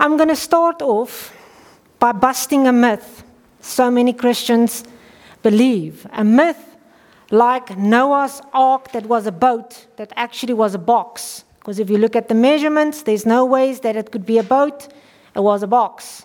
I'm 0.00 0.16
going 0.16 0.30
to 0.30 0.36
start 0.36 0.80
off 0.80 1.36
by 1.98 2.12
busting 2.12 2.66
a 2.66 2.72
myth 2.72 3.22
so 3.60 3.90
many 3.90 4.14
Christians 4.14 4.82
believe. 5.42 6.06
A 6.12 6.24
myth 6.24 6.78
like 7.30 7.76
Noah's 7.76 8.40
ark 8.54 8.92
that 8.92 9.04
was 9.04 9.26
a 9.26 9.32
boat 9.32 9.86
that 9.96 10.10
actually 10.16 10.54
was 10.54 10.74
a 10.74 10.78
box. 10.78 11.44
Because 11.58 11.78
if 11.78 11.90
you 11.90 11.98
look 11.98 12.16
at 12.16 12.28
the 12.28 12.34
measurements, 12.34 13.02
there's 13.02 13.26
no 13.26 13.44
ways 13.44 13.80
that 13.80 13.94
it 13.94 14.10
could 14.10 14.24
be 14.24 14.38
a 14.38 14.42
boat, 14.42 14.88
it 15.36 15.40
was 15.40 15.62
a 15.62 15.66
box. 15.66 16.24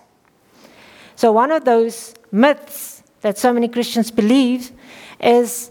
So, 1.17 1.33
one 1.33 1.51
of 1.51 1.65
those 1.65 2.13
myths 2.31 3.03
that 3.19 3.37
so 3.37 3.51
many 3.51 3.67
Christians 3.67 4.09
believe 4.09 4.71
is 5.21 5.69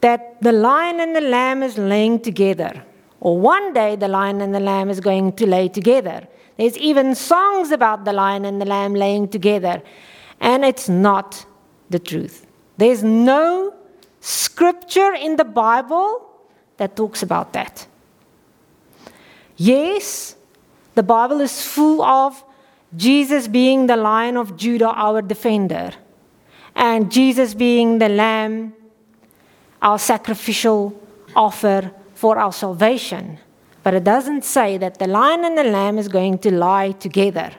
that 0.00 0.42
the 0.42 0.50
lion 0.50 0.98
and 0.98 1.14
the 1.14 1.20
lamb 1.20 1.62
is 1.62 1.78
laying 1.78 2.18
together, 2.18 2.82
or 3.20 3.38
one 3.38 3.72
day 3.72 3.94
the 3.94 4.08
lion 4.08 4.40
and 4.40 4.52
the 4.52 4.58
lamb 4.58 4.90
is 4.90 4.98
going 4.98 5.32
to 5.34 5.46
lay 5.46 5.68
together. 5.68 6.26
There's 6.56 6.76
even 6.78 7.14
songs 7.14 7.70
about 7.70 8.04
the 8.04 8.12
lion 8.12 8.44
and 8.44 8.60
the 8.60 8.64
lamb 8.64 8.94
laying 8.94 9.28
together, 9.28 9.82
and 10.40 10.64
it's 10.64 10.88
not 10.88 11.44
the 11.90 11.98
truth. 11.98 12.46
There's 12.76 13.02
no 13.02 13.74
scripture 14.20 15.14
in 15.14 15.36
the 15.36 15.44
Bible 15.44 16.26
that 16.78 16.96
talks 16.96 17.22
about 17.22 17.52
that. 17.52 17.86
Yes, 19.56 20.36
the 20.94 21.02
Bible 21.02 21.40
is 21.40 21.62
full 21.62 22.02
of 22.02 22.42
Jesus 22.96 23.48
being 23.48 23.86
the 23.86 23.96
lion 23.96 24.36
of 24.36 24.56
Judah, 24.56 24.88
our 24.88 25.20
defender, 25.22 25.92
and 26.74 27.10
Jesus 27.10 27.54
being 27.54 27.98
the 27.98 28.08
lamb, 28.08 28.74
our 29.82 29.98
sacrificial 29.98 30.98
offer 31.34 31.92
for 32.14 32.38
our 32.38 32.52
salvation. 32.52 33.38
But 33.86 33.94
it 33.94 34.02
doesn't 34.02 34.44
say 34.44 34.78
that 34.78 34.98
the 34.98 35.06
lion 35.06 35.44
and 35.44 35.56
the 35.56 35.62
lamb 35.62 35.96
is 35.96 36.08
going 36.08 36.38
to 36.38 36.52
lie 36.52 36.90
together. 36.90 37.52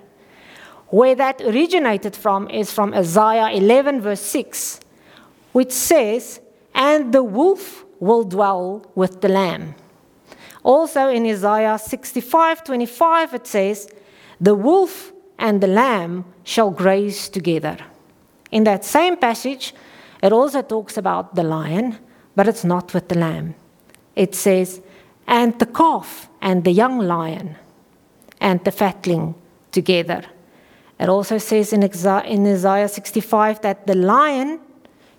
Where 0.88 1.16
that 1.16 1.40
originated 1.40 2.18
from 2.18 2.50
is 2.50 2.70
from 2.70 2.94
Isaiah 2.94 3.48
11, 3.52 4.02
verse 4.02 4.20
6, 4.20 4.82
which 5.54 5.72
says, 5.72 6.42
And 6.76 7.14
the 7.14 7.24
wolf 7.24 7.86
will 8.02 8.26
dwell 8.26 8.86
with 8.94 9.22
the 9.22 9.30
lamb. 9.30 9.76
Also 10.64 11.08
in 11.08 11.26
Isaiah 11.26 11.80
65, 11.80 12.66
25, 12.66 13.34
it 13.34 13.48
says, 13.48 13.90
The 14.42 14.54
wolf 14.54 15.14
and 15.40 15.62
the 15.62 15.68
lamb 15.68 16.26
shall 16.44 16.72
graze 16.72 17.30
together. 17.30 17.78
In 18.52 18.66
that 18.66 18.84
same 18.84 19.16
passage, 19.16 19.74
it 20.22 20.34
also 20.34 20.62
talks 20.62 20.98
about 20.98 21.36
the 21.36 21.44
lion, 21.44 21.98
but 22.36 22.50
it's 22.50 22.66
not 22.66 22.94
with 22.94 23.08
the 23.08 23.18
lamb. 23.18 23.56
It 24.14 24.36
says, 24.36 24.82
and 25.28 25.60
the 25.60 25.66
calf 25.66 26.30
and 26.42 26.64
the 26.64 26.72
young 26.72 27.00
lion 27.00 27.56
and 28.40 28.64
the 28.64 28.72
fatling 28.72 29.36
together. 29.72 30.24
It 31.00 31.10
also 31.10 31.38
says 31.38 31.74
in 31.74 31.84
Isaiah 31.84 32.88
65 32.88 33.62
that 33.62 33.86
the 33.86 33.96
lion 33.96 34.60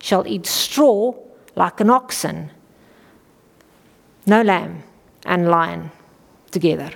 shall 0.01 0.27
eat 0.27 0.45
straw 0.45 1.13
like 1.55 1.79
an 1.79 1.89
oxen. 1.89 2.51
No 4.25 4.41
lamb 4.41 4.83
and 5.25 5.49
lion 5.49 5.91
together. 6.51 6.91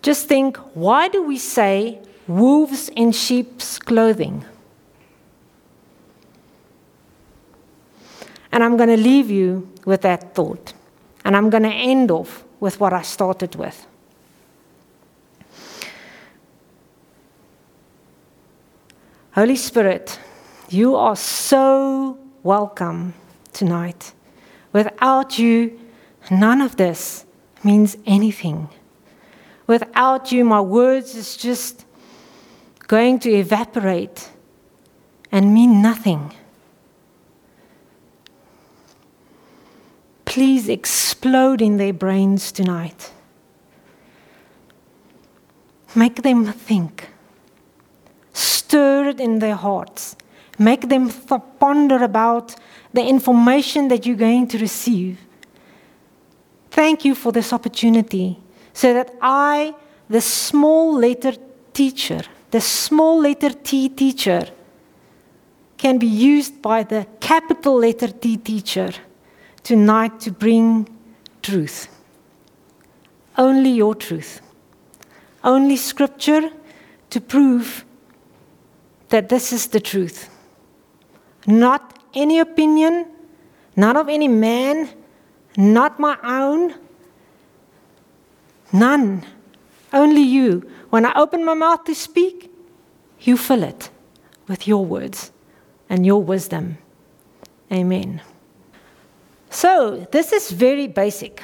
Just 0.00 0.26
think 0.26 0.56
why 0.74 1.08
do 1.08 1.22
we 1.22 1.38
say 1.38 2.00
wolves 2.26 2.88
in 2.90 3.12
sheep's 3.12 3.78
clothing? 3.78 4.44
And 8.52 8.62
I'm 8.62 8.76
going 8.76 8.90
to 8.90 8.96
leave 8.96 9.30
you 9.30 9.68
with 9.84 10.02
that 10.02 10.34
thought. 10.34 10.74
And 11.24 11.36
I'm 11.36 11.50
going 11.50 11.62
to 11.62 11.70
end 11.70 12.10
off 12.10 12.44
with 12.60 12.78
what 12.78 12.92
I 12.92 13.02
started 13.02 13.56
with. 13.56 13.86
Holy 19.34 19.56
Spirit, 19.56 20.20
you 20.68 20.94
are 20.94 21.16
so 21.16 22.18
welcome 22.42 23.14
tonight. 23.54 24.12
Without 24.74 25.38
you, 25.38 25.80
none 26.30 26.60
of 26.60 26.76
this 26.76 27.24
means 27.64 27.96
anything. 28.04 28.68
Without 29.66 30.30
you, 30.32 30.44
my 30.44 30.60
words 30.60 31.14
is 31.14 31.36
just 31.36 31.86
going 32.88 33.18
to 33.20 33.30
evaporate 33.30 34.30
and 35.30 35.54
mean 35.54 35.80
nothing. 35.80 36.34
Please 40.32 40.70
explode 40.70 41.60
in 41.60 41.76
their 41.76 41.92
brains 41.92 42.52
tonight. 42.52 43.10
Make 45.94 46.22
them 46.22 46.46
think. 46.46 47.10
Stir 48.32 49.08
it 49.08 49.20
in 49.20 49.40
their 49.40 49.56
hearts. 49.56 50.16
Make 50.58 50.88
them 50.88 51.10
th- 51.10 51.42
ponder 51.60 52.02
about 52.02 52.54
the 52.94 53.04
information 53.04 53.88
that 53.88 54.06
you're 54.06 54.16
going 54.16 54.46
to 54.48 54.56
receive. 54.56 55.18
Thank 56.70 57.04
you 57.04 57.14
for 57.14 57.30
this 57.30 57.52
opportunity 57.52 58.38
so 58.72 58.94
that 58.94 59.14
I, 59.20 59.74
the 60.08 60.22
small 60.22 60.94
letter 60.94 61.34
teacher, 61.74 62.22
the 62.50 62.62
small 62.62 63.20
letter 63.20 63.50
T 63.50 63.90
teacher, 63.90 64.48
can 65.76 65.98
be 65.98 66.06
used 66.06 66.62
by 66.62 66.84
the 66.84 67.06
capital 67.20 67.74
letter 67.74 68.08
T 68.08 68.38
teacher 68.38 68.92
tonight 69.62 70.20
to 70.20 70.30
bring 70.30 70.88
truth. 71.42 71.88
Only 73.36 73.70
your 73.70 73.94
truth. 73.94 74.40
Only 75.42 75.76
scripture 75.76 76.50
to 77.10 77.20
prove 77.20 77.84
that 79.08 79.28
this 79.28 79.52
is 79.52 79.66
the 79.68 79.80
truth. 79.80 80.28
Not 81.46 81.98
any 82.14 82.38
opinion, 82.38 83.06
not 83.76 83.96
of 83.96 84.08
any 84.08 84.28
man, 84.28 84.88
not 85.56 85.98
my 85.98 86.16
own, 86.22 86.74
None. 88.72 89.24
Only 89.92 90.22
you. 90.22 90.68
When 90.88 91.04
I 91.04 91.12
open 91.14 91.44
my 91.44 91.54
mouth 91.54 91.84
to 91.84 91.94
speak, 91.94 92.50
you 93.20 93.36
fill 93.36 93.62
it 93.62 93.90
with 94.48 94.66
your 94.66 94.84
words 94.84 95.30
and 95.88 96.06
your 96.06 96.22
wisdom. 96.22 96.78
Amen. 97.70 98.22
So, 99.52 100.08
this 100.10 100.32
is 100.32 100.50
very 100.50 100.88
basic. 100.88 101.42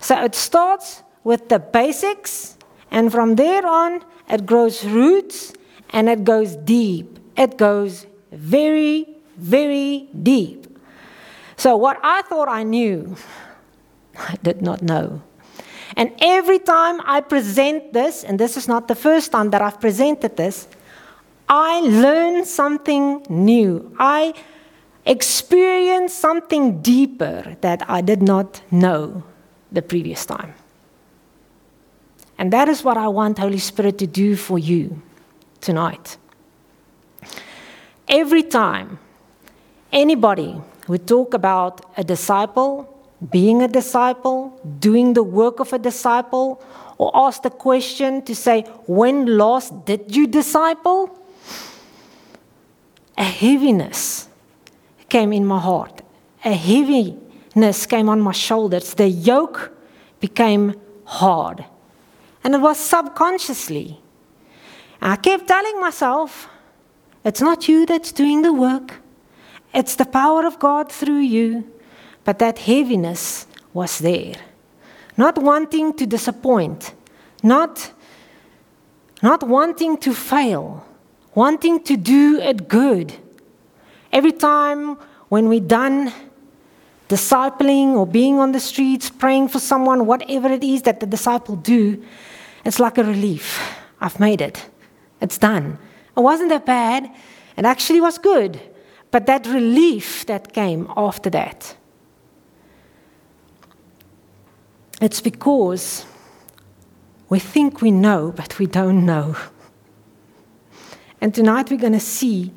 So, 0.00 0.22
it 0.22 0.34
starts 0.34 1.02
with 1.24 1.48
the 1.48 1.58
basics, 1.58 2.58
and 2.90 3.10
from 3.10 3.36
there 3.36 3.66
on, 3.66 4.04
it 4.28 4.44
grows 4.44 4.84
roots 4.84 5.54
and 5.90 6.10
it 6.10 6.24
goes 6.24 6.56
deep. 6.56 7.18
It 7.38 7.56
goes 7.56 8.06
very, 8.32 9.08
very 9.38 10.10
deep. 10.22 10.66
So, 11.56 11.74
what 11.74 11.98
I 12.02 12.20
thought 12.22 12.48
I 12.48 12.64
knew, 12.64 13.16
I 14.18 14.36
did 14.42 14.60
not 14.60 14.82
know. 14.82 15.22
And 15.96 16.12
every 16.20 16.58
time 16.58 17.00
I 17.04 17.22
present 17.22 17.94
this, 17.94 18.24
and 18.24 18.38
this 18.38 18.58
is 18.58 18.68
not 18.68 18.88
the 18.88 18.94
first 18.94 19.32
time 19.32 19.50
that 19.50 19.62
I've 19.62 19.80
presented 19.80 20.36
this, 20.36 20.68
I 21.48 21.80
learn 21.80 22.44
something 22.44 23.24
new. 23.28 23.96
I 23.98 24.34
experience 25.04 26.14
something 26.14 26.82
deeper 26.82 27.56
that 27.60 27.88
I 27.88 28.00
did 28.00 28.22
not 28.22 28.62
know 28.70 29.24
the 29.72 29.82
previous 29.82 30.26
time. 30.26 30.54
And 32.38 32.52
that 32.52 32.68
is 32.68 32.82
what 32.82 32.96
I 32.96 33.08
want 33.08 33.38
Holy 33.38 33.58
Spirit 33.58 33.98
to 33.98 34.06
do 34.06 34.36
for 34.36 34.58
you 34.58 35.02
tonight. 35.60 36.16
Every 38.08 38.42
time 38.42 38.98
anybody 39.92 40.60
would 40.88 41.06
talk 41.06 41.34
about 41.34 41.84
a 41.96 42.04
disciple 42.04 43.00
being 43.28 43.62
a 43.62 43.68
disciple, 43.68 44.58
doing 44.78 45.12
the 45.12 45.22
work 45.22 45.60
of 45.60 45.72
a 45.72 45.78
disciple, 45.78 46.62
or 46.96 47.10
ask 47.14 47.42
the 47.42 47.50
question 47.50 48.22
to 48.22 48.34
say, 48.34 48.62
When 48.86 49.36
last 49.36 49.84
did 49.84 50.14
you 50.14 50.26
disciple? 50.26 51.16
A 53.18 53.24
heaviness 53.24 54.28
came 55.10 55.32
in 55.32 55.44
my 55.44 55.58
heart. 55.58 56.02
A 56.44 56.54
heaviness 56.54 57.86
came 57.86 58.08
on 58.08 58.20
my 58.20 58.32
shoulders. 58.32 58.94
The 58.94 59.08
yoke 59.08 59.76
became 60.20 60.74
hard. 61.04 61.64
And 62.42 62.54
it 62.54 62.60
was 62.60 62.78
subconsciously. 62.78 64.00
I 65.02 65.16
kept 65.16 65.48
telling 65.48 65.80
myself, 65.80 66.48
It's 67.24 67.42
not 67.42 67.68
you 67.68 67.84
that's 67.84 68.12
doing 68.12 68.42
the 68.42 68.52
work, 68.52 69.02
it's 69.74 69.96
the 69.96 70.06
power 70.06 70.46
of 70.46 70.58
God 70.58 70.90
through 70.90 71.20
you. 71.20 71.70
But 72.24 72.38
that 72.38 72.58
heaviness 72.58 73.46
was 73.72 73.98
there. 73.98 74.36
Not 75.16 75.38
wanting 75.38 75.94
to 75.94 76.06
disappoint, 76.06 76.94
not, 77.42 77.92
not 79.22 79.42
wanting 79.42 79.96
to 79.98 80.14
fail, 80.14 80.86
wanting 81.34 81.82
to 81.84 81.96
do 81.96 82.38
it 82.40 82.68
good. 82.68 83.14
Every 84.12 84.32
time 84.32 84.96
when 85.28 85.48
we're 85.48 85.60
done 85.60 86.12
discipling 87.08 87.94
or 87.94 88.06
being 88.06 88.38
on 88.38 88.52
the 88.52 88.60
streets, 88.60 89.10
praying 89.10 89.48
for 89.48 89.58
someone, 89.58 90.06
whatever 90.06 90.48
it 90.48 90.62
is 90.62 90.82
that 90.82 91.00
the 91.00 91.06
disciple 91.06 91.56
do, 91.56 92.02
it's 92.64 92.78
like 92.78 92.98
a 92.98 93.04
relief. 93.04 93.60
I've 94.00 94.20
made 94.20 94.40
it. 94.40 94.68
It's 95.20 95.38
done. 95.38 95.78
It 96.16 96.20
wasn't 96.20 96.50
that 96.50 96.66
bad. 96.66 97.10
It 97.56 97.64
actually 97.64 98.00
was 98.00 98.18
good. 98.18 98.60
But 99.10 99.26
that 99.26 99.46
relief 99.46 100.24
that 100.26 100.52
came 100.52 100.90
after 100.96 101.30
that, 101.30 101.76
it's 105.00 105.20
because 105.20 106.04
we 107.28 107.38
think 107.38 107.80
we 107.80 107.90
know, 107.90 108.32
but 108.32 108.58
we 108.58 108.66
don't 108.66 109.04
know. 109.04 109.36
And 111.20 111.34
tonight 111.34 111.70
we're 111.70 111.78
going 111.78 111.92
to 111.92 112.00
see 112.00 112.52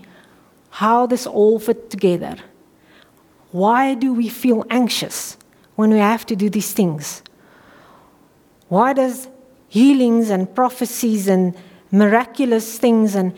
how 0.74 1.06
this 1.06 1.28
all 1.28 1.60
fit 1.60 1.92
together. 1.92 2.36
Why 3.52 3.94
do 3.94 4.12
we 4.12 4.28
feel 4.28 4.66
anxious 4.72 5.38
when 5.76 5.92
we 5.92 6.00
have 6.00 6.26
to 6.26 6.36
do 6.36 6.50
these 6.50 6.74
things? 6.74 7.22
Why 8.70 8.94
does 8.94 9.28
healings 9.68 10.32
and 10.32 10.54
prophecies 10.56 11.28
and 11.28 11.56
miraculous 11.92 12.80
things 12.80 13.14
and, 13.14 13.36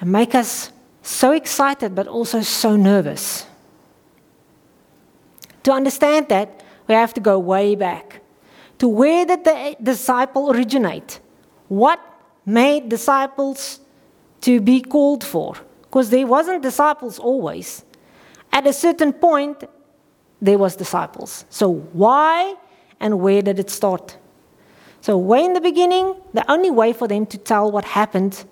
and 0.00 0.12
make 0.12 0.36
us 0.36 0.70
so 1.02 1.32
excited 1.32 1.96
but 1.96 2.06
also 2.06 2.42
so 2.42 2.76
nervous? 2.76 3.44
To 5.64 5.72
understand 5.72 6.28
that, 6.28 6.62
we 6.86 6.94
have 6.94 7.12
to 7.14 7.20
go 7.20 7.40
way 7.40 7.74
back 7.74 8.20
to 8.78 8.86
where 8.86 9.26
did 9.26 9.42
the 9.42 9.76
disciple 9.82 10.52
originate? 10.52 11.18
What 11.66 11.98
made 12.46 12.88
disciples 12.88 13.80
to 14.42 14.60
be 14.60 14.80
called 14.80 15.24
for? 15.24 15.56
Because 15.92 16.08
there 16.08 16.26
wasn't 16.26 16.62
disciples 16.62 17.18
always. 17.18 17.84
At 18.50 18.66
a 18.66 18.72
certain 18.72 19.12
point, 19.12 19.64
there 20.40 20.56
was 20.56 20.74
disciples. 20.74 21.44
So 21.50 21.68
why 21.92 22.54
and 22.98 23.20
where 23.20 23.42
did 23.42 23.58
it 23.58 23.68
start? 23.68 24.16
So 25.02 25.18
way 25.18 25.44
in 25.44 25.52
the 25.52 25.60
beginning, 25.60 26.14
the 26.32 26.50
only 26.50 26.70
way 26.70 26.94
for 26.94 27.06
them 27.06 27.26
to 27.26 27.36
tell 27.36 27.70
what 27.70 27.84
happened 27.84 28.42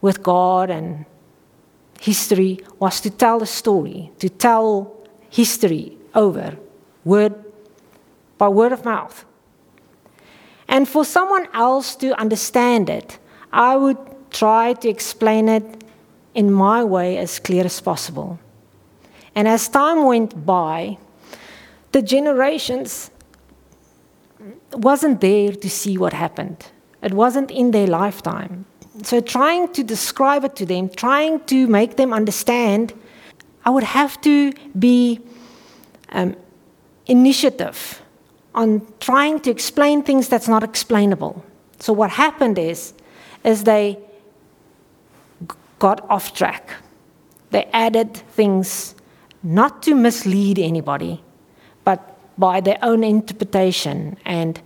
with 0.00 0.22
God 0.22 0.70
and 0.70 1.04
history 2.00 2.60
was 2.78 3.02
to 3.02 3.10
tell 3.10 3.42
a 3.42 3.46
story, 3.46 4.10
to 4.20 4.30
tell 4.30 4.96
history 5.28 5.98
over, 6.14 6.56
word 7.04 7.34
by 8.38 8.48
word 8.48 8.72
of 8.72 8.86
mouth. 8.86 9.26
And 10.66 10.88
for 10.88 11.04
someone 11.04 11.48
else 11.52 11.94
to 11.96 12.18
understand 12.18 12.88
it, 12.88 13.18
I 13.52 13.76
would 13.76 13.98
try 14.30 14.72
to 14.72 14.88
explain 14.88 15.50
it 15.50 15.84
in 16.34 16.52
my 16.52 16.84
way 16.84 17.18
as 17.18 17.38
clear 17.38 17.64
as 17.64 17.80
possible. 17.80 18.38
And 19.34 19.46
as 19.48 19.68
time 19.68 20.04
went 20.04 20.44
by, 20.44 20.98
the 21.92 22.02
generations 22.02 23.10
wasn't 24.72 25.20
there 25.20 25.52
to 25.52 25.70
see 25.70 25.96
what 25.96 26.12
happened. 26.12 26.66
It 27.02 27.12
wasn't 27.12 27.50
in 27.50 27.70
their 27.70 27.86
lifetime. 27.86 28.66
So 29.02 29.20
trying 29.20 29.72
to 29.74 29.84
describe 29.84 30.44
it 30.44 30.56
to 30.56 30.66
them, 30.66 30.88
trying 30.88 31.40
to 31.44 31.66
make 31.66 31.96
them 31.96 32.12
understand, 32.12 32.92
I 33.64 33.70
would 33.70 33.84
have 33.84 34.20
to 34.22 34.52
be 34.78 35.20
um, 36.10 36.34
initiative 37.06 38.02
on 38.54 38.86
trying 38.98 39.40
to 39.40 39.50
explain 39.50 40.02
things 40.02 40.28
that's 40.28 40.48
not 40.48 40.64
explainable. 40.64 41.44
So 41.78 41.92
what 41.92 42.10
happened 42.10 42.58
is, 42.58 42.92
is 43.44 43.64
they 43.64 43.98
got 45.78 46.08
off 46.10 46.34
track. 46.34 46.74
They 47.50 47.64
added 47.72 48.14
things 48.14 48.94
not 49.42 49.82
to 49.84 49.94
mislead 49.94 50.58
anybody, 50.58 51.22
but 51.84 52.18
by 52.38 52.60
their 52.60 52.78
own 52.82 53.04
interpretation 53.04 54.16
and 54.24 54.60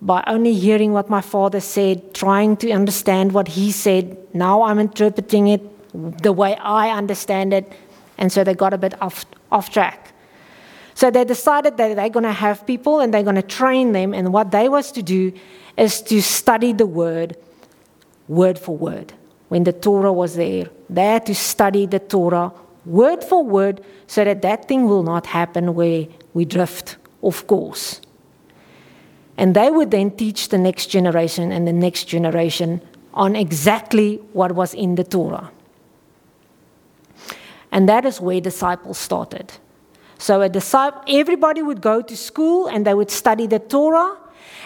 by 0.00 0.22
only 0.26 0.54
hearing 0.54 0.92
what 0.92 1.08
my 1.08 1.20
father 1.20 1.60
said, 1.60 2.14
trying 2.14 2.56
to 2.58 2.70
understand 2.70 3.32
what 3.32 3.48
he 3.48 3.72
said. 3.72 4.16
Now 4.34 4.62
I'm 4.62 4.78
interpreting 4.78 5.48
it 5.48 5.62
the 6.22 6.32
way 6.32 6.54
I 6.56 6.90
understand 6.90 7.52
it, 7.52 7.72
and 8.18 8.30
so 8.30 8.44
they 8.44 8.54
got 8.54 8.74
a 8.74 8.78
bit 8.78 9.00
off, 9.00 9.24
off 9.50 9.70
track. 9.70 10.12
So 10.94 11.10
they 11.10 11.24
decided 11.24 11.76
that 11.76 11.96
they're 11.96 12.08
going 12.08 12.24
to 12.24 12.32
have 12.32 12.66
people 12.66 13.00
and 13.00 13.12
they're 13.12 13.22
going 13.22 13.36
to 13.36 13.42
train 13.42 13.92
them, 13.92 14.14
and 14.14 14.32
what 14.32 14.50
they 14.50 14.68
was 14.68 14.92
to 14.92 15.02
do 15.02 15.32
is 15.76 16.00
to 16.02 16.22
study 16.22 16.72
the 16.72 16.86
word 16.86 17.36
word 18.28 18.58
for 18.58 18.76
word. 18.76 19.12
When 19.48 19.64
the 19.64 19.72
Torah 19.72 20.12
was 20.12 20.36
there, 20.36 20.68
they 20.90 21.04
had 21.04 21.26
to 21.26 21.34
study 21.34 21.86
the 21.86 22.00
Torah 22.00 22.52
word 22.84 23.22
for 23.22 23.44
word 23.44 23.84
so 24.06 24.24
that 24.24 24.42
that 24.42 24.68
thing 24.68 24.86
will 24.86 25.02
not 25.02 25.26
happen 25.26 25.74
where 25.74 26.06
we 26.34 26.44
drift 26.44 26.96
off 27.22 27.46
course. 27.46 28.00
And 29.36 29.54
they 29.54 29.70
would 29.70 29.90
then 29.90 30.12
teach 30.12 30.48
the 30.48 30.58
next 30.58 30.86
generation 30.86 31.52
and 31.52 31.66
the 31.66 31.72
next 31.72 32.04
generation 32.04 32.80
on 33.12 33.36
exactly 33.36 34.16
what 34.32 34.52
was 34.52 34.72
in 34.72 34.94
the 34.94 35.04
Torah. 35.04 35.50
And 37.70 37.88
that 37.88 38.04
is 38.06 38.20
where 38.20 38.40
disciples 38.40 38.98
started. 38.98 39.52
So 40.18 40.40
a 40.40 40.48
disciple, 40.48 41.02
everybody 41.08 41.60
would 41.60 41.82
go 41.82 42.00
to 42.00 42.16
school 42.16 42.68
and 42.68 42.86
they 42.86 42.94
would 42.94 43.10
study 43.10 43.46
the 43.46 43.58
Torah. 43.58 44.16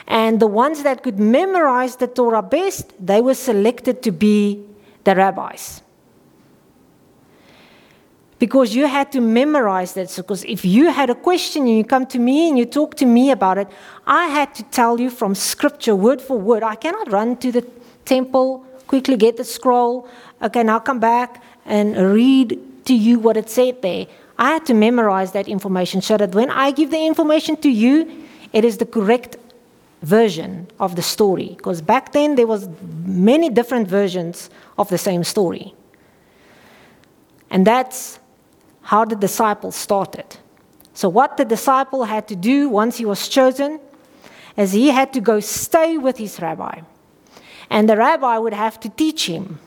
And 0.07 0.39
the 0.41 0.47
ones 0.47 0.83
that 0.85 1.03
could 1.03 1.19
memorize 1.19 1.97
the 1.97 2.07
Torah 2.07 2.43
best, 2.43 2.93
they 3.05 3.21
were 3.21 3.35
selected 3.35 4.03
to 4.03 4.13
be 4.13 4.65
the 5.05 5.15
rabbis 5.15 5.83
because 8.41 8.75
you 8.75 8.87
had 8.87 9.13
to 9.13 9.21
memorize 9.21 9.93
that. 9.93 10.13
Because 10.17 10.45
if 10.45 10.65
you 10.65 10.91
had 10.91 11.11
a 11.11 11.15
question 11.15 11.69
and 11.69 11.77
you 11.77 11.85
come 11.85 12.07
to 12.07 12.19
me 12.19 12.49
and 12.49 12.59
you 12.59 12.65
talk 12.65 12.97
to 12.97 13.07
me 13.07 13.31
about 13.31 13.59
it, 13.59 13.69
I 14.07 14.27
had 14.27 14.55
to 14.57 14.63
tell 14.65 14.99
you 14.99 15.11
from 15.11 15.35
scripture, 15.37 15.95
word 15.95 16.21
for 16.21 16.37
word. 16.39 16.63
I 16.65 16.75
cannot 16.75 17.13
run 17.13 17.37
to 17.37 17.53
the 17.53 17.63
temple, 18.07 18.65
quickly 18.89 19.17
get 19.17 19.37
the 19.37 19.45
scroll, 19.45 20.09
okay, 20.43 20.63
now 20.65 20.79
come 20.81 20.99
back 20.99 21.43
and 21.67 21.97
read 21.97 22.59
to 22.87 22.95
you 22.95 23.19
what 23.19 23.37
it 23.37 23.51
said 23.51 23.83
there. 23.83 24.07
I 24.39 24.53
had 24.53 24.65
to 24.67 24.75
memorize 24.75 25.33
that 25.33 25.47
information 25.47 26.01
so 26.01 26.17
that 26.17 26.35
when 26.35 26.51
I 26.51 26.71
give 26.71 26.91
the 26.91 27.05
information 27.05 27.59
to 27.59 27.69
you, 27.69 28.11
it 28.55 28.65
is 28.65 28.79
the 28.79 28.87
correct 28.87 29.37
version 30.01 30.67
of 30.81 30.97
the 30.97 31.03
story. 31.03 31.55
Because 31.59 31.83
back 31.83 32.13
then 32.13 32.37
there 32.37 32.47
was 32.47 32.71
many 33.05 33.51
different 33.51 33.87
versions 33.87 34.49
of 34.81 34.89
the 34.89 34.99
same 34.99 35.23
story. 35.23 35.75
And 37.51 37.67
that's 37.67 38.19
how 38.83 39.05
the 39.05 39.15
disciple 39.15 39.73
started. 39.73 40.39
So, 40.95 41.09
what 41.09 41.37
the 41.37 41.45
disciple 41.45 42.05
had 42.05 42.27
to 42.29 42.37
do 42.37 42.69
once 42.69 42.97
he 42.97 43.05
was 43.05 43.29
chosen 43.29 43.79
is 44.57 44.73
he 44.73 44.89
had 44.89 45.13
to 45.13 45.21
go 45.21 45.39
stay 45.41 45.99
with 45.99 46.17
his 46.17 46.41
rabbi. 46.41 46.81
And 47.69 47.89
the 47.89 47.97
rabbi 47.97 48.37
would 48.39 48.55
have 48.55 48.81
to 48.81 48.89
teach 48.89 49.27
him 49.27 49.61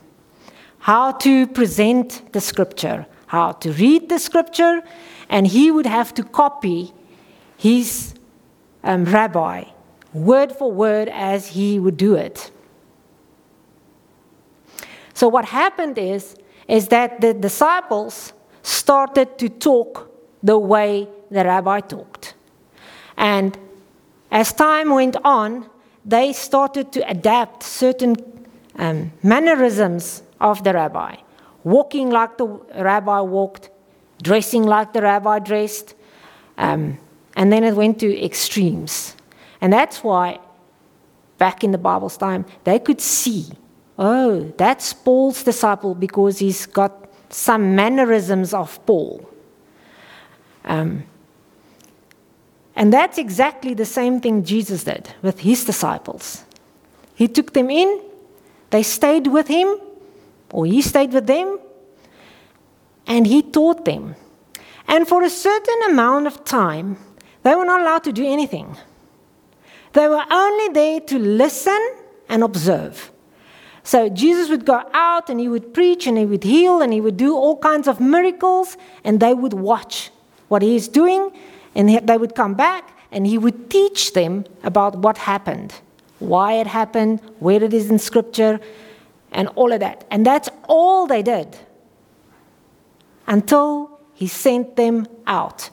how 0.79 1.11
to 1.25 1.47
present 1.47 2.33
the 2.33 2.41
scripture, 2.41 3.05
how 3.27 3.53
to 3.63 3.71
read 3.71 4.09
the 4.09 4.19
scripture, 4.19 4.81
and 5.29 5.47
he 5.47 5.71
would 5.71 5.85
have 5.85 6.13
to 6.15 6.23
copy 6.23 6.93
his 7.55 8.13
um, 8.83 9.05
rabbi 9.05 9.63
word 10.13 10.51
for 10.51 10.71
word 10.71 11.07
as 11.09 11.47
he 11.47 11.79
would 11.79 11.97
do 11.97 12.15
it. 12.15 12.51
So, 15.13 15.27
what 15.27 15.45
happened 15.45 15.97
is, 15.97 16.35
is 16.67 16.87
that 16.87 17.21
the 17.21 17.33
disciples 17.33 18.33
started 18.61 19.37
to 19.37 19.49
talk 19.49 20.09
the 20.41 20.57
way 20.57 21.07
the 21.29 21.43
rabbi 21.43 21.79
talked. 21.81 22.33
And 23.17 23.57
as 24.31 24.53
time 24.53 24.89
went 24.89 25.15
on, 25.23 25.69
they 26.05 26.33
started 26.33 26.91
to 26.93 27.09
adapt 27.09 27.63
certain 27.63 28.15
um, 28.75 29.11
mannerisms 29.21 30.23
of 30.41 30.63
the 30.63 30.73
rabbi, 30.73 31.15
walking 31.63 32.09
like 32.09 32.37
the 32.37 32.47
rabbi 32.75 33.21
walked, 33.21 33.69
dressing 34.21 34.63
like 34.63 34.93
the 34.93 35.01
rabbi 35.01 35.39
dressed, 35.39 35.95
um, 36.57 36.97
and 37.35 37.51
then 37.51 37.63
it 37.63 37.75
went 37.75 37.99
to 37.99 38.23
extremes. 38.23 39.15
And 39.61 39.71
that's 39.71 40.03
why, 40.03 40.39
back 41.37 41.63
in 41.63 41.71
the 41.71 41.77
Bible's 41.77 42.17
time, 42.17 42.45
they 42.63 42.79
could 42.79 42.99
see 42.99 43.47
oh, 43.97 44.53
that's 44.57 44.93
Paul's 44.93 45.43
disciple 45.43 45.95
because 45.95 46.39
he's 46.39 46.65
got 46.65 47.09
some 47.29 47.75
mannerisms 47.75 48.53
of 48.53 48.83
Paul. 48.85 49.29
Um, 50.65 51.03
and 52.75 52.91
that's 52.91 53.17
exactly 53.17 53.73
the 53.73 53.85
same 53.85 54.19
thing 54.19 54.43
Jesus 54.43 54.83
did 54.83 55.13
with 55.21 55.41
his 55.41 55.63
disciples. 55.63 56.43
He 57.15 57.27
took 57.27 57.53
them 57.53 57.69
in, 57.69 58.01
they 58.71 58.83
stayed 58.83 59.27
with 59.27 59.47
him, 59.47 59.77
or 60.51 60.65
he 60.65 60.81
stayed 60.81 61.13
with 61.13 61.27
them, 61.27 61.59
and 63.05 63.27
he 63.27 63.41
taught 63.41 63.85
them. 63.85 64.15
And 64.87 65.07
for 65.07 65.23
a 65.23 65.29
certain 65.29 65.83
amount 65.89 66.27
of 66.27 66.43
time, 66.43 66.97
they 67.43 67.55
were 67.55 67.65
not 67.65 67.81
allowed 67.81 68.03
to 68.05 68.13
do 68.13 68.25
anything. 68.25 68.75
They 69.93 70.07
were 70.07 70.23
only 70.31 70.73
there 70.73 70.99
to 71.01 71.19
listen 71.19 71.79
and 72.27 72.43
observe. 72.43 73.11
So 73.83 74.07
Jesus 74.07 74.49
would 74.49 74.65
go 74.65 74.81
out 74.93 75.29
and 75.29 75.39
he 75.39 75.47
would 75.49 75.73
preach 75.73 76.07
and 76.07 76.17
he 76.17 76.25
would 76.25 76.43
heal 76.43 76.81
and 76.81 76.93
he 76.93 77.01
would 77.01 77.17
do 77.17 77.35
all 77.35 77.57
kinds 77.57 77.87
of 77.87 77.99
miracles 77.99 78.77
and 79.03 79.19
they 79.19 79.33
would 79.33 79.53
watch 79.53 80.09
what 80.47 80.61
he 80.61 80.75
is 80.75 80.87
doing 80.87 81.31
and 81.75 82.07
they 82.07 82.17
would 82.17 82.33
come 82.33 82.53
back 82.53 82.97
and 83.11 83.27
he 83.27 83.37
would 83.37 83.69
teach 83.69 84.13
them 84.13 84.45
about 84.63 84.97
what 84.97 85.17
happened, 85.17 85.73
why 86.19 86.53
it 86.53 86.67
happened, 86.67 87.19
where 87.39 87.61
it 87.61 87.73
is 87.73 87.89
in 87.89 87.99
scripture, 87.99 88.59
and 89.31 89.49
all 89.49 89.71
of 89.71 89.81
that. 89.81 90.05
And 90.09 90.25
that's 90.25 90.49
all 90.67 91.05
they 91.05 91.21
did 91.21 91.57
until 93.27 93.99
he 94.13 94.27
sent 94.27 94.75
them 94.75 95.07
out. 95.27 95.69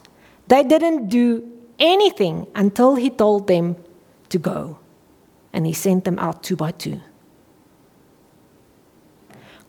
They 0.47 0.63
didn't 0.63 1.07
do 1.07 1.49
anything 1.79 2.47
until 2.55 2.95
he 2.95 3.09
told 3.09 3.47
them 3.47 3.75
to 4.29 4.37
go. 4.37 4.79
And 5.53 5.65
he 5.65 5.73
sent 5.73 6.05
them 6.05 6.19
out 6.19 6.43
two 6.43 6.55
by 6.55 6.71
two. 6.71 7.01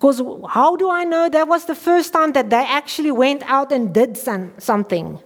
Because 0.02 0.20
how 0.48 0.74
do 0.74 0.90
I 0.90 1.04
know 1.04 1.28
that 1.28 1.46
was 1.46 1.66
the 1.66 1.76
first 1.76 2.12
time 2.12 2.32
that 2.32 2.50
they 2.50 2.56
actually 2.66 3.12
went 3.12 3.44
out 3.46 3.70
and 3.70 3.94
did 3.94 4.16
some, 4.16 4.52
something? 4.58 5.20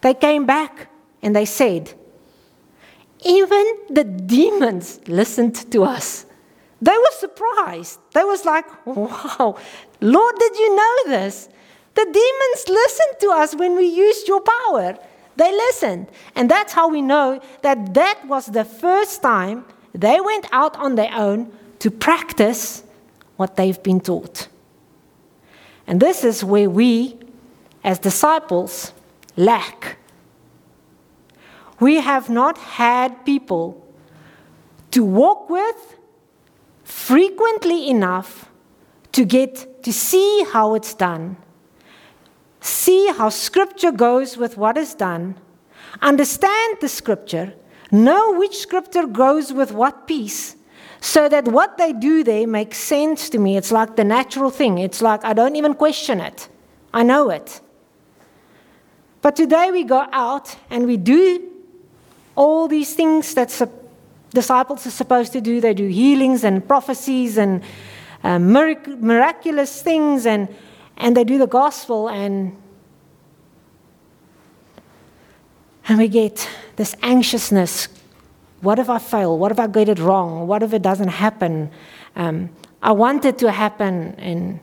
They 0.00 0.14
came 0.14 0.46
back 0.46 0.88
and 1.20 1.36
they 1.36 1.44
said, 1.44 1.92
even 3.26 3.62
the 3.90 4.04
demons 4.04 5.06
listened 5.06 5.70
to 5.70 5.84
us. 5.84 6.24
They 6.80 6.96
were 6.96 7.12
surprised. 7.18 8.00
They 8.14 8.24
was 8.24 8.46
like, 8.46 8.64
wow, 8.86 9.58
Lord, 10.00 10.34
did 10.38 10.56
you 10.56 10.74
know 10.74 10.96
this? 11.08 11.50
The 11.92 12.04
demons 12.06 12.68
listened 12.70 13.20
to 13.20 13.30
us 13.32 13.54
when 13.54 13.76
we 13.76 13.84
used 13.84 14.26
your 14.26 14.40
power. 14.40 14.96
They 15.36 15.52
listened. 15.52 16.08
And 16.34 16.50
that's 16.50 16.72
how 16.72 16.88
we 16.88 17.02
know 17.02 17.42
that 17.60 17.92
that 17.92 18.26
was 18.26 18.46
the 18.46 18.64
first 18.64 19.20
time 19.20 19.66
they 19.92 20.20
went 20.22 20.46
out 20.52 20.74
on 20.78 20.94
their 20.94 21.12
own 21.12 21.52
to 21.80 21.90
practice 21.90 22.82
what 23.36 23.56
they've 23.56 23.82
been 23.82 24.00
taught. 24.00 24.48
And 25.86 26.00
this 26.00 26.24
is 26.24 26.42
where 26.42 26.68
we, 26.68 27.16
as 27.84 27.98
disciples, 27.98 28.92
lack. 29.36 29.98
We 31.78 31.96
have 32.00 32.28
not 32.28 32.58
had 32.58 33.24
people 33.24 33.86
to 34.90 35.04
walk 35.04 35.50
with 35.50 35.96
frequently 36.84 37.88
enough 37.88 38.50
to 39.12 39.24
get 39.24 39.82
to 39.82 39.92
see 39.92 40.44
how 40.52 40.74
it's 40.74 40.94
done, 40.94 41.36
see 42.60 43.12
how 43.16 43.28
scripture 43.28 43.92
goes 43.92 44.36
with 44.36 44.56
what 44.56 44.76
is 44.76 44.94
done, 44.94 45.36
understand 46.02 46.78
the 46.80 46.88
scripture, 46.88 47.54
know 47.90 48.32
which 48.32 48.56
scripture 48.56 49.06
goes 49.06 49.52
with 49.52 49.70
what 49.72 50.06
piece, 50.06 50.55
so 51.06 51.28
that 51.28 51.46
what 51.46 51.78
they 51.78 51.92
do 51.92 52.24
there 52.24 52.48
makes 52.48 52.78
sense 52.78 53.30
to 53.30 53.38
me. 53.38 53.56
It's 53.56 53.70
like 53.70 53.94
the 53.94 54.02
natural 54.02 54.50
thing. 54.50 54.78
It's 54.78 55.00
like 55.00 55.24
I 55.24 55.34
don't 55.34 55.54
even 55.54 55.74
question 55.74 56.20
it, 56.20 56.48
I 56.92 57.04
know 57.04 57.30
it. 57.30 57.60
But 59.22 59.36
today 59.36 59.70
we 59.70 59.84
go 59.84 60.08
out 60.10 60.56
and 60.68 60.84
we 60.84 60.96
do 60.96 61.48
all 62.34 62.66
these 62.66 62.94
things 62.94 63.34
that 63.34 63.50
disciples 64.30 64.84
are 64.84 64.90
supposed 64.90 65.32
to 65.34 65.40
do. 65.40 65.60
They 65.60 65.74
do 65.74 65.86
healings 65.86 66.42
and 66.42 66.66
prophecies 66.66 67.38
and 67.38 67.62
uh, 68.24 68.40
mirac- 68.40 69.00
miraculous 69.00 69.82
things, 69.82 70.26
and, 70.26 70.48
and 70.96 71.16
they 71.16 71.22
do 71.22 71.38
the 71.38 71.46
gospel, 71.46 72.08
and, 72.08 72.56
and 75.86 75.98
we 75.98 76.08
get 76.08 76.48
this 76.74 76.96
anxiousness 77.02 77.88
what 78.60 78.78
if 78.78 78.88
I 78.88 78.98
fail? 78.98 79.38
What 79.38 79.52
if 79.52 79.60
I 79.60 79.66
get 79.66 79.88
it 79.88 79.98
wrong? 79.98 80.46
What 80.46 80.62
if 80.62 80.72
it 80.72 80.82
doesn't 80.82 81.08
happen? 81.08 81.70
Um, 82.14 82.50
I 82.82 82.92
want 82.92 83.24
it 83.24 83.38
to 83.38 83.50
happen, 83.50 84.14
and, 84.18 84.60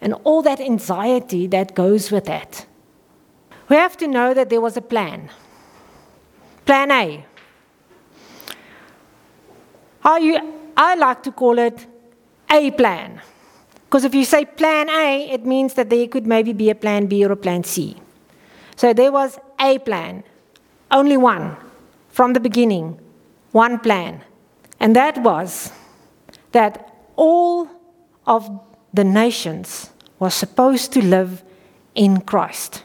and 0.00 0.14
all 0.24 0.42
that 0.42 0.60
anxiety 0.60 1.46
that 1.48 1.74
goes 1.74 2.10
with 2.10 2.26
that. 2.26 2.66
We 3.68 3.76
have 3.76 3.96
to 3.98 4.06
know 4.06 4.34
that 4.34 4.50
there 4.50 4.60
was 4.60 4.76
a 4.76 4.82
plan. 4.82 5.30
Plan 6.66 6.90
A. 6.90 7.24
You, 10.20 10.38
I 10.76 10.94
like 10.96 11.22
to 11.24 11.32
call 11.32 11.58
it 11.58 11.86
a 12.50 12.70
plan. 12.72 13.20
Because 13.86 14.04
if 14.04 14.14
you 14.14 14.24
say 14.24 14.44
plan 14.44 14.90
A, 14.90 15.30
it 15.30 15.46
means 15.46 15.74
that 15.74 15.88
there 15.88 16.06
could 16.08 16.26
maybe 16.26 16.52
be 16.52 16.68
a 16.68 16.74
plan 16.74 17.06
B 17.06 17.24
or 17.24 17.32
a 17.32 17.36
plan 17.36 17.64
C. 17.64 17.96
So 18.76 18.92
there 18.92 19.12
was 19.12 19.38
a 19.58 19.78
plan, 19.78 20.24
only 20.90 21.16
one 21.16 21.56
from 22.14 22.32
the 22.32 22.38
beginning 22.38 22.96
one 23.50 23.76
plan, 23.80 24.22
and 24.78 24.94
that 24.94 25.18
was 25.18 25.72
that 26.52 26.94
all 27.16 27.68
of 28.24 28.48
the 28.92 29.02
nations 29.02 29.90
were 30.20 30.30
supposed 30.30 30.92
to 30.92 31.02
live 31.02 31.42
in 31.96 32.20
Christ. 32.20 32.84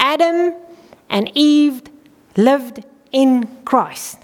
Adam 0.00 0.52
and 1.08 1.30
Eve 1.36 1.82
lived 2.36 2.84
in 3.12 3.46
Christ. 3.64 4.18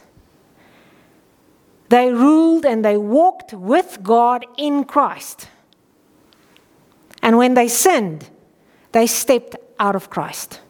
They 1.88 2.10
ruled 2.10 2.66
and 2.66 2.84
they 2.84 2.96
walked 2.96 3.52
with 3.52 4.02
God 4.02 4.44
in 4.56 4.82
Christ. 4.82 5.46
And 7.22 7.38
when 7.38 7.54
they 7.54 7.68
sinned, 7.68 8.28
they 8.90 9.06
stepped 9.06 9.54
out 9.78 9.94
of 9.94 10.10
Christ. 10.10 10.61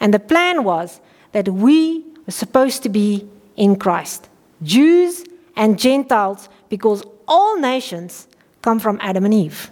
And 0.00 0.12
the 0.12 0.18
plan 0.18 0.64
was 0.64 1.00
that 1.32 1.48
we 1.48 2.04
were 2.24 2.32
supposed 2.32 2.82
to 2.82 2.88
be 2.88 3.28
in 3.56 3.76
Christ 3.76 4.28
Jews 4.62 5.24
and 5.54 5.78
Gentiles, 5.78 6.48
because 6.68 7.02
all 7.26 7.58
nations 7.58 8.28
come 8.62 8.78
from 8.78 8.98
Adam 9.00 9.24
and 9.24 9.34
Eve. 9.34 9.70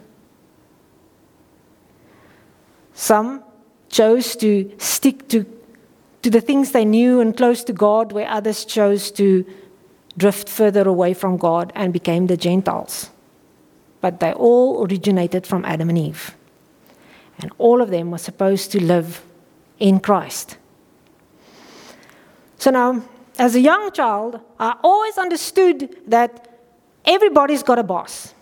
Some 2.95 3.43
chose 3.89 4.37
to 4.37 4.73
stick 4.79 5.29
to, 5.29 5.45
to 6.23 6.31
the 6.31 6.41
things 6.41 6.73
they 6.73 6.85
knew 6.85 7.21
and 7.21 7.37
close 7.37 7.65
to 7.65 7.73
God, 7.73 8.13
where 8.13 8.29
others 8.29 8.65
chose 8.65 9.11
to 9.13 9.45
drift 10.17 10.49
further 10.49 10.89
away 10.89 11.13
from 11.13 11.37
God 11.37 11.73
and 11.75 11.93
became 11.93 12.29
the 12.29 12.37
Gentiles. 12.37 13.11
But 14.01 14.21
they 14.21 14.33
all 14.33 14.85
originated 14.85 15.47
from 15.47 15.65
Adam 15.65 15.89
and 15.89 15.99
Eve. 15.99 16.37
And 17.39 17.51
all 17.59 17.83
of 17.83 17.91
them 17.91 18.11
were 18.11 18.19
supposed 18.19 18.71
to 18.73 18.83
live 18.83 19.23
in 19.79 20.01
Christ. 20.01 20.59
So 22.59 22.71
now, 22.71 23.03
as 23.39 23.55
a 23.55 23.61
young 23.61 23.91
child, 23.93 24.41
I 24.59 24.77
always 24.83 25.19
understood 25.19 25.97
that 26.07 26.49
everybody's 27.05 27.63
got 27.63 27.79
a 27.79 27.83
boss. 27.83 28.33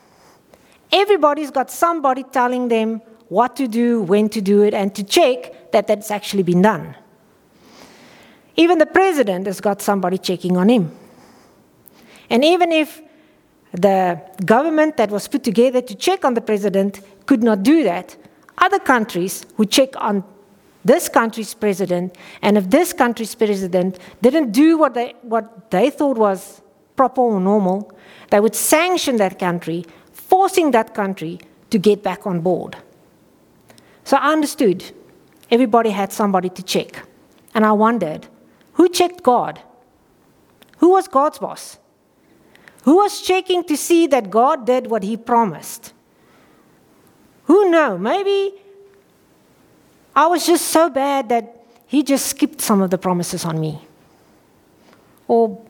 Everybody's 0.92 1.50
got 1.50 1.70
somebody 1.70 2.22
telling 2.22 2.68
them 2.68 3.00
what 3.28 3.56
to 3.56 3.66
do, 3.66 4.02
when 4.02 4.28
to 4.28 4.40
do 4.42 4.62
it, 4.62 4.74
and 4.74 4.94
to 4.94 5.02
check 5.02 5.72
that 5.72 5.86
that's 5.86 6.10
actually 6.10 6.42
been 6.42 6.60
done. 6.60 6.94
Even 8.56 8.76
the 8.76 8.86
president 8.86 9.46
has 9.46 9.60
got 9.60 9.80
somebody 9.80 10.18
checking 10.18 10.56
on 10.58 10.68
him. 10.68 10.94
And 12.28 12.44
even 12.44 12.70
if 12.72 13.00
the 13.72 14.20
government 14.44 14.98
that 14.98 15.10
was 15.10 15.28
put 15.28 15.42
together 15.42 15.80
to 15.80 15.94
check 15.94 16.24
on 16.24 16.34
the 16.34 16.42
president 16.42 17.00
could 17.24 17.42
not 17.42 17.62
do 17.62 17.82
that, 17.84 18.16
other 18.58 18.78
countries 18.78 19.46
would 19.56 19.70
check 19.70 19.96
on 19.96 20.22
this 20.84 21.08
country's 21.08 21.54
president, 21.54 22.16
and 22.42 22.58
if 22.58 22.68
this 22.70 22.92
country's 22.92 23.34
president 23.34 23.98
didn't 24.20 24.52
do 24.52 24.76
what 24.76 24.94
they, 24.94 25.14
what 25.22 25.70
they 25.70 25.90
thought 25.90 26.18
was 26.18 26.60
proper 26.96 27.20
or 27.20 27.40
normal, 27.40 27.92
they 28.30 28.40
would 28.40 28.54
sanction 28.54 29.16
that 29.16 29.38
country, 29.38 29.84
forcing 30.12 30.72
that 30.72 30.94
country 30.94 31.38
to 31.70 31.78
get 31.78 32.02
back 32.02 32.26
on 32.26 32.40
board. 32.40 32.76
So 34.04 34.16
I 34.16 34.32
understood 34.32 34.92
everybody 35.50 35.90
had 35.90 36.12
somebody 36.12 36.48
to 36.50 36.62
check. 36.62 37.06
And 37.54 37.64
I 37.64 37.72
wondered 37.72 38.26
who 38.74 38.88
checked 38.88 39.22
God? 39.22 39.60
Who 40.78 40.90
was 40.90 41.06
God's 41.06 41.38
boss? 41.38 41.78
Who 42.84 42.96
was 42.96 43.20
checking 43.20 43.62
to 43.64 43.76
see 43.76 44.06
that 44.08 44.30
God 44.30 44.66
did 44.66 44.88
what 44.88 45.02
he 45.02 45.16
promised? 45.16 45.92
Who 47.44 47.70
knows? 47.70 48.00
Maybe 48.00 48.54
I 50.14 50.26
was 50.26 50.46
just 50.46 50.68
so 50.68 50.90
bad 50.90 51.28
that 51.30 51.64
he 51.86 52.02
just 52.02 52.26
skipped 52.26 52.60
some 52.60 52.82
of 52.82 52.90
the 52.90 52.98
promises 52.98 53.44
on 53.44 53.58
me. 53.58 53.80
Or 55.28 55.60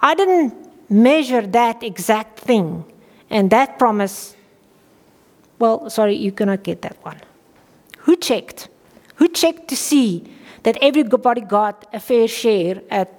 I 0.00 0.14
didn't 0.14 0.54
measure 0.90 1.42
that 1.42 1.82
exact 1.82 2.38
thing, 2.40 2.84
and 3.30 3.50
that 3.50 3.78
promise, 3.78 4.36
well, 5.58 5.90
sorry, 5.90 6.14
you 6.14 6.32
cannot 6.32 6.62
get 6.62 6.82
that 6.82 6.96
one. 7.04 7.20
Who 7.98 8.16
checked? 8.16 8.68
Who 9.16 9.28
checked 9.28 9.68
to 9.68 9.76
see 9.76 10.24
that 10.62 10.78
everybody 10.80 11.40
got 11.40 11.88
a 11.92 12.00
fair 12.00 12.28
share 12.28 12.82
at 12.90 13.12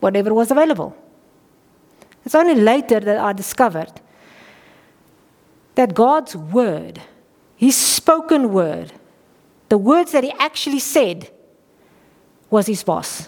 whatever 0.00 0.32
was 0.32 0.50
available? 0.50 0.96
It's 2.24 2.34
only 2.34 2.54
later 2.54 3.00
that 3.00 3.18
I 3.18 3.32
discovered 3.32 3.92
that 5.74 5.94
God's 5.94 6.34
word, 6.34 7.02
His 7.56 7.76
spoken 7.76 8.52
word, 8.52 8.92
the 9.74 9.78
words 9.78 10.12
that 10.12 10.22
he 10.22 10.32
actually 10.38 10.78
said 10.78 11.28
was 12.48 12.68
his 12.68 12.84
boss. 12.84 13.26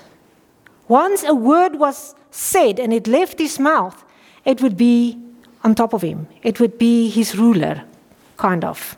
Once 0.87 1.25
a 1.25 1.35
word 1.35 1.75
was 1.75 2.15
said 2.31 2.79
and 2.79 2.93
it 2.93 3.09
left 3.09 3.41
his 3.41 3.59
mouth, 3.59 4.05
it 4.45 4.63
would 4.63 4.77
be 4.77 5.19
on 5.65 5.75
top 5.75 5.93
of 5.93 6.03
him. 6.03 6.29
It 6.45 6.61
would 6.61 6.79
be 6.79 7.11
his 7.11 7.37
ruler, 7.37 7.83
kind 8.37 8.65
of. 8.65 8.97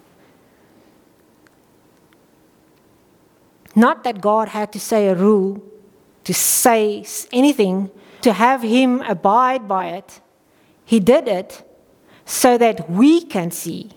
Not 3.75 4.05
that 4.05 4.21
God 4.21 4.49
had 4.49 4.71
to 4.73 4.79
say 4.79 5.09
a 5.09 5.15
rule, 5.15 5.65
to 6.25 6.35
say 6.35 7.03
anything, 7.33 7.91
to 8.21 8.35
have 8.35 8.61
him 8.61 9.01
abide 9.01 9.67
by 9.67 9.87
it. 9.87 10.21
He 10.85 11.01
did 11.01 11.27
it 11.27 11.65
so 12.27 12.59
that 12.59 12.91
we 12.91 13.23
can 13.23 13.51
see 13.51 13.93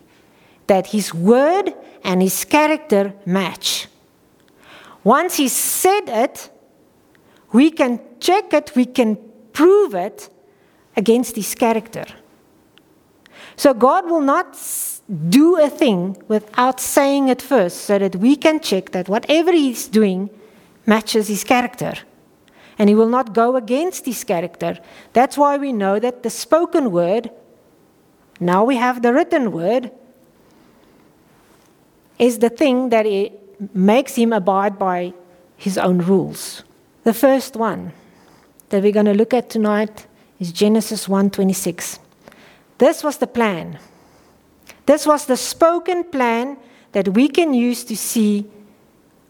that 0.71 0.87
his 0.87 1.13
word 1.13 1.73
and 2.01 2.21
his 2.21 2.45
character 2.45 3.13
match. 3.25 3.89
Once 5.03 5.35
he 5.35 5.49
said 5.49 6.05
it, 6.07 6.49
we 7.51 7.69
can 7.69 7.99
check 8.21 8.53
it, 8.53 8.71
we 8.73 8.85
can 8.85 9.17
prove 9.51 9.93
it 9.93 10.29
against 10.95 11.35
his 11.35 11.53
character. 11.55 12.05
So 13.57 13.73
God 13.73 14.09
will 14.09 14.21
not 14.21 14.47
do 15.27 15.59
a 15.59 15.69
thing 15.69 15.99
without 16.29 16.79
saying 16.79 17.27
it 17.27 17.41
first 17.41 17.77
so 17.81 17.99
that 17.99 18.15
we 18.15 18.37
can 18.37 18.61
check 18.61 18.91
that 18.91 19.09
whatever 19.09 19.51
he's 19.51 19.89
doing 19.89 20.29
matches 20.85 21.27
his 21.27 21.43
character. 21.43 21.95
And 22.79 22.87
he 22.87 22.95
will 22.95 23.09
not 23.17 23.33
go 23.33 23.57
against 23.57 24.05
his 24.05 24.23
character. 24.23 24.79
That's 25.11 25.37
why 25.37 25.57
we 25.57 25.73
know 25.73 25.99
that 25.99 26.23
the 26.23 26.29
spoken 26.29 26.91
word, 26.91 27.29
now 28.39 28.63
we 28.63 28.77
have 28.77 29.01
the 29.01 29.13
written 29.13 29.51
word, 29.51 29.91
is 32.21 32.37
the 32.37 32.49
thing 32.49 32.89
that 32.89 33.05
it 33.07 33.33
makes 33.75 34.15
him 34.15 34.31
abide 34.31 34.77
by 34.77 35.11
his 35.57 35.77
own 35.77 35.97
rules. 35.97 36.63
The 37.03 37.13
first 37.13 37.55
one 37.55 37.91
that 38.69 38.83
we're 38.83 38.91
going 38.91 39.07
to 39.07 39.15
look 39.15 39.33
at 39.33 39.49
tonight 39.49 40.05
is 40.39 40.51
Genesis 40.51 41.07
1:26. 41.07 41.99
This 42.77 43.03
was 43.03 43.17
the 43.17 43.27
plan. 43.27 43.79
This 44.85 45.05
was 45.07 45.25
the 45.25 45.37
spoken 45.37 46.03
plan 46.03 46.57
that 46.91 47.07
we 47.09 47.27
can 47.27 47.53
use 47.53 47.83
to 47.85 47.95
see 47.95 48.45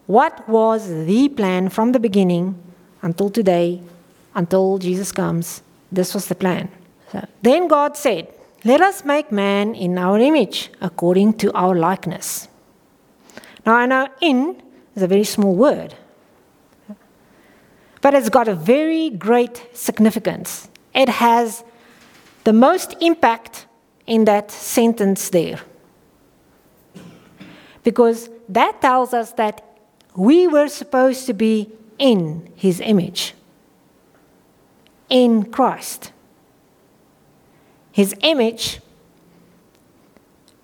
what 0.06 0.46
was 0.48 0.88
the 1.06 1.28
plan 1.28 1.70
from 1.70 1.92
the 1.92 2.00
beginning 2.00 2.54
until 3.00 3.30
today, 3.30 3.80
until 4.34 4.78
Jesus 4.78 5.12
comes. 5.12 5.62
This 5.90 6.14
was 6.14 6.26
the 6.26 6.34
plan. 6.34 6.68
So, 7.10 7.24
then 7.42 7.68
God 7.68 7.96
said, 7.96 8.28
Let 8.64 8.80
us 8.80 9.04
make 9.04 9.32
man 9.32 9.74
in 9.74 9.98
our 9.98 10.18
image, 10.18 10.70
according 10.80 11.34
to 11.38 11.52
our 11.52 11.74
likeness. 11.74 12.48
Now, 13.64 13.74
I 13.74 13.86
know 13.86 14.08
in 14.20 14.62
is 14.94 15.02
a 15.02 15.06
very 15.06 15.24
small 15.24 15.54
word, 15.54 15.94
but 18.00 18.14
it's 18.14 18.28
got 18.28 18.48
a 18.48 18.54
very 18.54 19.10
great 19.10 19.68
significance. 19.72 20.68
It 20.94 21.08
has 21.08 21.64
the 22.44 22.52
most 22.52 22.96
impact 23.00 23.66
in 24.06 24.24
that 24.24 24.50
sentence 24.50 25.30
there. 25.30 25.60
Because 27.84 28.28
that 28.48 28.80
tells 28.80 29.14
us 29.14 29.32
that 29.32 29.64
we 30.14 30.46
were 30.46 30.68
supposed 30.68 31.26
to 31.26 31.32
be 31.32 31.70
in 31.98 32.52
his 32.56 32.80
image, 32.80 33.34
in 35.08 35.44
Christ. 35.44 36.12
His 37.92 38.14
image 38.22 38.80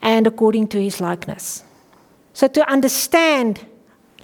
and 0.00 0.26
according 0.26 0.68
to 0.68 0.82
his 0.82 1.00
likeness. 1.00 1.62
So, 2.38 2.46
to 2.46 2.70
understand 2.70 3.66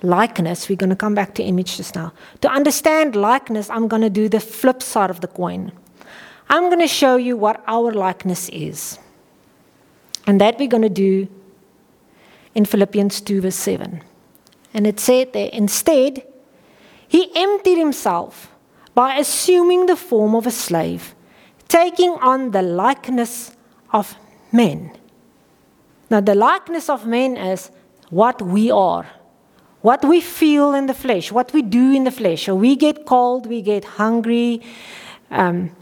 likeness, 0.01 0.69
we're 0.69 0.77
going 0.77 0.91
to 0.91 0.95
come 0.95 1.17
back 1.17 1.35
to 1.35 1.43
image 1.43 1.79
just 1.79 1.97
now. 1.97 2.13
To 2.43 2.49
understand 2.49 3.17
likeness, 3.17 3.69
I'm 3.69 3.89
going 3.89 4.03
to 4.03 4.09
do 4.09 4.29
the 4.29 4.39
flip 4.39 4.85
side 4.85 5.11
of 5.11 5.21
the 5.21 5.27
coin. 5.27 5.73
I'm 6.49 6.69
going 6.69 6.79
to 6.79 6.87
show 6.87 7.17
you 7.17 7.37
what 7.37 7.65
our 7.67 7.91
likeness 7.91 8.49
is. 8.51 9.01
And 10.29 10.41
that 10.41 10.61
we're 10.61 10.69
going 10.69 10.85
to 10.85 10.89
do 10.89 11.27
in 12.55 12.67
Philippians 12.67 13.21
2, 13.21 13.41
verse 13.41 13.57
7. 13.57 14.01
And 14.73 14.87
it 14.87 15.01
said 15.01 15.33
there, 15.33 15.51
instead, 15.53 16.23
he 17.09 17.33
emptied 17.35 17.79
himself 17.79 18.49
by 18.95 19.17
assuming 19.17 19.87
the 19.87 19.97
form 19.97 20.37
of 20.37 20.47
a 20.47 20.53
slave, 20.53 21.17
taking 21.67 22.11
on 22.23 22.53
the 22.53 22.63
likeness 22.63 23.57
of 23.93 24.15
men. 24.53 24.93
Now, 26.11 26.21
the 26.21 26.37
likeness 26.37 26.89
of 26.89 27.09
men 27.09 27.37
is 27.37 27.73
what 28.15 28.41
we 28.41 28.71
are, 28.71 29.07
what 29.83 30.05
we 30.05 30.21
feel 30.21 30.73
in 30.73 30.87
the 30.87 30.95
flesh, 30.95 31.33
what 31.33 31.53
we 31.53 31.63
do 31.63 31.91
in 31.93 32.05
the 32.05 32.13
flesh. 32.13 32.47
So 32.47 32.55
we 32.55 32.77
get 32.77 33.07
cold, 33.07 33.47
we 33.47 33.61
get 33.61 33.85
hungry, 33.85 34.63
um, 35.33 35.75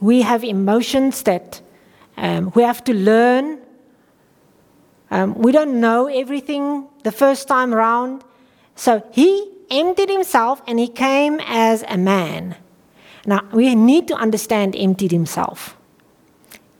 we 0.00 0.22
have 0.22 0.42
emotions 0.44 1.22
that 1.24 1.60
um, 2.16 2.50
we 2.54 2.62
have 2.62 2.82
to 2.84 2.94
learn. 2.94 3.58
Um, 5.10 5.34
we 5.34 5.52
don't 5.52 5.80
know 5.80 6.06
everything 6.06 6.88
the 7.02 7.12
first 7.12 7.46
time 7.46 7.74
around. 7.74 8.24
So 8.74 9.02
he 9.12 9.50
emptied 9.70 10.08
himself 10.08 10.62
and 10.66 10.78
he 10.78 10.88
came 10.88 11.40
as 11.44 11.84
a 11.88 11.98
man. 11.98 12.56
Now, 13.26 13.46
we 13.52 13.74
need 13.74 14.08
to 14.08 14.14
understand 14.14 14.74
emptied 14.76 15.12
himself. 15.12 15.77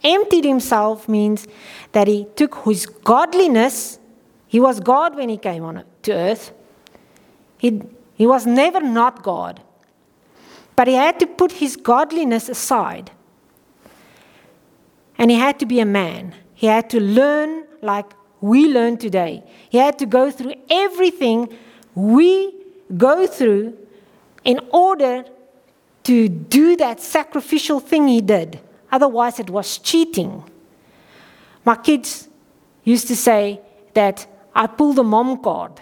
Emptied 0.02 0.44
himself 0.44 1.08
means 1.08 1.46
that 1.92 2.06
he 2.06 2.26
took 2.37 2.64
his 2.64 2.87
godliness, 2.87 3.98
he 4.46 4.61
was 4.61 4.80
God 4.80 5.16
when 5.16 5.28
he 5.28 5.37
came 5.37 5.64
on 5.64 5.84
to 6.02 6.12
earth. 6.12 6.52
He, 7.58 7.82
he 8.14 8.26
was 8.26 8.46
never 8.46 8.80
not 8.80 9.22
God. 9.22 9.61
But 10.76 10.88
he 10.88 10.94
had 10.94 11.18
to 11.20 11.26
put 11.26 11.52
his 11.52 11.76
godliness 11.76 12.48
aside. 12.48 13.11
And 15.18 15.30
he 15.30 15.37
had 15.37 15.58
to 15.58 15.66
be 15.66 15.80
a 15.80 15.84
man. 15.84 16.34
He 16.54 16.68
had 16.68 16.88
to 16.90 17.00
learn 17.00 17.64
like 17.82 18.06
we 18.40 18.72
learn 18.72 18.96
today. 18.96 19.42
He 19.68 19.78
had 19.78 19.98
to 19.98 20.06
go 20.06 20.30
through 20.30 20.54
everything 20.70 21.52
we 21.94 22.54
go 22.96 23.26
through 23.26 23.76
in 24.44 24.61
order 24.72 25.24
to 26.04 26.28
do 26.28 26.76
that 26.76 27.00
sacrificial 27.00 27.80
thing 27.80 28.08
he 28.08 28.20
did. 28.20 28.61
Otherwise, 28.90 29.38
it 29.38 29.51
was 29.51 29.79
cheating. 29.79 30.42
My 31.64 31.77
kids 31.77 32.29
used 32.85 33.09
to 33.09 33.16
say 33.16 33.61
that 33.94 34.27
I 34.55 34.66
pull 34.66 34.92
the 34.92 35.05
mom 35.05 35.42
card. 35.42 35.72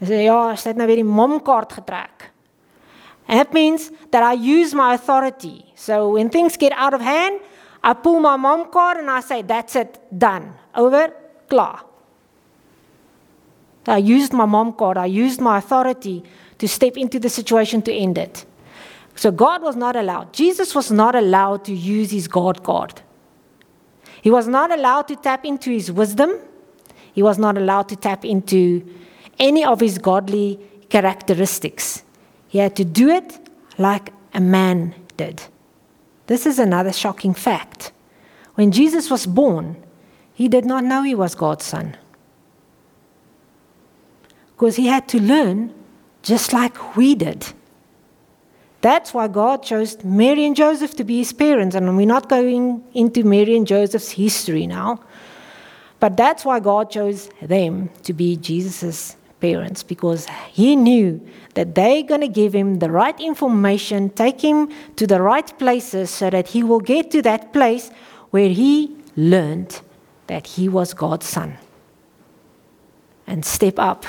They 0.00 0.26
say, 0.56 0.72
weer 0.72 0.96
die 0.96 1.02
mom 1.02 1.40
kaart 1.40 1.70
getrek. 1.70 2.32
And 3.28 3.38
that 3.38 3.52
means 3.52 3.90
that 4.10 4.22
I 4.22 4.32
use 4.32 4.74
my 4.74 4.94
authority. 4.94 5.64
So 5.74 6.10
when 6.10 6.28
things 6.28 6.56
get 6.56 6.72
out 6.72 6.94
of 6.94 7.00
hand, 7.00 7.40
I 7.82 7.94
pull 7.94 8.20
my 8.20 8.36
mom 8.36 8.70
card 8.70 8.98
and 8.98 9.10
I 9.10 9.20
say, 9.20 9.42
That's 9.42 9.76
it, 9.76 9.98
done. 10.16 10.54
Over, 10.74 11.12
klar. 11.48 11.84
I 13.86 13.98
used 13.98 14.32
my 14.32 14.44
mom 14.44 14.72
card, 14.74 14.96
I 14.96 15.06
used 15.06 15.40
my 15.40 15.58
authority 15.58 16.22
to 16.58 16.68
step 16.68 16.96
into 16.96 17.18
the 17.18 17.28
situation 17.28 17.82
to 17.82 17.92
end 17.92 18.18
it. 18.18 18.44
So 19.14 19.30
God 19.30 19.62
was 19.62 19.76
not 19.76 19.96
allowed. 19.96 20.32
Jesus 20.32 20.74
was 20.74 20.90
not 20.90 21.14
allowed 21.14 21.64
to 21.66 21.74
use 21.74 22.10
his 22.10 22.28
God 22.28 22.62
card. 22.62 23.02
He 24.22 24.30
was 24.30 24.46
not 24.46 24.70
allowed 24.70 25.08
to 25.08 25.16
tap 25.16 25.44
into 25.44 25.70
his 25.70 25.90
wisdom. 25.90 26.30
He 27.12 27.22
was 27.22 27.38
not 27.38 27.58
allowed 27.58 27.88
to 27.90 27.96
tap 27.96 28.24
into 28.24 28.84
any 29.38 29.64
of 29.64 29.80
his 29.80 29.98
godly 29.98 30.58
characteristics. 30.88 32.02
He 32.48 32.58
had 32.58 32.76
to 32.76 32.84
do 32.84 33.08
it 33.08 33.38
like 33.78 34.12
a 34.32 34.40
man 34.40 34.94
did. 35.16 35.42
This 36.26 36.46
is 36.46 36.58
another 36.58 36.92
shocking 36.92 37.34
fact. 37.34 37.92
When 38.54 38.70
Jesus 38.70 39.10
was 39.10 39.26
born, 39.26 39.82
he 40.34 40.48
did 40.48 40.64
not 40.64 40.84
know 40.84 41.02
he 41.02 41.14
was 41.14 41.34
God's 41.34 41.64
son. 41.64 41.96
Because 44.52 44.76
he 44.76 44.86
had 44.86 45.08
to 45.08 45.20
learn 45.20 45.74
just 46.22 46.52
like 46.52 46.96
we 46.96 47.14
did. 47.14 47.52
That's 48.82 49.14
why 49.14 49.28
God 49.28 49.62
chose 49.62 50.02
Mary 50.04 50.44
and 50.44 50.56
Joseph 50.56 50.94
to 50.96 51.04
be 51.04 51.18
his 51.18 51.32
parents. 51.32 51.74
And 51.74 51.96
we're 51.96 52.04
not 52.04 52.28
going 52.28 52.84
into 52.94 53.22
Mary 53.24 53.56
and 53.56 53.66
Joseph's 53.66 54.10
history 54.10 54.66
now. 54.66 55.00
But 56.00 56.16
that's 56.16 56.44
why 56.44 56.58
God 56.58 56.90
chose 56.90 57.30
them 57.40 57.90
to 58.02 58.12
be 58.12 58.36
Jesus' 58.36 59.16
parents 59.40 59.84
because 59.84 60.26
he 60.50 60.74
knew 60.74 61.20
that 61.54 61.76
they're 61.76 62.02
going 62.02 62.22
to 62.22 62.28
give 62.28 62.52
him 62.52 62.80
the 62.80 62.90
right 62.90 63.18
information, 63.20 64.10
take 64.10 64.40
him 64.40 64.68
to 64.96 65.06
the 65.06 65.22
right 65.22 65.58
places 65.58 66.10
so 66.10 66.28
that 66.30 66.48
he 66.48 66.64
will 66.64 66.80
get 66.80 67.12
to 67.12 67.22
that 67.22 67.52
place 67.52 67.90
where 68.30 68.48
he 68.48 68.96
learned 69.16 69.80
that 70.26 70.46
he 70.46 70.68
was 70.68 70.92
God's 70.92 71.26
son 71.26 71.56
and 73.28 73.44
step 73.44 73.78
up 73.78 74.04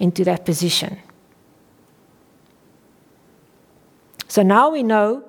into 0.00 0.24
that 0.24 0.44
position. 0.44 0.98
So 4.32 4.42
now 4.42 4.70
we 4.70 4.82
know 4.82 5.24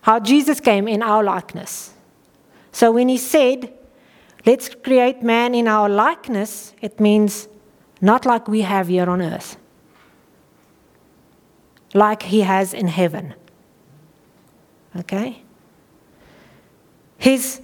how 0.00 0.18
Jesus 0.18 0.60
came 0.60 0.88
in 0.88 1.02
our 1.02 1.22
likeness. 1.22 1.92
So 2.72 2.90
when 2.90 3.10
he 3.10 3.18
said, 3.18 3.70
Let's 4.46 4.74
create 4.74 5.22
man 5.22 5.54
in 5.54 5.68
our 5.68 5.90
likeness, 5.90 6.72
it 6.80 6.98
means 6.98 7.48
not 8.00 8.24
like 8.24 8.48
we 8.48 8.62
have 8.62 8.88
here 8.88 9.10
on 9.10 9.20
earth, 9.20 9.58
like 11.92 12.22
He 12.22 12.40
has 12.40 12.72
in 12.72 12.88
heaven. 12.88 13.34
Okay? 14.96 15.42
His 17.18 17.60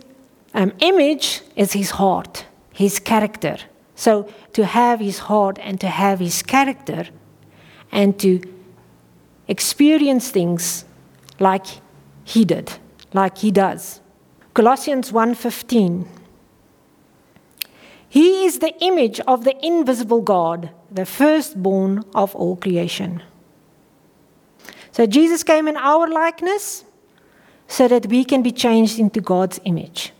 um, 0.53 0.75
image 0.81 1.41
is 1.57 1.73
His 1.73 1.93
heart, 1.93 2.45
His 2.75 3.01
character. 3.01 3.57
So, 3.95 4.29
to 4.53 4.67
have 4.67 5.01
his 5.01 5.21
heart 5.21 5.59
and 5.63 5.81
to 5.81 5.89
have 5.89 6.19
his 6.19 6.43
character 6.43 7.07
and 7.91 8.19
to 8.21 8.43
experience 9.49 10.31
things 10.31 10.85
like 11.39 11.67
he 12.25 12.45
did, 12.45 12.73
like 13.13 13.39
he 13.39 13.51
does. 13.51 14.01
Colossians 14.55 15.13
1:15 15.13 16.07
He 18.09 18.45
is 18.45 18.59
the 18.59 18.75
image 18.81 19.21
of 19.21 19.45
the 19.45 19.55
invisible 19.65 20.23
God, 20.23 20.71
the 20.91 21.05
firstborn 21.05 22.05
of 22.15 22.35
all 22.35 22.57
creation. 22.57 23.23
So 24.93 25.05
Jesus 25.07 25.43
came 25.43 25.69
in 25.69 25.77
our 25.77 26.09
likeness 26.09 26.85
so 27.69 27.87
that 27.89 28.07
we 28.07 28.25
can 28.25 28.43
be 28.43 28.53
changed 28.53 28.99
into 28.99 29.21
God's 29.21 29.61
image. 29.65 30.13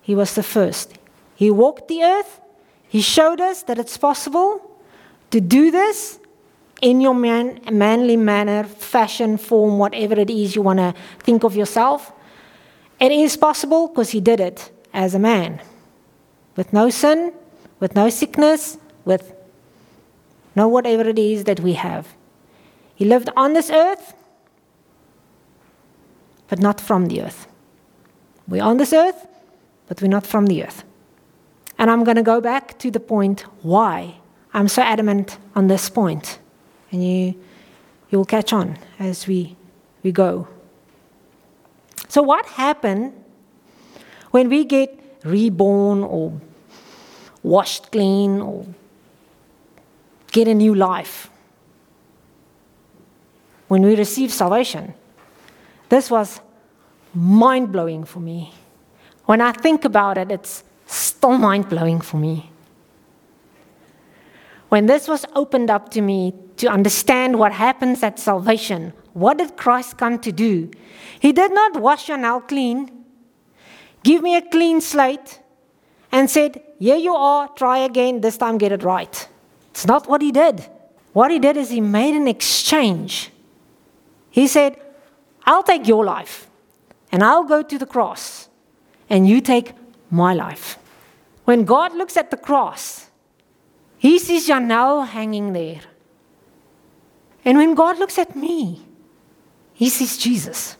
He 0.00 0.14
was 0.14 0.34
the 0.34 0.42
first. 0.42 0.94
He 1.34 1.50
walked 1.50 1.88
the 1.88 2.02
earth. 2.02 2.40
He 2.88 3.00
showed 3.00 3.40
us 3.40 3.62
that 3.64 3.78
it's 3.78 3.98
possible 3.98 4.73
to 5.34 5.40
do 5.40 5.72
this 5.72 6.20
in 6.80 7.00
your 7.00 7.12
man, 7.12 7.58
manly 7.72 8.16
manner, 8.16 8.62
fashion, 8.62 9.36
form, 9.36 9.78
whatever 9.80 10.14
it 10.14 10.30
is 10.30 10.54
you 10.54 10.62
want 10.62 10.78
to 10.78 10.94
think 11.18 11.42
of 11.42 11.56
yourself. 11.56 12.12
It 13.00 13.10
is 13.10 13.36
possible 13.36 13.88
because 13.88 14.10
he 14.10 14.20
did 14.20 14.38
it 14.38 14.70
as 14.92 15.12
a 15.12 15.18
man 15.18 15.60
with 16.54 16.72
no 16.72 16.88
sin, 16.88 17.32
with 17.80 17.96
no 17.96 18.08
sickness, 18.10 18.78
with 19.04 19.34
no 20.54 20.68
whatever 20.68 21.02
it 21.08 21.18
is 21.18 21.42
that 21.44 21.58
we 21.58 21.72
have. 21.72 22.14
He 22.94 23.04
lived 23.04 23.28
on 23.36 23.54
this 23.54 23.70
earth, 23.70 24.14
but 26.46 26.60
not 26.60 26.80
from 26.80 27.06
the 27.06 27.22
earth. 27.22 27.48
We're 28.46 28.62
on 28.62 28.76
this 28.76 28.92
earth, 28.92 29.26
but 29.88 30.00
we're 30.00 30.06
not 30.06 30.28
from 30.28 30.46
the 30.46 30.62
earth. 30.62 30.84
And 31.76 31.90
I'm 31.90 32.04
going 32.04 32.18
to 32.18 32.22
go 32.22 32.40
back 32.40 32.78
to 32.78 32.88
the 32.92 33.00
point 33.00 33.40
why 33.62 34.20
I'm 34.54 34.68
so 34.68 34.82
adamant 34.82 35.36
on 35.56 35.66
this. 35.66 35.90
And 35.96 36.24
you, 36.92 37.34
you'll 38.08 38.24
catch 38.24 38.52
on 38.52 38.78
as 39.00 39.26
we, 39.26 39.56
we 40.04 40.12
go. 40.12 40.46
So, 42.08 42.22
what 42.22 42.46
happened 42.46 43.12
when 44.30 44.48
we 44.48 44.64
get 44.64 44.96
reborn 45.24 46.04
or 46.04 46.40
washed 47.42 47.90
clean 47.90 48.40
or 48.40 48.64
get 50.30 50.46
a 50.46 50.54
new 50.54 50.76
life? 50.76 51.28
When 53.66 53.82
we 53.82 53.96
receive 53.96 54.32
salvation, 54.32 54.94
this 55.88 56.10
was 56.10 56.40
mind 57.12 57.72
blowing 57.72 58.04
for 58.04 58.20
me. 58.20 58.52
When 59.24 59.40
I 59.40 59.50
think 59.50 59.84
about 59.84 60.16
it, 60.18 60.30
it's 60.30 60.62
still 60.86 61.38
mind 61.38 61.68
blowing 61.68 62.00
for 62.00 62.18
me. 62.18 62.50
When 64.74 64.86
this 64.86 65.06
was 65.06 65.24
opened 65.36 65.70
up 65.70 65.90
to 65.90 66.00
me 66.00 66.34
to 66.56 66.66
understand 66.66 67.38
what 67.38 67.52
happens 67.52 68.02
at 68.02 68.18
salvation, 68.18 68.92
what 69.12 69.38
did 69.38 69.56
Christ 69.56 69.98
come 69.98 70.18
to 70.18 70.32
do? 70.32 70.68
He 71.20 71.30
did 71.30 71.54
not 71.54 71.80
wash 71.80 72.08
now 72.08 72.40
clean, 72.40 72.90
give 74.02 74.20
me 74.20 74.34
a 74.34 74.42
clean 74.42 74.80
slate, 74.80 75.38
and 76.10 76.28
said, 76.28 76.60
Here 76.80 76.96
you 76.96 77.14
are, 77.14 77.46
try 77.54 77.78
again, 77.78 78.20
this 78.20 78.36
time 78.36 78.58
get 78.58 78.72
it 78.72 78.82
right. 78.82 79.28
It's 79.70 79.86
not 79.86 80.08
what 80.08 80.20
he 80.20 80.32
did. 80.32 80.68
What 81.12 81.30
he 81.30 81.38
did 81.38 81.56
is 81.56 81.70
he 81.70 81.80
made 81.80 82.16
an 82.16 82.26
exchange. 82.26 83.30
He 84.28 84.48
said, 84.48 84.76
I'll 85.44 85.62
take 85.62 85.86
your 85.86 86.04
life 86.04 86.48
and 87.12 87.22
I'll 87.22 87.44
go 87.44 87.62
to 87.62 87.78
the 87.78 87.86
cross 87.86 88.48
and 89.08 89.28
you 89.28 89.40
take 89.40 89.70
my 90.10 90.34
life. 90.34 90.78
When 91.44 91.64
God 91.64 91.94
looks 91.94 92.16
at 92.16 92.32
the 92.32 92.36
cross, 92.36 93.10
he 93.98 94.18
sees 94.18 94.48
Janelle 94.48 95.06
hanging 95.06 95.52
there. 95.52 95.80
And 97.44 97.58
when 97.58 97.74
God 97.74 97.98
looks 97.98 98.18
at 98.18 98.34
me, 98.34 98.82
he 99.74 99.88
sees 99.88 100.16
Jesus. 100.16 100.76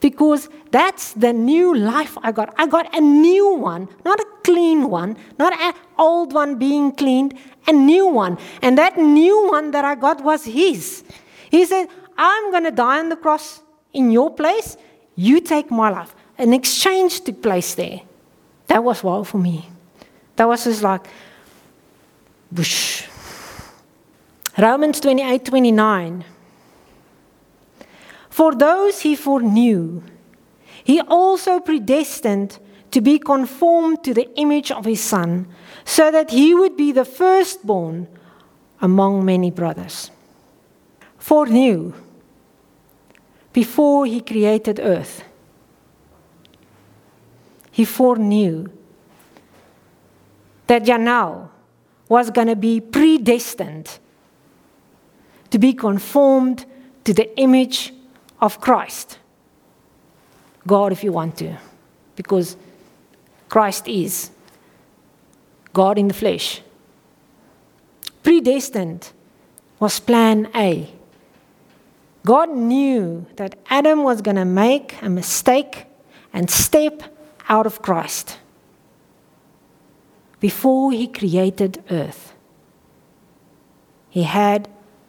Because 0.00 0.48
that's 0.70 1.14
the 1.14 1.32
new 1.32 1.74
life 1.74 2.18
I 2.22 2.32
got. 2.32 2.54
I 2.58 2.66
got 2.66 2.94
a 2.96 3.00
new 3.00 3.54
one, 3.54 3.88
not 4.04 4.20
a 4.20 4.26
clean 4.44 4.90
one, 4.90 5.16
not 5.38 5.52
an 5.58 5.74
old 5.98 6.32
one 6.32 6.58
being 6.58 6.92
cleaned, 6.92 7.34
a 7.66 7.72
new 7.72 8.06
one. 8.06 8.38
And 8.62 8.76
that 8.78 8.98
new 8.98 9.48
one 9.48 9.70
that 9.70 9.84
I 9.84 9.94
got 9.94 10.22
was 10.22 10.44
His. 10.44 11.04
He 11.50 11.64
said, 11.64 11.88
I'm 12.18 12.50
going 12.50 12.64
to 12.64 12.70
die 12.70 12.98
on 12.98 13.08
the 13.08 13.16
cross 13.16 13.62
in 13.92 14.10
your 14.10 14.32
place. 14.34 14.76
You 15.14 15.40
take 15.40 15.70
my 15.70 15.90
life. 15.90 16.14
An 16.38 16.52
exchange 16.52 17.22
took 17.22 17.42
place 17.42 17.74
there. 17.74 18.02
That 18.66 18.84
was 18.84 19.02
wow 19.02 19.22
for 19.22 19.38
me. 19.38 19.68
That 20.36 20.46
was 20.46 20.64
just 20.64 20.82
like, 20.82 21.06
whoosh. 22.52 23.06
Romans 24.58 25.00
28 25.00 25.44
29. 25.44 26.24
For 28.30 28.54
those 28.54 29.00
he 29.00 29.16
foreknew, 29.16 30.02
he 30.84 31.00
also 31.00 31.60
predestined 31.60 32.58
to 32.90 33.00
be 33.00 33.18
conformed 33.18 34.04
to 34.04 34.14
the 34.14 34.28
image 34.36 34.70
of 34.70 34.84
his 34.84 35.00
Son, 35.00 35.46
so 35.84 36.10
that 36.10 36.30
he 36.30 36.54
would 36.54 36.76
be 36.76 36.92
the 36.92 37.04
firstborn 37.04 38.08
among 38.80 39.24
many 39.24 39.50
brothers. 39.50 40.10
Foreknew 41.18 41.92
before 43.52 44.04
he 44.04 44.20
created 44.20 44.78
earth. 44.78 45.24
He 47.72 47.86
foreknew 47.86 48.66
that 50.66 50.84
Janelle 50.84 51.48
was 52.08 52.30
going 52.30 52.46
to 52.46 52.56
be 52.56 52.80
predestined 52.80 53.98
to 55.50 55.58
be 55.58 55.72
conformed 55.72 56.64
to 57.04 57.14
the 57.14 57.38
image 57.38 57.92
of 58.40 58.60
Christ. 58.60 59.18
God, 60.66 60.92
if 60.92 61.04
you 61.04 61.12
want 61.12 61.36
to, 61.38 61.56
because 62.16 62.56
Christ 63.48 63.86
is 63.86 64.30
God 65.72 65.98
in 65.98 66.08
the 66.08 66.14
flesh. 66.14 66.62
Predestined 68.22 69.12
was 69.78 70.00
plan 70.00 70.48
A. 70.54 70.90
God 72.24 72.50
knew 72.50 73.26
that 73.36 73.56
Adam 73.70 74.02
was 74.02 74.20
going 74.20 74.36
to 74.36 74.44
make 74.44 75.00
a 75.00 75.08
mistake 75.08 75.86
and 76.32 76.50
step 76.50 77.02
out 77.48 77.66
of 77.66 77.82
Christ 77.82 78.38
before 80.46 80.92
he 80.92 81.08
created 81.08 81.82
earth. 81.90 82.32
He 84.08 84.22
had 84.22 84.68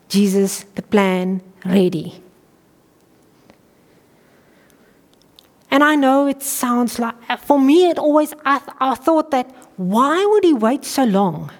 Jesus, 0.09 0.65
the 0.73 0.81
plan, 0.81 1.43
ready. 1.63 2.09
And 5.69 5.83
I 5.83 5.93
know 5.93 6.25
it 6.25 6.41
sounds 6.41 6.97
like, 6.97 7.15
for 7.41 7.59
me, 7.61 7.87
it 7.91 7.99
always, 7.99 8.33
I, 8.43 8.55
I 8.79 8.95
thought 8.95 9.29
that 9.29 9.47
why 9.75 10.25
would 10.25 10.43
he 10.43 10.55
wait 10.55 10.83
so 10.83 11.03
long? 11.03 11.51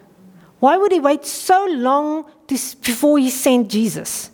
Why 0.60 0.76
would 0.76 0.92
he 0.92 1.00
wait 1.00 1.24
so 1.24 1.68
long 1.70 2.26
to, 2.48 2.56
before 2.82 3.20
he 3.20 3.30
sent 3.30 3.70
Jesus? 3.70 4.32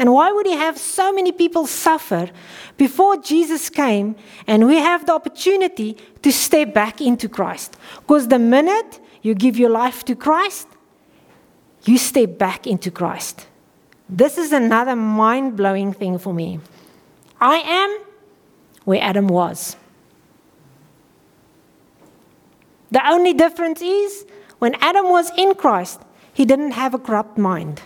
And 0.00 0.14
why 0.14 0.32
would 0.32 0.46
he 0.46 0.54
have 0.54 0.78
so 0.78 1.12
many 1.12 1.30
people 1.30 1.66
suffer 1.66 2.30
before 2.78 3.18
Jesus 3.18 3.68
came 3.68 4.16
and 4.46 4.66
we 4.66 4.76
have 4.76 5.04
the 5.04 5.12
opportunity 5.12 5.98
to 6.22 6.32
step 6.32 6.72
back 6.72 7.02
into 7.02 7.28
Christ? 7.28 7.76
Because 7.96 8.28
the 8.28 8.38
minute 8.38 8.98
you 9.20 9.34
give 9.34 9.58
your 9.58 9.68
life 9.68 10.02
to 10.06 10.16
Christ, 10.16 10.66
you 11.84 11.98
step 11.98 12.38
back 12.38 12.66
into 12.66 12.90
Christ. 12.90 13.46
This 14.08 14.38
is 14.38 14.52
another 14.52 14.96
mind 14.96 15.58
blowing 15.58 15.92
thing 15.92 16.16
for 16.16 16.32
me. 16.32 16.60
I 17.38 17.56
am 17.56 17.98
where 18.86 19.02
Adam 19.02 19.28
was. 19.28 19.76
The 22.90 23.06
only 23.06 23.34
difference 23.34 23.82
is 23.82 24.24
when 24.60 24.76
Adam 24.76 25.10
was 25.10 25.30
in 25.36 25.54
Christ, 25.56 26.00
he 26.32 26.46
didn't 26.46 26.70
have 26.70 26.94
a 26.94 26.98
corrupt 26.98 27.36
mind. 27.36 27.82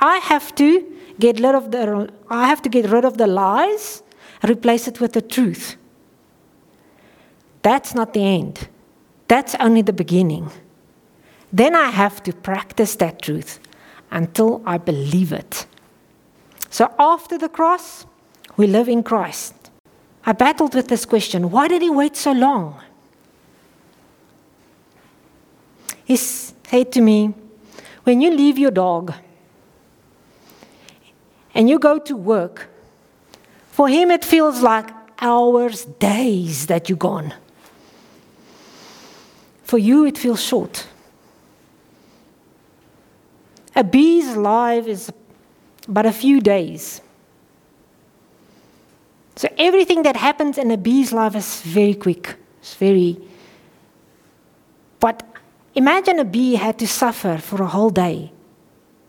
I 0.00 0.18
have 0.18 0.54
to 0.56 0.84
get 1.18 1.40
rid 1.40 1.54
of 1.54 1.70
the 1.70 2.12
I 2.30 2.46
have 2.46 2.62
to 2.62 2.68
get 2.68 2.90
rid 2.90 3.04
of 3.04 3.18
the 3.18 3.26
lies, 3.26 4.02
replace 4.46 4.86
it 4.86 5.00
with 5.00 5.12
the 5.12 5.22
truth. 5.22 5.76
That's 7.62 7.94
not 7.94 8.14
the 8.14 8.24
end. 8.24 8.68
That's 9.26 9.54
only 9.56 9.82
the 9.82 9.92
beginning. 9.92 10.50
Then 11.52 11.74
I 11.74 11.90
have 11.90 12.22
to 12.24 12.32
practice 12.32 12.96
that 12.96 13.22
truth 13.22 13.58
until 14.10 14.62
I 14.64 14.78
believe 14.78 15.32
it. 15.32 15.66
So 16.70 16.92
after 16.98 17.38
the 17.38 17.48
cross, 17.48 18.06
we 18.56 18.66
live 18.66 18.88
in 18.88 19.02
Christ. 19.02 19.54
I 20.24 20.32
battled 20.32 20.74
with 20.74 20.88
this 20.88 21.04
question 21.04 21.50
why 21.50 21.68
did 21.68 21.82
he 21.82 21.90
wait 21.90 22.16
so 22.16 22.32
long? 22.32 22.80
He 26.04 26.16
said 26.16 26.92
to 26.92 27.00
me, 27.00 27.34
When 28.04 28.20
you 28.20 28.30
leave 28.30 28.58
your 28.58 28.70
dog, 28.70 29.12
and 31.54 31.68
you 31.68 31.78
go 31.78 31.98
to 31.98 32.16
work, 32.16 32.68
for 33.70 33.88
him 33.88 34.10
it 34.10 34.24
feels 34.24 34.60
like 34.60 34.88
hours, 35.20 35.84
days 35.84 36.66
that 36.66 36.88
you're 36.88 36.98
gone. 36.98 37.34
For 39.64 39.78
you, 39.78 40.06
it 40.06 40.16
feels 40.16 40.42
short. 40.42 40.86
A 43.76 43.84
bee's 43.84 44.34
life 44.34 44.86
is 44.86 45.12
but 45.88 46.04
a 46.04 46.12
few 46.12 46.40
days. 46.40 47.00
So 49.36 49.48
everything 49.56 50.02
that 50.02 50.16
happens 50.16 50.58
in 50.58 50.70
a 50.70 50.76
bee's 50.76 51.12
life 51.12 51.34
is 51.34 51.62
very 51.62 51.94
quick. 51.94 52.36
It's 52.60 52.74
very. 52.74 53.18
But 55.00 55.22
imagine 55.74 56.18
a 56.18 56.24
bee 56.24 56.56
had 56.56 56.78
to 56.80 56.86
suffer 56.88 57.38
for 57.38 57.62
a 57.62 57.66
whole 57.66 57.90
day. 57.90 58.32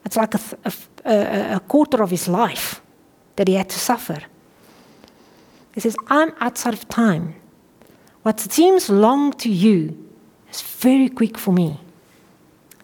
It's 0.05 0.15
like 0.15 0.35
a, 0.35 0.41
a, 0.65 0.73
a 1.05 1.61
quarter 1.67 2.01
of 2.03 2.11
his 2.11 2.27
life 2.27 2.81
that 3.35 3.47
he 3.47 3.55
had 3.55 3.69
to 3.69 3.79
suffer. 3.79 4.21
He 5.73 5.79
says, 5.79 5.95
I'm 6.07 6.33
outside 6.39 6.73
of 6.73 6.87
time. 6.89 7.35
What 8.23 8.39
seems 8.39 8.89
long 8.89 9.33
to 9.33 9.49
you 9.49 9.97
is 10.51 10.61
very 10.61 11.09
quick 11.09 11.37
for 11.37 11.53
me. 11.53 11.79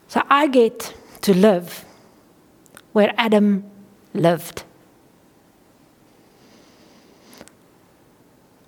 So 0.08 0.22
I 0.30 0.48
get 0.48 0.94
to 1.22 1.34
live 1.34 1.84
where 2.94 3.14
Adam 3.18 3.64
lived. 4.14 4.64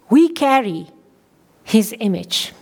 We 0.10 0.30
carry 0.30 0.88
his 1.64 1.96
image. 2.00 2.54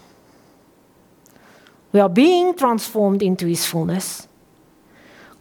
We 1.91 1.99
are 1.99 2.09
being 2.09 2.53
transformed 2.55 3.23
into 3.23 3.47
his 3.47 3.65
fullness. 3.65 4.27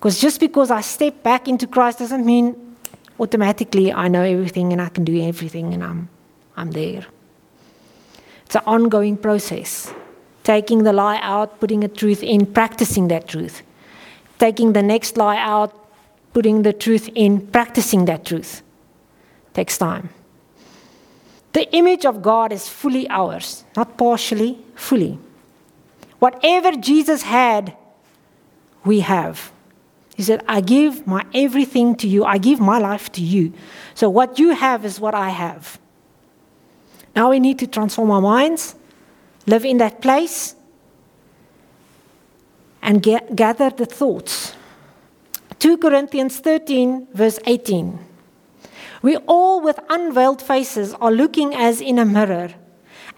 Because 0.04 0.20
just 0.20 0.38
because 0.38 0.70
I 0.70 0.82
step 0.82 1.22
back 1.22 1.48
into 1.48 1.66
Christ 1.66 2.00
doesn't 2.00 2.26
mean 2.26 2.76
automatically 3.18 3.90
I 3.90 4.08
know 4.08 4.20
everything 4.20 4.70
and 4.70 4.82
I 4.82 4.90
can 4.90 5.02
do 5.02 5.18
everything 5.18 5.72
and 5.72 5.82
I'm, 5.82 6.10
I'm 6.58 6.72
there. 6.72 7.06
It's 8.44 8.54
an 8.54 8.64
ongoing 8.66 9.16
process. 9.16 9.90
Taking 10.42 10.82
the 10.82 10.92
lie 10.92 11.18
out, 11.22 11.58
putting 11.58 11.84
a 11.84 11.88
truth 11.88 12.22
in, 12.22 12.44
practicing 12.44 13.08
that 13.08 13.28
truth. 13.28 13.62
Taking 14.38 14.74
the 14.74 14.82
next 14.82 15.16
lie 15.16 15.38
out, 15.38 15.72
putting 16.34 16.64
the 16.64 16.74
truth 16.74 17.08
in, 17.14 17.46
practicing 17.46 18.04
that 18.04 18.26
truth. 18.26 18.62
Takes 19.54 19.78
time. 19.78 20.10
The 21.54 21.66
image 21.74 22.04
of 22.04 22.20
God 22.20 22.52
is 22.52 22.68
fully 22.68 23.08
ours, 23.08 23.64
not 23.74 23.96
partially, 23.96 24.58
fully. 24.74 25.18
Whatever 26.18 26.72
Jesus 26.72 27.22
had, 27.22 27.74
we 28.84 29.00
have. 29.00 29.53
He 30.14 30.22
said, 30.22 30.44
I 30.48 30.60
give 30.60 31.06
my 31.06 31.24
everything 31.34 31.96
to 31.96 32.08
you. 32.08 32.24
I 32.24 32.38
give 32.38 32.60
my 32.60 32.78
life 32.78 33.10
to 33.12 33.20
you. 33.20 33.52
So 33.94 34.08
what 34.08 34.38
you 34.38 34.50
have 34.50 34.84
is 34.84 35.00
what 35.00 35.14
I 35.14 35.30
have. 35.30 35.78
Now 37.14 37.30
we 37.30 37.40
need 37.40 37.58
to 37.60 37.66
transform 37.66 38.10
our 38.10 38.20
minds, 38.20 38.74
live 39.46 39.64
in 39.64 39.78
that 39.78 40.00
place, 40.00 40.54
and 42.82 43.02
get, 43.02 43.34
gather 43.34 43.70
the 43.70 43.86
thoughts 43.86 44.54
2 45.58 45.78
Corinthians 45.78 46.40
13, 46.40 47.08
verse 47.14 47.38
18. 47.46 47.98
We 49.00 49.16
all, 49.16 49.62
with 49.62 49.78
unveiled 49.88 50.42
faces, 50.42 50.92
are 50.94 51.10
looking 51.10 51.54
as 51.54 51.80
in 51.80 51.98
a 51.98 52.04
mirror 52.04 52.52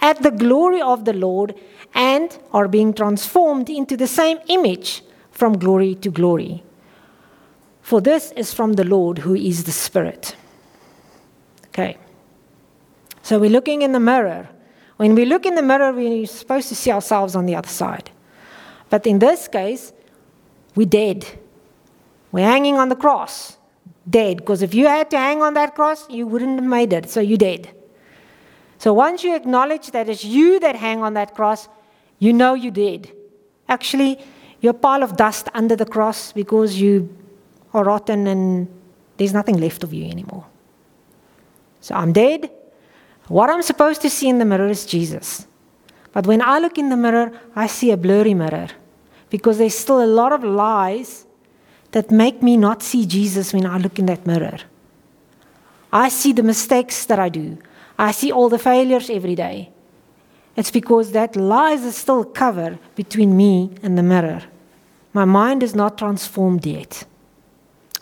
at 0.01 0.23
the 0.23 0.31
glory 0.31 0.81
of 0.81 1.05
the 1.05 1.13
Lord 1.13 1.55
and 1.95 2.39
are 2.53 2.69
being 2.69 2.93
transformed 2.93 3.69
into 3.69 3.97
the 3.97 4.07
same 4.07 4.39
image 4.47 5.03
from 5.33 5.59
glory 5.59 5.97
to 5.97 6.11
glory. 6.11 6.63
For 7.87 8.01
this 8.01 8.33
is 8.33 8.53
from 8.53 8.73
the 8.73 8.83
Lord 8.83 9.19
who 9.19 9.37
is 9.37 9.63
the 9.63 9.71
Spirit. 9.71 10.35
Okay. 11.69 11.97
So 13.23 13.39
we're 13.39 13.49
looking 13.49 13.83
in 13.83 13.93
the 13.93 14.01
mirror. 14.01 14.49
When 14.97 15.15
we 15.15 15.25
look 15.25 15.47
in 15.47 15.55
the 15.55 15.63
mirror, 15.63 15.93
we're 15.93 16.27
supposed 16.27 16.69
to 16.71 16.75
see 16.75 16.91
ourselves 16.91 17.37
on 17.37 17.47
the 17.47 17.55
other 17.55 17.69
side. 17.69 18.11
But 18.91 19.07
in 19.07 19.21
this 19.21 19.47
case, 19.47 19.93
we're 20.75 20.89
dead. 20.89 21.27
We're 22.33 22.45
hanging 22.45 22.75
on 22.75 22.89
the 22.89 22.97
cross, 22.97 23.57
dead. 24.11 24.39
Because 24.39 24.63
if 24.63 24.75
you 24.75 24.89
had 24.89 25.09
to 25.11 25.17
hang 25.17 25.41
on 25.41 25.55
that 25.55 25.77
cross, 25.77 26.11
you 26.11 26.27
wouldn't 26.27 26.59
have 26.59 26.69
made 26.69 26.93
it. 26.93 27.09
So 27.09 27.21
you're 27.21 27.39
dead. 27.39 27.73
So 28.79 28.93
once 28.93 29.23
you 29.23 29.37
acknowledge 29.37 29.93
that 29.93 30.09
it's 30.09 30.25
you 30.25 30.59
that 30.59 30.75
hang 30.75 31.05
on 31.05 31.15
that 31.15 31.37
cross, 31.37 31.69
you 32.19 32.33
know 32.33 32.55
you're 32.55 32.73
dead. 32.73 33.13
Actually, 33.69 34.19
you're 34.61 34.75
a 34.75 34.75
pile 34.75 35.05
of 35.05 35.17
dust 35.17 35.49
under 35.55 35.77
the 35.77 35.87
cross 35.87 36.33
because 36.33 36.81
you 36.81 37.17
are 37.77 37.85
rotten 37.85 38.27
and 38.27 38.69
there's 39.17 39.33
nothing 39.33 39.59
left 39.59 39.85
of 39.85 39.93
you 39.93 40.05
anymore. 40.11 40.47
So 41.81 41.95
I'm 41.95 42.13
dead. 42.13 42.51
What 43.29 43.51
I'm 43.51 43.63
supposed 43.63 44.03
to 44.03 44.11
see 44.11 44.29
in 44.29 44.39
the 44.39 44.45
mirror 44.45 44.69
is 44.69 44.87
Jesus. 44.87 45.47
But 46.13 46.27
when 46.27 46.43
I 46.43 46.59
look 46.59 46.79
in 46.79 46.89
the 46.89 46.97
mirror, 46.97 47.33
I 47.55 47.67
see 47.67 47.91
a 47.91 47.97
blurry 47.97 48.35
mirror 48.35 48.69
because 49.31 49.59
there's 49.59 49.77
still 49.77 50.03
a 50.03 50.07
lot 50.07 50.33
of 50.33 50.43
lies 50.45 51.27
that 51.93 52.11
make 52.11 52.43
me 52.43 52.57
not 52.57 52.83
see 52.83 53.07
Jesus 53.07 53.53
when 53.53 53.67
I 53.67 53.79
look 53.79 53.99
in 53.99 54.07
that 54.07 54.27
mirror. 54.27 54.59
I 55.93 56.09
see 56.09 56.33
the 56.33 56.43
mistakes 56.43 57.05
that 57.07 57.19
I 57.19 57.29
do. 57.29 57.59
I 57.99 58.13
see 58.13 58.31
all 58.31 58.49
the 58.49 58.59
failures 58.59 59.09
every 59.09 59.35
day. 59.35 59.71
It's 60.57 60.71
because 60.71 61.13
that 61.13 61.37
lies 61.37 61.83
is 61.83 61.97
still 61.97 62.25
cover 62.25 62.79
between 62.95 63.37
me 63.37 63.71
and 63.83 63.97
the 63.97 64.03
mirror. 64.03 64.43
My 65.13 65.25
mind 65.25 65.63
is 65.63 65.75
not 65.75 65.99
transformed 65.99 66.67
yet. 66.67 67.05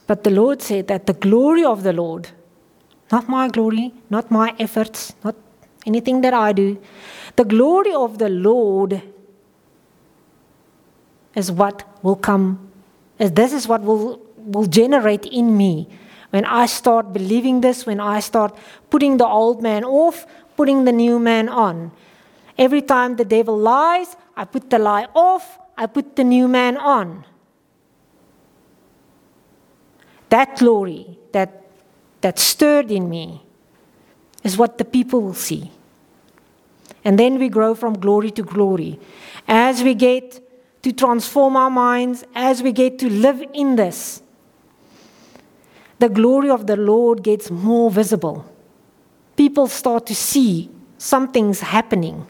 But 0.07 0.25
the 0.25 0.31
Lord 0.31 0.61
said 0.63 0.89
that 0.89 1.07
the 1.07 1.15
glory 1.15 1.65
of 1.65 1.83
the 1.83 1.93
Lord, 1.93 2.29
not 3.11 3.29
my 3.29 3.49
glory, 3.49 3.93
not 4.11 4.31
my 4.31 4.55
efforts, 4.59 5.15
not 5.25 5.35
anything 5.87 6.21
that 6.21 6.35
I 6.35 6.53
do, 6.53 6.79
the 7.37 7.45
glory 7.45 7.93
of 7.93 8.19
the 8.19 8.29
Lord 8.29 9.03
is 11.35 11.51
what 11.51 11.83
will 12.03 12.17
come 12.17 12.71
this 13.19 13.53
is 13.53 13.69
what 13.69 13.83
will, 13.83 14.21
will 14.37 14.67
generate 14.67 15.27
in 15.27 15.57
me 15.57 15.89
when 16.31 16.45
I 16.45 16.67
start 16.67 17.13
believing 17.13 17.61
this, 17.61 17.87
when 17.87 18.01
I 18.01 18.21
start 18.21 18.57
putting 18.91 19.19
the 19.19 19.27
old 19.27 19.63
man 19.63 19.85
off, 19.85 20.27
putting 20.57 20.85
the 20.85 20.93
new 20.93 21.19
man 21.19 21.49
on. 21.49 21.93
Every 22.59 22.83
time 22.83 23.17
the 23.17 23.25
devil 23.25 23.57
lies, 23.57 24.17
I 24.37 24.45
put 24.45 24.71
the 24.71 24.79
lie 24.79 25.07
off, 25.15 25.59
I 25.77 25.87
put 25.87 26.17
the 26.17 26.25
new 26.25 26.49
man 26.49 26.77
on. 26.77 27.25
That 30.35 30.59
glory 30.59 31.17
that, 31.31 31.63
that 32.21 32.41
stirred 32.41 32.91
in 32.91 33.09
me 33.09 33.41
is 34.43 34.59
what 34.59 34.79
the 34.79 34.85
people 34.85 35.21
will 35.23 35.41
see. 35.49 35.71
And 37.05 37.17
then 37.17 37.39
we 37.39 37.49
grow 37.49 37.77
from 37.77 38.01
glory 38.01 38.33
to 38.33 38.43
glory. 38.43 38.99
As 39.47 39.85
we 39.85 39.95
get 39.95 40.41
to 40.83 40.93
transform 40.93 41.57
our 41.57 41.71
minds 41.71 42.25
as 42.35 42.65
we 42.65 42.73
get 42.73 42.99
to 42.99 43.09
live 43.09 43.45
in 43.55 43.77
this. 43.77 44.25
The 46.01 46.09
glory 46.09 46.51
of 46.51 46.67
the 46.67 46.77
Lord 46.77 47.23
gets 47.23 47.49
more 47.49 47.89
visible. 47.89 48.45
People 49.37 49.69
start 49.69 50.05
to 50.07 50.17
see 50.17 50.69
something's 50.99 51.61
happening. 51.61 52.27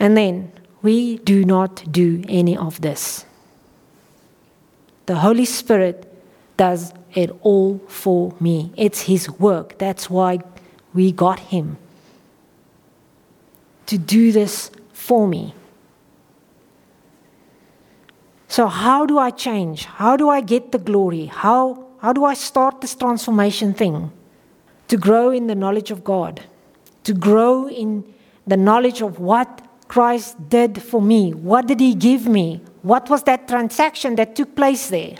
And 0.00 0.16
then 0.16 0.50
we 0.80 1.18
do 1.18 1.44
not 1.44 1.84
do 1.92 2.24
any 2.26 2.56
of 2.56 2.80
this. 2.80 3.26
The 5.08 5.16
Holy 5.16 5.46
Spirit 5.46 6.04
does 6.58 6.92
it 7.14 7.30
all 7.40 7.78
for 7.88 8.34
me. 8.40 8.70
It's 8.76 9.00
His 9.00 9.30
work. 9.30 9.78
That's 9.78 10.10
why 10.10 10.40
we 10.92 11.12
got 11.12 11.38
Him 11.38 11.78
to 13.86 13.96
do 13.96 14.32
this 14.32 14.70
for 14.92 15.26
me. 15.26 15.54
So, 18.48 18.66
how 18.66 19.06
do 19.06 19.18
I 19.18 19.30
change? 19.30 19.86
How 19.86 20.14
do 20.18 20.28
I 20.28 20.42
get 20.42 20.72
the 20.72 20.78
glory? 20.78 21.24
How, 21.24 21.86
how 22.02 22.12
do 22.12 22.26
I 22.26 22.34
start 22.34 22.82
this 22.82 22.94
transformation 22.94 23.72
thing? 23.72 24.12
To 24.88 24.98
grow 24.98 25.30
in 25.30 25.46
the 25.46 25.54
knowledge 25.54 25.90
of 25.90 26.04
God, 26.04 26.42
to 27.04 27.14
grow 27.14 27.66
in 27.66 28.04
the 28.46 28.58
knowledge 28.58 29.00
of 29.00 29.18
what 29.18 29.62
Christ 29.88 30.48
did 30.48 30.82
for 30.82 31.00
me. 31.00 31.32
What 31.32 31.66
did 31.66 31.80
He 31.80 31.94
give 31.94 32.26
me? 32.26 32.60
What 32.82 33.10
was 33.10 33.22
that 33.24 33.48
transaction 33.48 34.16
that 34.16 34.36
took 34.36 34.54
place 34.54 34.88
there? 34.88 35.16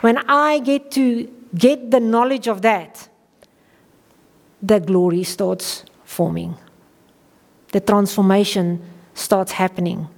When 0.00 0.18
I 0.28 0.58
get 0.58 0.90
to 0.92 1.30
get 1.54 1.90
the 1.90 2.00
knowledge 2.00 2.48
of 2.48 2.62
that, 2.62 3.08
the 4.62 4.80
glory 4.80 5.24
starts 5.24 5.84
forming. 6.04 6.56
The 7.72 7.80
transformation 7.80 8.82
starts 9.14 9.52
happening. 9.52 10.08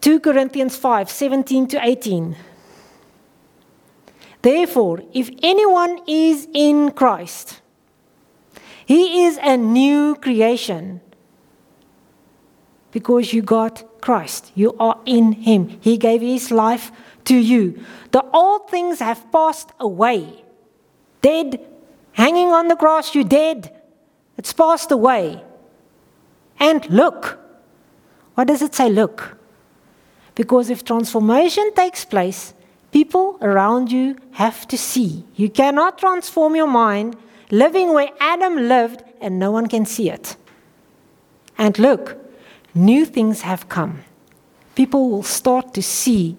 2 0.00 0.20
Corinthians 0.20 0.76
5 0.76 1.10
17 1.10 1.68
to 1.68 1.84
18. 1.84 2.36
Therefore, 4.42 5.02
if 5.12 5.30
anyone 5.42 6.00
is 6.06 6.48
in 6.52 6.90
Christ, 6.90 7.60
he 8.84 9.24
is 9.24 9.38
a 9.42 9.56
new 9.56 10.14
creation 10.16 11.00
because 12.94 13.32
you 13.32 13.42
got 13.42 14.00
Christ. 14.00 14.52
You 14.54 14.76
are 14.78 15.00
in 15.04 15.32
him. 15.32 15.68
He 15.80 15.98
gave 15.98 16.20
his 16.20 16.52
life 16.52 16.92
to 17.24 17.36
you. 17.36 17.84
The 18.12 18.24
old 18.32 18.70
things 18.70 19.00
have 19.00 19.30
passed 19.32 19.70
away, 19.80 20.44
dead, 21.20 21.60
hanging 22.12 22.50
on 22.52 22.68
the 22.68 22.76
cross, 22.76 23.12
you're 23.12 23.24
dead. 23.24 23.74
It's 24.38 24.52
passed 24.52 24.92
away. 24.92 25.42
And 26.60 26.88
look. 26.88 27.40
What 28.36 28.46
does 28.46 28.62
it 28.62 28.74
say, 28.76 28.88
look? 28.88 29.38
Because 30.36 30.70
if 30.70 30.84
transformation 30.84 31.74
takes 31.74 32.04
place, 32.04 32.54
people 32.92 33.38
around 33.42 33.90
you 33.90 34.16
have 34.32 34.68
to 34.68 34.78
see. 34.78 35.24
You 35.34 35.50
cannot 35.50 35.98
transform 35.98 36.54
your 36.54 36.68
mind 36.68 37.16
living 37.50 37.92
where 37.92 38.10
Adam 38.20 38.68
lived 38.68 39.02
and 39.20 39.40
no 39.40 39.50
one 39.50 39.66
can 39.66 39.84
see 39.84 40.10
it. 40.10 40.36
And 41.58 41.76
look, 41.78 42.23
new 42.74 43.04
things 43.04 43.42
have 43.42 43.68
come. 43.68 44.04
People 44.74 45.10
will 45.10 45.22
start 45.22 45.72
to 45.74 45.82
see 45.82 46.36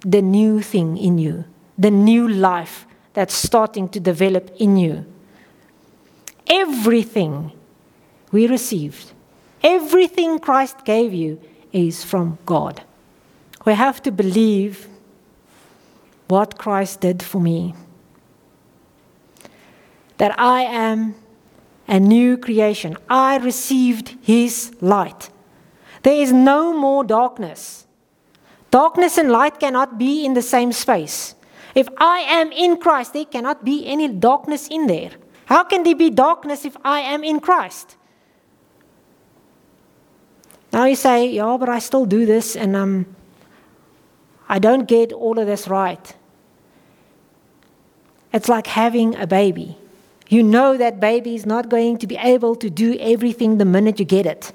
the 0.00 0.22
new 0.22 0.60
thing 0.60 0.96
in 0.96 1.18
you, 1.18 1.44
the 1.76 1.90
new 1.90 2.28
life 2.28 2.86
that's 3.14 3.34
starting 3.34 3.88
to 3.88 3.98
develop 3.98 4.50
in 4.58 4.76
you. 4.76 5.04
Everything 6.46 7.52
we 8.30 8.46
received, 8.46 9.12
everything 9.62 10.38
Christ 10.38 10.84
gave 10.84 11.12
you 11.12 11.40
is 11.72 12.04
from 12.04 12.38
God. 12.46 12.82
We 13.64 13.74
have 13.74 14.02
to 14.02 14.12
believe 14.12 14.88
what 16.28 16.58
Christ 16.58 17.00
did 17.00 17.22
for 17.22 17.40
me. 17.40 17.74
That 20.18 20.38
I 20.38 20.62
am 20.62 21.14
a 21.86 21.98
new 21.98 22.36
creation. 22.36 22.96
I 23.08 23.38
received 23.38 24.16
His 24.20 24.72
light. 24.80 25.30
There 26.08 26.22
is 26.22 26.32
no 26.32 26.72
more 26.72 27.04
darkness. 27.04 27.86
Darkness 28.70 29.18
and 29.18 29.30
light 29.30 29.60
cannot 29.60 29.98
be 29.98 30.24
in 30.24 30.32
the 30.32 30.40
same 30.40 30.72
space. 30.72 31.34
If 31.74 31.86
I 31.98 32.20
am 32.20 32.50
in 32.50 32.78
Christ, 32.78 33.12
there 33.12 33.26
cannot 33.26 33.62
be 33.62 33.86
any 33.86 34.08
darkness 34.08 34.68
in 34.68 34.86
there. 34.86 35.10
How 35.44 35.64
can 35.64 35.82
there 35.82 35.94
be 35.94 36.08
darkness 36.08 36.64
if 36.64 36.78
I 36.82 37.00
am 37.00 37.22
in 37.22 37.40
Christ? 37.40 37.96
Now 40.72 40.86
you 40.86 40.96
say, 40.96 41.28
yeah, 41.28 41.58
but 41.60 41.68
I 41.68 41.78
still 41.78 42.06
do 42.06 42.24
this 42.24 42.56
and 42.56 42.74
um, 42.74 43.14
I 44.48 44.58
don't 44.58 44.88
get 44.88 45.12
all 45.12 45.38
of 45.38 45.46
this 45.46 45.68
right. 45.68 46.16
It's 48.32 48.48
like 48.48 48.66
having 48.66 49.14
a 49.14 49.26
baby. 49.26 49.76
You 50.30 50.42
know 50.42 50.78
that 50.78 51.00
baby 51.00 51.34
is 51.34 51.44
not 51.44 51.68
going 51.68 51.98
to 51.98 52.06
be 52.06 52.16
able 52.16 52.56
to 52.56 52.70
do 52.70 52.96
everything 52.98 53.58
the 53.58 53.66
minute 53.66 53.98
you 54.00 54.06
get 54.06 54.24
it. 54.24 54.52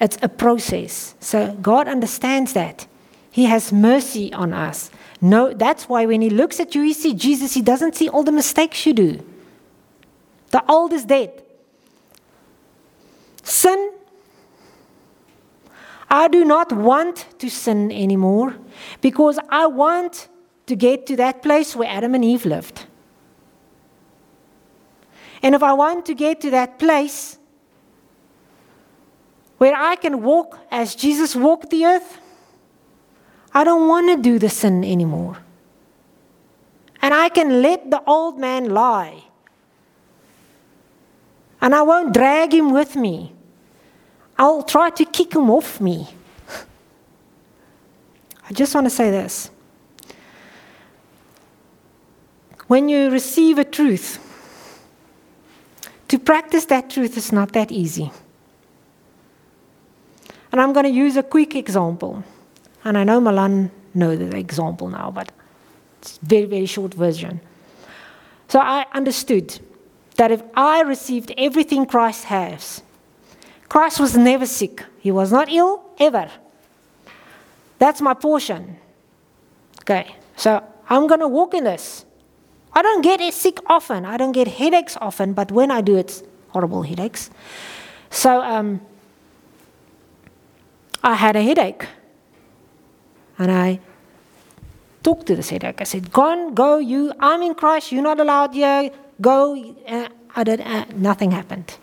It's 0.00 0.16
a 0.22 0.28
process. 0.28 1.14
So 1.20 1.52
God 1.60 1.86
understands 1.86 2.54
that. 2.54 2.86
He 3.30 3.44
has 3.44 3.72
mercy 3.72 4.32
on 4.32 4.52
us. 4.52 4.90
No, 5.20 5.52
that's 5.52 5.88
why 5.88 6.06
when 6.06 6.22
He 6.22 6.30
looks 6.30 6.58
at 6.58 6.74
you, 6.74 6.82
He 6.82 6.94
sees 6.94 7.14
Jesus. 7.14 7.54
He 7.54 7.62
doesn't 7.62 7.94
see 7.94 8.08
all 8.08 8.22
the 8.22 8.32
mistakes 8.32 8.86
you 8.86 8.94
do. 8.94 9.26
The 10.50 10.64
old 10.68 10.92
is 10.92 11.04
dead. 11.04 11.42
Sin. 13.42 13.92
I 16.08 16.26
do 16.28 16.44
not 16.44 16.72
want 16.72 17.26
to 17.38 17.48
sin 17.48 17.92
anymore 17.92 18.56
because 19.00 19.38
I 19.48 19.66
want 19.66 20.28
to 20.66 20.74
get 20.74 21.06
to 21.06 21.16
that 21.16 21.42
place 21.42 21.76
where 21.76 21.88
Adam 21.88 22.14
and 22.14 22.24
Eve 22.24 22.46
lived. 22.46 22.86
And 25.42 25.54
if 25.54 25.62
I 25.62 25.72
want 25.72 26.06
to 26.06 26.14
get 26.14 26.40
to 26.40 26.50
that 26.50 26.78
place 26.78 27.38
where 29.60 29.76
I 29.76 29.94
can 29.96 30.22
walk 30.22 30.58
as 30.70 30.94
Jesus 30.94 31.36
walked 31.36 31.68
the 31.68 31.84
earth, 31.84 32.18
I 33.52 33.62
don't 33.62 33.88
want 33.88 34.08
to 34.08 34.16
do 34.16 34.38
the 34.38 34.48
sin 34.48 34.82
anymore. 34.82 35.36
And 37.02 37.12
I 37.12 37.28
can 37.28 37.60
let 37.60 37.90
the 37.90 38.02
old 38.06 38.38
man 38.38 38.70
lie. 38.70 39.24
And 41.60 41.74
I 41.74 41.82
won't 41.82 42.14
drag 42.14 42.54
him 42.54 42.72
with 42.72 42.96
me. 42.96 43.34
I'll 44.38 44.62
try 44.62 44.88
to 44.88 45.04
kick 45.04 45.34
him 45.34 45.50
off 45.50 45.78
me. 45.78 46.08
I 48.48 48.54
just 48.54 48.74
want 48.74 48.86
to 48.86 48.90
say 48.90 49.10
this. 49.10 49.50
When 52.66 52.88
you 52.88 53.10
receive 53.10 53.58
a 53.58 53.64
truth, 53.64 54.26
to 56.08 56.18
practice 56.18 56.64
that 56.64 56.88
truth 56.88 57.18
is 57.18 57.30
not 57.30 57.52
that 57.52 57.70
easy. 57.70 58.10
And 60.52 60.60
I'm 60.60 60.72
going 60.72 60.84
to 60.86 60.92
use 60.92 61.16
a 61.16 61.22
quick 61.22 61.54
example. 61.54 62.24
And 62.84 62.98
I 62.98 63.04
know 63.04 63.20
Milan 63.20 63.70
knows 63.94 64.18
the 64.18 64.36
example 64.36 64.88
now, 64.88 65.10
but 65.10 65.30
it's 66.00 66.18
very, 66.18 66.46
very 66.46 66.66
short 66.66 66.94
version. 66.94 67.40
So 68.48 68.58
I 68.58 68.86
understood 68.92 69.60
that 70.16 70.30
if 70.30 70.42
I 70.54 70.82
received 70.82 71.32
everything 71.38 71.86
Christ 71.86 72.24
has, 72.24 72.82
Christ 73.68 74.00
was 74.00 74.16
never 74.16 74.46
sick. 74.46 74.84
He 74.98 75.12
was 75.12 75.30
not 75.30 75.48
ill 75.48 75.84
ever. 75.98 76.30
That's 77.78 78.00
my 78.00 78.14
portion. 78.14 78.76
Okay, 79.82 80.14
so 80.36 80.62
I'm 80.88 81.06
going 81.06 81.20
to 81.20 81.28
walk 81.28 81.54
in 81.54 81.64
this. 81.64 82.04
I 82.72 82.82
don't 82.82 83.02
get 83.02 83.20
sick 83.32 83.58
often. 83.66 84.04
I 84.04 84.16
don't 84.16 84.32
get 84.32 84.48
headaches 84.48 84.96
often, 85.00 85.32
but 85.32 85.50
when 85.52 85.70
I 85.70 85.80
do, 85.80 85.96
it's 85.96 86.22
horrible 86.48 86.82
headaches. 86.82 87.30
So 88.10 88.42
um, 88.42 88.80
I 91.02 91.14
had 91.14 91.36
a 91.36 91.42
headache. 91.42 91.86
And 93.38 93.50
I 93.50 93.80
talked 95.02 95.26
to 95.26 95.36
the 95.36 95.42
headache. 95.42 95.80
I 95.80 95.84
said, 95.84 96.12
Go 96.12 96.22
on, 96.22 96.54
go, 96.54 96.78
you, 96.78 97.12
I'm 97.18 97.42
in 97.42 97.54
Christ, 97.54 97.92
you're 97.92 98.02
not 98.02 98.20
allowed 98.20 98.54
here, 98.54 98.90
go. 99.20 99.74
Uh, 99.86 100.08
I 100.36 100.44
did, 100.44 100.60
uh, 100.60 100.84
nothing 100.94 101.30
happened. 101.30 101.76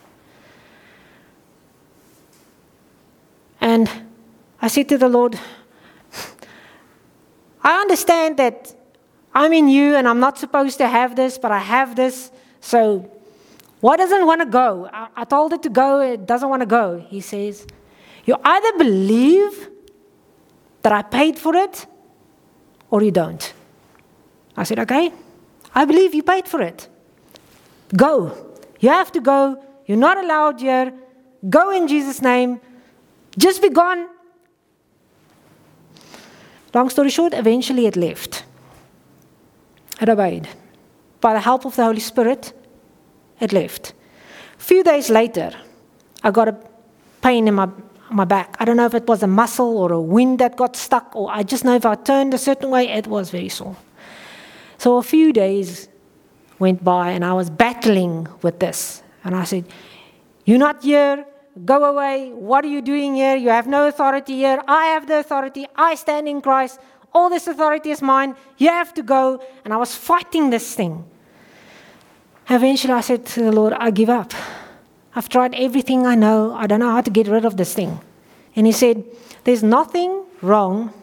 And 3.59 3.89
I 4.61 4.67
said 4.67 4.87
to 4.89 4.97
the 4.97 5.09
Lord, 5.09 5.39
I 7.63 7.81
understand 7.81 8.37
that 8.37 8.73
I'm 9.33 9.51
in 9.51 9.67
you 9.67 9.95
and 9.95 10.07
I'm 10.07 10.19
not 10.19 10.37
supposed 10.37 10.77
to 10.77 10.87
have 10.87 11.15
this, 11.15 11.37
but 11.37 11.51
I 11.51 11.59
have 11.59 11.95
this. 11.95 12.31
So 12.61 13.11
why 13.81 13.97
doesn't 13.97 14.25
want 14.25 14.41
to 14.41 14.47
go? 14.47 14.89
I, 14.91 15.09
I 15.15 15.23
told 15.25 15.53
it 15.53 15.63
to 15.63 15.69
go, 15.69 15.99
it 15.99 16.25
doesn't 16.25 16.49
want 16.49 16.61
to 16.61 16.65
go. 16.65 17.05
He 17.09 17.19
says, 17.19 17.67
You 18.27 18.35
either 18.43 18.77
believe 18.77 19.69
that 20.83 20.91
I 20.91 21.01
paid 21.01 21.39
for 21.39 21.55
it 21.55 21.87
or 22.91 23.01
you 23.01 23.11
don't. 23.11 23.53
I 24.55 24.63
said, 24.63 24.79
Okay, 24.79 25.11
I 25.73 25.85
believe 25.85 26.13
you 26.13 26.21
paid 26.21 26.47
for 26.47 26.61
it. 26.61 26.87
Go. 27.95 28.15
You 28.79 28.89
have 28.89 29.11
to 29.13 29.21
go. 29.21 29.63
You're 29.85 29.97
not 29.97 30.17
allowed 30.17 30.59
here. 30.59 30.93
Go 31.49 31.71
in 31.71 31.87
Jesus' 31.87 32.21
name. 32.21 32.59
Just 33.37 33.61
be 33.61 33.69
gone. 33.69 34.07
Long 36.73 36.89
story 36.89 37.09
short, 37.09 37.33
eventually 37.33 37.85
it 37.85 37.95
left. 37.95 38.43
It 40.01 40.09
obeyed. 40.09 40.47
By 41.21 41.33
the 41.33 41.39
help 41.39 41.65
of 41.65 41.75
the 41.75 41.83
Holy 41.83 41.99
Spirit, 41.99 42.53
it 43.39 43.53
left. 43.53 43.93
A 44.59 44.61
few 44.61 44.83
days 44.83 45.09
later, 45.09 45.51
I 46.23 46.31
got 46.31 46.49
a 46.49 46.57
pain 47.21 47.47
in 47.47 47.55
my, 47.55 47.69
my 48.09 48.25
back. 48.25 48.55
I 48.59 48.65
don't 48.65 48.77
know 48.77 48.85
if 48.85 48.93
it 48.93 49.07
was 49.07 49.23
a 49.23 49.27
muscle 49.27 49.77
or 49.77 49.91
a 49.91 50.01
wind 50.01 50.39
that 50.39 50.55
got 50.55 50.75
stuck, 50.75 51.15
or 51.15 51.29
I 51.31 51.43
just 51.43 51.63
know 51.63 51.75
if 51.75 51.85
I 51.85 51.95
turned 51.95 52.33
a 52.33 52.37
certain 52.37 52.69
way, 52.69 52.87
it 52.87 53.07
was 53.07 53.29
very 53.29 53.49
sore. 53.49 53.75
So 54.77 54.97
a 54.97 55.03
few 55.03 55.33
days 55.33 55.89
went 56.59 56.83
by, 56.83 57.11
and 57.11 57.25
I 57.25 57.33
was 57.33 57.49
battling 57.49 58.27
with 58.41 58.59
this. 58.59 59.03
And 59.23 59.35
I 59.35 59.43
said, 59.43 59.65
You're 60.45 60.57
not 60.57 60.83
here. 60.83 61.25
Go 61.65 61.85
away. 61.85 62.31
What 62.33 62.63
are 62.65 62.67
you 62.67 62.81
doing 62.81 63.15
here? 63.15 63.35
You 63.35 63.49
have 63.49 63.67
no 63.67 63.87
authority 63.87 64.35
here. 64.35 64.61
I 64.67 64.85
have 64.87 65.07
the 65.07 65.19
authority. 65.19 65.65
I 65.75 65.95
stand 65.95 66.27
in 66.27 66.41
Christ. 66.41 66.79
All 67.13 67.29
this 67.29 67.47
authority 67.47 67.89
is 67.89 68.01
mine. 68.01 68.35
You 68.57 68.69
have 68.69 68.93
to 68.93 69.01
go. 69.01 69.41
And 69.65 69.73
I 69.73 69.77
was 69.77 69.95
fighting 69.95 70.51
this 70.51 70.75
thing. 70.75 71.03
Eventually, 72.49 72.93
I 72.93 73.01
said 73.01 73.25
to 73.25 73.41
the 73.41 73.51
Lord, 73.51 73.73
I 73.73 73.89
give 73.89 74.09
up. 74.09 74.33
I've 75.17 75.29
tried 75.29 75.55
everything 75.55 76.05
I 76.05 76.13
know. 76.13 76.53
I 76.53 76.67
don't 76.67 76.79
know 76.79 76.91
how 76.91 77.01
to 77.01 77.09
get 77.09 77.27
rid 77.27 77.43
of 77.43 77.57
this 77.57 77.73
thing. 77.73 77.99
And 78.55 78.67
He 78.67 78.71
said, 78.71 79.03
There's 79.45 79.63
nothing 79.63 80.23
wrong 80.43 80.93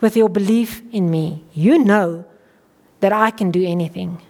with 0.00 0.16
your 0.16 0.30
belief 0.30 0.82
in 0.90 1.10
me. 1.10 1.44
You 1.52 1.84
know 1.84 2.24
that 3.00 3.12
I 3.12 3.30
can 3.30 3.50
do 3.50 3.62
anything. 3.62 4.22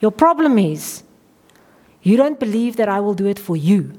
Your 0.00 0.10
problem 0.10 0.58
is 0.58 1.04
you 2.02 2.16
don't 2.16 2.40
believe 2.40 2.74
that 2.78 2.88
I 2.88 2.98
will 2.98 3.14
do 3.14 3.26
it 3.26 3.38
for 3.38 3.56
you. 3.56 3.92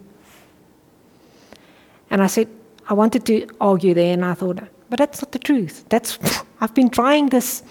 And 2.09 2.22
I 2.22 2.28
said, 2.28 2.49
I 2.89 2.93
wanted 2.93 3.26
to 3.28 3.47
argue 3.61 3.93
there, 3.93 4.11
and 4.11 4.26
I 4.26 4.34
thought, 4.34 4.59
but 4.89 4.99
that's 4.99 5.22
not 5.22 5.32
the 5.32 5.39
truth. 5.39 5.86
That's 5.88 6.20
I've 6.59 6.74
been 6.74 6.89
trying 6.89 7.30
this 7.30 7.64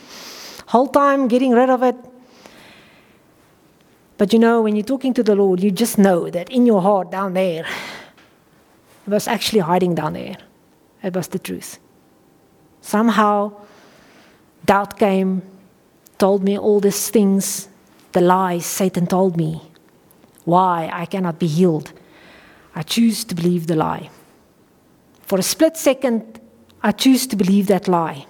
whole 0.68 0.88
time, 0.88 1.28
getting 1.28 1.53
rid 1.53 1.68
of 1.68 1.82
it. 1.82 1.97
But 4.23 4.33
you 4.33 4.39
know, 4.39 4.62
when 4.62 4.77
you're 4.77 4.85
talking 4.85 5.12
to 5.14 5.25
the 5.25 5.35
Lord, 5.35 5.61
you 5.61 5.73
just 5.73 5.99
know 5.99 6.31
that 6.31 6.49
in 6.49 6.64
your 6.64 6.81
heart 6.81 7.11
down 7.11 7.35
there, 7.35 7.66
it 9.05 9.11
was 9.11 9.27
actually 9.27 9.59
hiding 9.59 9.97
down 9.97 10.12
there. 10.12 10.37
It 11.03 11.12
was 11.16 11.27
the 11.27 11.41
truth. 11.41 11.81
Somehow, 12.83 13.53
doubt 14.64 14.97
came, 14.97 15.43
told 16.18 16.45
me 16.45 16.57
all 16.57 16.79
these 16.79 17.11
things 17.11 17.68
the 18.12 18.20
lies 18.20 18.64
Satan 18.64 19.09
told 19.09 19.37
me, 19.37 19.61
why 20.45 20.89
I 20.93 21.05
cannot 21.07 21.41
be 21.41 21.49
healed, 21.49 21.93
I 22.77 22.83
choose 22.83 23.25
to 23.25 23.35
believe 23.35 23.66
the 23.66 23.75
lie. 23.75 24.09
For 25.23 25.41
a 25.41 25.43
split 25.43 25.77
second, 25.77 26.41
I 26.81 26.93
choose 26.93 27.27
to 27.27 27.35
believe 27.35 27.66
that 27.66 27.89
lie. 27.89 28.27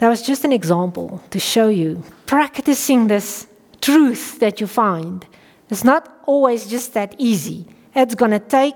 That 0.00 0.10
was 0.10 0.20
just 0.20 0.44
an 0.44 0.52
example 0.52 1.22
to 1.30 1.40
show 1.40 1.68
you 1.68 2.04
practicing 2.26 3.06
this 3.06 3.47
truth 3.80 4.40
that 4.40 4.60
you 4.60 4.66
find 4.66 5.26
It's 5.70 5.84
not 5.84 6.22
always 6.26 6.66
just 6.66 6.94
that 6.94 7.14
easy. 7.18 7.66
It's 7.94 8.14
going 8.14 8.30
to 8.30 8.38
take 8.38 8.74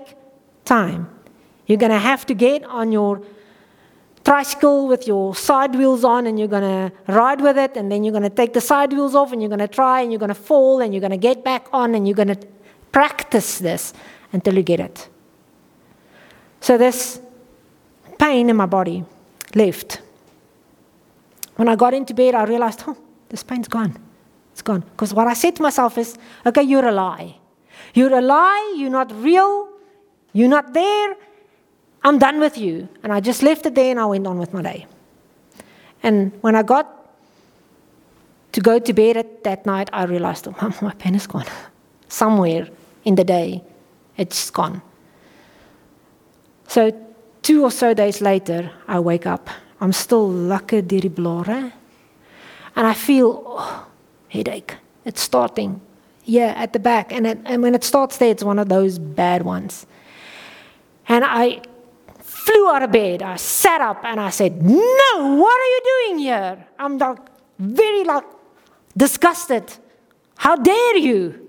time. 0.65 1.09
You're 1.65 1.79
going 1.79 1.91
to 1.91 1.99
have 1.99 2.25
to 2.27 2.33
get 2.33 2.63
on 2.65 2.91
your 2.91 3.21
tricycle 4.23 4.87
with 4.87 5.07
your 5.07 5.35
side 5.35 5.75
wheels 5.75 6.03
on 6.03 6.27
and 6.27 6.39
you're 6.39 6.47
going 6.47 6.61
to 6.63 6.91
ride 7.11 7.41
with 7.41 7.57
it 7.57 7.75
and 7.75 7.91
then 7.91 8.03
you're 8.03 8.11
going 8.11 8.23
to 8.23 8.29
take 8.29 8.53
the 8.53 8.61
side 8.61 8.93
wheels 8.93 9.15
off 9.15 9.33
and 9.33 9.41
you're 9.41 9.49
going 9.49 9.59
to 9.59 9.67
try 9.67 10.01
and 10.01 10.11
you're 10.11 10.19
going 10.19 10.29
to 10.29 10.35
fall 10.35 10.81
and 10.81 10.93
you're 10.93 11.01
going 11.01 11.11
to 11.11 11.17
get 11.17 11.43
back 11.43 11.67
on 11.73 11.95
and 11.95 12.07
you're 12.07 12.15
going 12.15 12.27
to 12.27 12.47
practice 12.91 13.59
this 13.59 13.93
until 14.31 14.55
you 14.55 14.63
get 14.63 14.79
it. 14.79 15.09
So 16.61 16.77
this 16.77 17.19
pain 18.17 18.49
in 18.49 18.55
my 18.55 18.65
body 18.65 19.03
left. 19.55 20.01
When 21.55 21.67
I 21.67 21.75
got 21.75 21.93
into 21.93 22.13
bed, 22.13 22.35
I 22.35 22.45
realized, 22.45 22.83
oh, 22.87 22.97
this 23.29 23.43
pain's 23.43 23.67
gone. 23.67 23.97
It's 24.53 24.61
gone. 24.61 24.81
Because 24.91 25.13
what 25.13 25.27
I 25.27 25.33
said 25.33 25.55
to 25.57 25.63
myself 25.63 25.97
is, 25.97 26.17
okay, 26.45 26.61
you're 26.61 26.85
a 26.85 26.91
lie. 26.91 27.35
You're 27.93 28.13
a 28.13 28.21
lie. 28.21 28.75
You're 28.77 28.91
not 28.91 29.11
real. 29.21 29.67
You're 30.31 30.47
not 30.47 30.73
there. 30.73 31.15
I'm 32.03 32.19
done 32.19 32.39
with 32.39 32.57
you. 32.57 32.87
And 33.03 33.11
I 33.11 33.19
just 33.19 33.41
left 33.41 33.65
it 33.65 33.75
there 33.75 33.91
and 33.91 33.99
I 33.99 34.05
went 34.05 34.27
on 34.27 34.37
with 34.37 34.53
my 34.53 34.61
day. 34.61 34.85
And 36.03 36.31
when 36.41 36.55
I 36.55 36.61
got 36.61 36.87
to 38.51 38.61
go 38.61 38.77
to 38.77 38.93
bed 38.93 39.17
at 39.17 39.43
that 39.43 39.65
night, 39.65 39.89
I 39.91 40.03
realized, 40.03 40.47
oh, 40.47 40.77
my 40.81 40.93
pen 40.93 41.15
is 41.15 41.25
gone. 41.25 41.45
Somewhere 42.07 42.67
in 43.03 43.15
the 43.15 43.23
day, 43.23 43.63
it's 44.17 44.51
gone. 44.51 44.81
So, 46.67 46.91
two 47.41 47.63
or 47.63 47.71
so 47.71 47.93
days 47.93 48.21
later, 48.21 48.71
I 48.87 48.99
wake 48.99 49.25
up. 49.25 49.49
I'm 49.81 49.93
still 49.93 50.29
lekker 50.29 50.81
deur 50.81 51.01
die 51.01 51.09
blare. 51.09 51.73
And 52.75 52.87
I 52.87 52.93
feel 52.93 53.43
oh, 53.45 53.87
headache. 54.33 54.77
It's 55.05 55.21
starting. 55.21 55.79
Yeah, 56.25 56.53
at 56.55 56.73
the 56.73 56.79
back. 56.79 57.13
And, 57.13 57.27
it, 57.27 57.39
and 57.45 57.61
when 57.61 57.75
it 57.75 57.83
starts 57.83 58.17
there, 58.17 58.31
it's 58.31 58.43
one 58.43 58.59
of 58.59 58.67
those 58.67 58.97
bad 58.97 59.43
ones. 59.43 59.85
And 61.07 61.23
I 61.23 61.61
flew 62.19 62.69
out 62.69 62.81
of 62.81 62.91
bed. 62.91 63.21
I 63.21 63.35
sat 63.35 63.81
up 63.81 64.03
and 64.03 64.19
I 64.19 64.29
said, 64.29 64.61
No, 64.63 65.35
what 65.41 65.57
are 65.63 65.71
you 65.75 65.81
doing 65.93 66.19
here? 66.19 66.65
I'm 66.79 66.97
like 66.97 67.19
very 67.59 68.03
like 68.03 68.23
disgusted. 68.95 69.65
How 70.37 70.55
dare 70.55 70.97
you? 70.97 71.47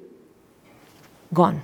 Gone. 1.32 1.62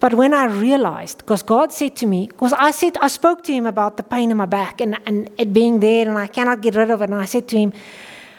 But 0.00 0.14
when 0.14 0.32
I 0.32 0.44
realized, 0.44 1.18
because 1.18 1.42
God 1.42 1.72
said 1.72 1.96
to 1.96 2.06
me, 2.06 2.28
because 2.28 2.52
I 2.52 2.70
said, 2.70 2.96
I 3.00 3.08
spoke 3.08 3.42
to 3.44 3.52
him 3.52 3.66
about 3.66 3.96
the 3.96 4.04
pain 4.04 4.30
in 4.30 4.36
my 4.36 4.46
back 4.46 4.80
and, 4.80 4.96
and 5.06 5.28
it 5.38 5.52
being 5.52 5.80
there 5.80 6.08
and 6.08 6.16
I 6.16 6.28
cannot 6.28 6.60
get 6.60 6.76
rid 6.76 6.90
of 6.90 7.02
it. 7.02 7.10
And 7.10 7.20
I 7.20 7.24
said 7.24 7.48
to 7.48 7.58
him, 7.58 7.72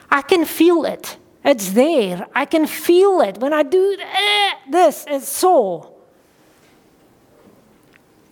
I 0.10 0.22
can 0.22 0.46
feel 0.46 0.86
it. 0.86 1.18
It's 1.44 1.72
there. 1.72 2.28
I 2.34 2.46
can 2.46 2.66
feel 2.66 3.20
it. 3.22 3.40
When 3.40 3.54
I 3.54 3.64
do 3.64 3.98
eh, 4.00 4.54
this, 4.70 5.06
it's 5.08 5.28
sore. 5.28 5.94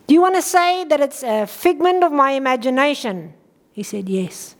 Do 0.06 0.14
you 0.14 0.22
want 0.22 0.36
to 0.36 0.42
say 0.42 0.84
that 0.84 1.00
it's 1.00 1.22
a 1.22 1.46
figment 1.46 2.02
of 2.02 2.12
my 2.12 2.32
imagination? 2.32 3.34
He 3.72 3.82
said, 3.82 4.08
Yes. 4.08 4.56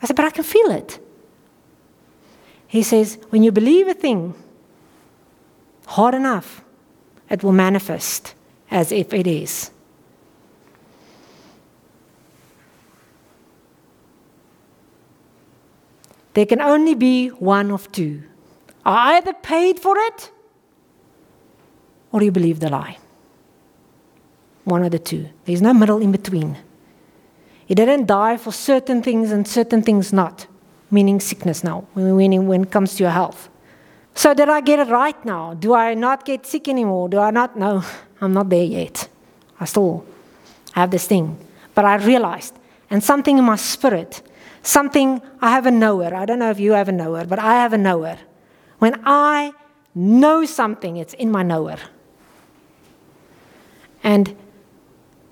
I 0.00 0.06
said, 0.06 0.14
But 0.14 0.26
I 0.26 0.30
can 0.30 0.44
feel 0.44 0.70
it. 0.70 1.00
He 2.68 2.84
says, 2.84 3.18
When 3.30 3.42
you 3.42 3.50
believe 3.50 3.88
a 3.88 3.94
thing, 3.94 4.34
hard 5.86 6.14
enough, 6.14 6.62
it 7.30 7.42
will 7.42 7.52
manifest 7.52 8.34
as 8.70 8.92
if 8.92 9.12
it 9.12 9.26
is. 9.26 9.70
There 16.34 16.46
can 16.46 16.60
only 16.60 16.94
be 16.94 17.28
one 17.28 17.70
of 17.70 17.90
two. 17.92 18.22
I 18.84 19.16
either 19.16 19.32
paid 19.32 19.80
for 19.80 19.96
it 19.98 20.30
or 22.12 22.22
you 22.22 22.30
believe 22.30 22.60
the 22.60 22.68
lie. 22.68 22.98
One 24.64 24.84
of 24.84 24.90
the 24.90 24.98
two. 24.98 25.30
There's 25.44 25.62
no 25.62 25.72
middle 25.72 25.98
in 25.98 26.12
between. 26.12 26.58
He 27.66 27.74
didn't 27.74 28.06
die 28.06 28.36
for 28.36 28.52
certain 28.52 29.02
things 29.02 29.32
and 29.32 29.48
certain 29.48 29.82
things 29.82 30.12
not, 30.12 30.46
meaning 30.90 31.20
sickness 31.20 31.64
now, 31.64 31.86
when, 31.94 32.46
when 32.46 32.62
it 32.62 32.70
comes 32.70 32.96
to 32.96 33.04
your 33.04 33.12
health. 33.12 33.48
So, 34.16 34.32
did 34.32 34.48
I 34.48 34.62
get 34.62 34.78
it 34.78 34.88
right 34.88 35.24
now? 35.26 35.52
Do 35.52 35.74
I 35.74 35.92
not 35.92 36.24
get 36.24 36.46
sick 36.46 36.68
anymore? 36.68 37.10
Do 37.10 37.18
I 37.18 37.30
not? 37.30 37.58
No, 37.58 37.84
I'm 38.18 38.32
not 38.32 38.48
there 38.48 38.64
yet. 38.64 39.08
I 39.60 39.66
still 39.66 40.06
have 40.72 40.90
this 40.90 41.06
thing. 41.06 41.36
But 41.74 41.84
I 41.84 41.96
realized, 41.96 42.54
and 42.88 43.04
something 43.04 43.36
in 43.36 43.44
my 43.44 43.56
spirit, 43.56 44.22
something 44.62 45.20
I 45.42 45.50
have 45.50 45.66
a 45.66 45.70
knower. 45.70 46.14
I 46.14 46.24
don't 46.24 46.38
know 46.38 46.50
if 46.50 46.58
you 46.58 46.72
have 46.72 46.88
a 46.88 46.92
knower, 46.92 47.26
but 47.26 47.38
I 47.38 47.56
have 47.60 47.74
a 47.74 47.78
knower. 47.78 48.16
When 48.78 49.02
I 49.04 49.52
know 49.94 50.46
something, 50.46 50.96
it's 50.96 51.12
in 51.12 51.30
my 51.30 51.42
knower. 51.42 51.76
And 54.02 54.34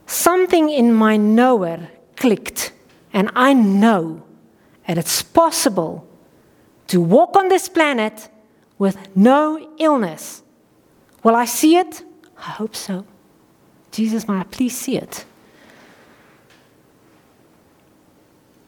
something 0.06 0.68
in 0.68 0.92
my 0.92 1.16
knower 1.16 1.88
clicked, 2.16 2.72
and 3.14 3.30
I 3.34 3.54
know 3.54 4.22
that 4.86 4.98
it's 4.98 5.22
possible 5.22 6.06
to 6.88 7.00
walk 7.00 7.34
on 7.34 7.48
this 7.48 7.66
planet 7.70 8.28
with 8.78 8.96
no 9.16 9.74
illness. 9.78 10.42
Will 11.22 11.34
I 11.34 11.44
see 11.44 11.76
it? 11.76 12.04
I 12.36 12.50
hope 12.50 12.74
so. 12.76 13.06
Jesus, 13.90 14.26
might 14.26 14.40
I 14.40 14.44
please 14.44 14.76
see 14.76 14.96
it? 14.96 15.24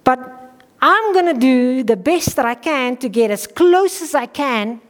But 0.04 0.18
I'm 0.80 1.12
going 1.12 1.26
to 1.34 1.40
do 1.40 1.82
the 1.82 1.96
best 1.96 2.36
that 2.36 2.46
I 2.46 2.54
can 2.54 2.96
to 2.98 3.09
get 3.09 3.30
as 3.30 3.46
close 3.46 4.00
as 4.02 4.14
I 4.14 4.26
can 4.26 4.80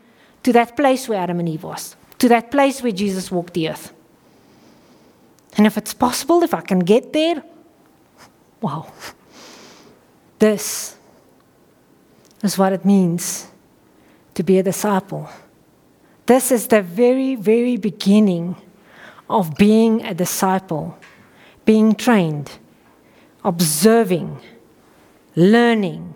to 0.42 0.52
that 0.52 0.76
place 0.76 1.08
where 1.08 1.18
Adam 1.18 1.40
and 1.40 1.48
Eve 1.48 1.64
was, 1.64 1.96
to 2.18 2.28
that 2.28 2.50
place 2.50 2.82
where 2.82 2.92
Jesus 2.92 3.30
walked 3.30 3.54
the 3.54 3.70
earth. 3.70 3.92
And 5.56 5.66
if 5.66 5.78
it's 5.78 5.94
possible, 5.94 6.42
if 6.42 6.52
I 6.52 6.60
can 6.60 6.80
get 6.80 7.12
there, 7.12 7.42
wow. 8.60 8.92
This 10.38 10.96
is 12.42 12.58
what 12.58 12.74
it 12.74 12.84
means 12.84 13.48
to 14.36 14.42
be 14.42 14.58
a 14.58 14.62
disciple. 14.62 15.28
This 16.26 16.52
is 16.52 16.68
the 16.68 16.82
very, 16.82 17.36
very 17.36 17.78
beginning 17.78 18.54
of 19.30 19.56
being 19.56 20.04
a 20.04 20.12
disciple, 20.12 20.98
being 21.64 21.94
trained, 21.94 22.50
observing, 23.42 24.38
learning, 25.34 26.14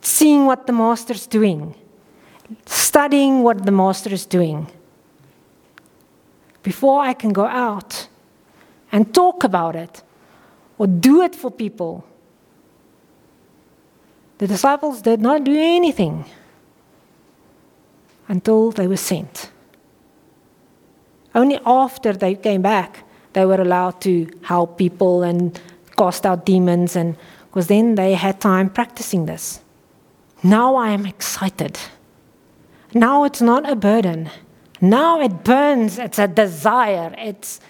seeing 0.00 0.46
what 0.46 0.66
the 0.66 0.72
master's 0.72 1.26
doing, 1.26 1.74
studying 2.64 3.42
what 3.42 3.66
the 3.66 3.72
master 3.72 4.12
is 4.14 4.24
doing. 4.24 4.66
Before 6.62 7.02
I 7.02 7.12
can 7.12 7.34
go 7.34 7.44
out 7.44 8.08
and 8.90 9.12
talk 9.12 9.44
about 9.44 9.76
it 9.76 10.02
or 10.78 10.86
do 10.86 11.20
it 11.20 11.34
for 11.34 11.50
people, 11.50 12.06
the 14.38 14.46
disciples 14.46 15.02
did 15.02 15.20
not 15.20 15.44
do 15.44 15.54
anything 15.54 16.24
until 18.28 18.70
they 18.70 18.86
were 18.86 18.96
sent. 18.96 19.50
Only 21.34 21.58
after 21.66 22.12
they 22.12 22.34
came 22.34 22.62
back, 22.62 23.04
they 23.32 23.44
were 23.44 23.60
allowed 23.60 24.00
to 24.02 24.28
help 24.42 24.78
people 24.78 25.22
and 25.22 25.60
cast 25.96 26.24
out 26.24 26.46
demons, 26.46 26.96
and 26.96 27.16
because 27.46 27.66
then 27.66 27.94
they 27.94 28.14
had 28.14 28.40
time 28.40 28.70
practicing 28.70 29.26
this. 29.26 29.60
Now 30.42 30.76
I 30.76 30.90
am 30.90 31.06
excited. 31.06 31.78
Now 32.94 33.24
it's 33.24 33.42
not 33.42 33.68
a 33.68 33.76
burden. 33.76 34.30
Now 34.80 35.20
it 35.20 35.44
burns. 35.44 35.98
It's 35.98 36.18
a 36.18 36.28
desire. 36.28 37.14
It's 37.18 37.60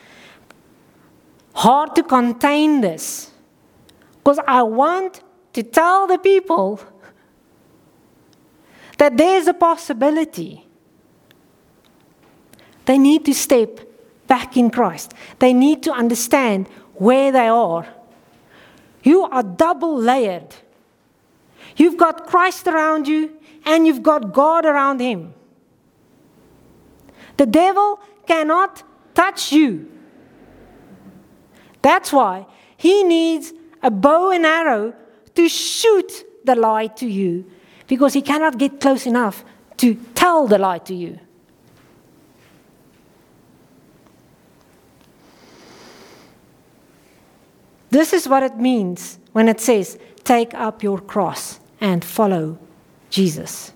hard 1.55 1.95
to 1.97 2.03
contain 2.03 2.81
this 2.81 3.31
because 4.19 4.39
I 4.47 4.63
want 4.63 5.23
to 5.55 5.63
tell 5.63 6.07
the 6.07 6.19
people 6.19 6.81
that 8.99 9.17
there's 9.17 9.47
a 9.47 9.55
possibility. 9.55 10.67
They 12.87 12.99
need 12.99 13.25
to 13.27 13.35
step 13.35 13.81
back 14.27 14.57
in 14.57 14.71
Christ. 14.71 15.13
They 15.39 15.53
need 15.53 15.83
to 15.85 15.93
understand 15.93 16.69
where 16.95 17.31
they 17.33 17.49
are. 17.49 17.87
You 19.03 19.25
are 19.25 19.43
double 19.43 19.97
layered. 19.97 20.55
You've 21.77 21.97
got 21.97 22.27
Christ 22.27 22.67
around 22.67 23.07
you 23.07 23.33
and 23.65 23.87
you've 23.87 24.03
got 24.03 24.33
God 24.33 24.65
around 24.65 25.01
him. 25.01 25.35
The 27.37 27.47
devil 27.47 28.01
cannot 28.27 28.83
touch 29.15 29.53
you. 29.53 29.91
That's 31.83 32.13
why 32.13 32.47
he 32.77 33.05
needs 33.05 33.53
a 33.83 33.91
bow 33.91 34.31
and 34.31 34.47
arrow 34.47 34.95
to 35.35 35.49
shoot 35.49 36.25
the 36.45 36.55
lie 36.55 36.87
to 36.87 37.07
you 37.07 37.45
because 37.87 38.15
he 38.15 38.23
cannot 38.23 38.59
get 38.59 38.81
close 38.81 39.07
enough 39.07 39.45
to 39.79 39.95
tell 40.15 40.47
the 40.47 40.59
lie 40.59 40.79
to 40.79 40.95
you. 40.95 41.19
This 47.91 48.13
is 48.13 48.29
what 48.29 48.43
it 48.43 48.59
means 48.59 49.19
when 49.33 49.49
it 49.49 49.61
says, 49.61 49.99
Take 50.25 50.55
up 50.55 50.83
your 50.83 51.01
cross 51.01 51.61
and 51.81 52.05
follow 52.05 52.59
Jesus. 53.11 53.73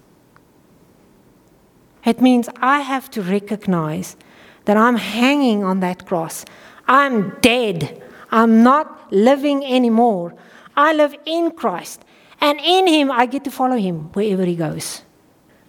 It 2.05 2.21
means 2.21 2.49
I 2.57 2.81
have 2.81 3.11
to 3.13 3.23
recognize 3.23 4.17
that 4.65 4.77
I'm 4.77 4.97
hanging 4.97 5.65
on 5.65 5.81
that 5.81 6.07
cross. 6.07 6.45
I'm 6.89 7.39
dead. 7.41 8.03
I'm 8.31 8.63
not 8.63 9.13
living 9.13 9.65
anymore. 9.65 10.35
I 10.77 10.93
live 10.93 11.15
in 11.25 11.53
Christ. 11.53 12.05
And 12.41 12.59
in 12.61 12.87
Him, 12.87 13.11
I 13.11 13.27
get 13.27 13.45
to 13.45 13.51
follow 13.51 13.77
Him 13.77 14.11
wherever 14.13 14.45
He 14.45 14.57
goes. 14.57 15.03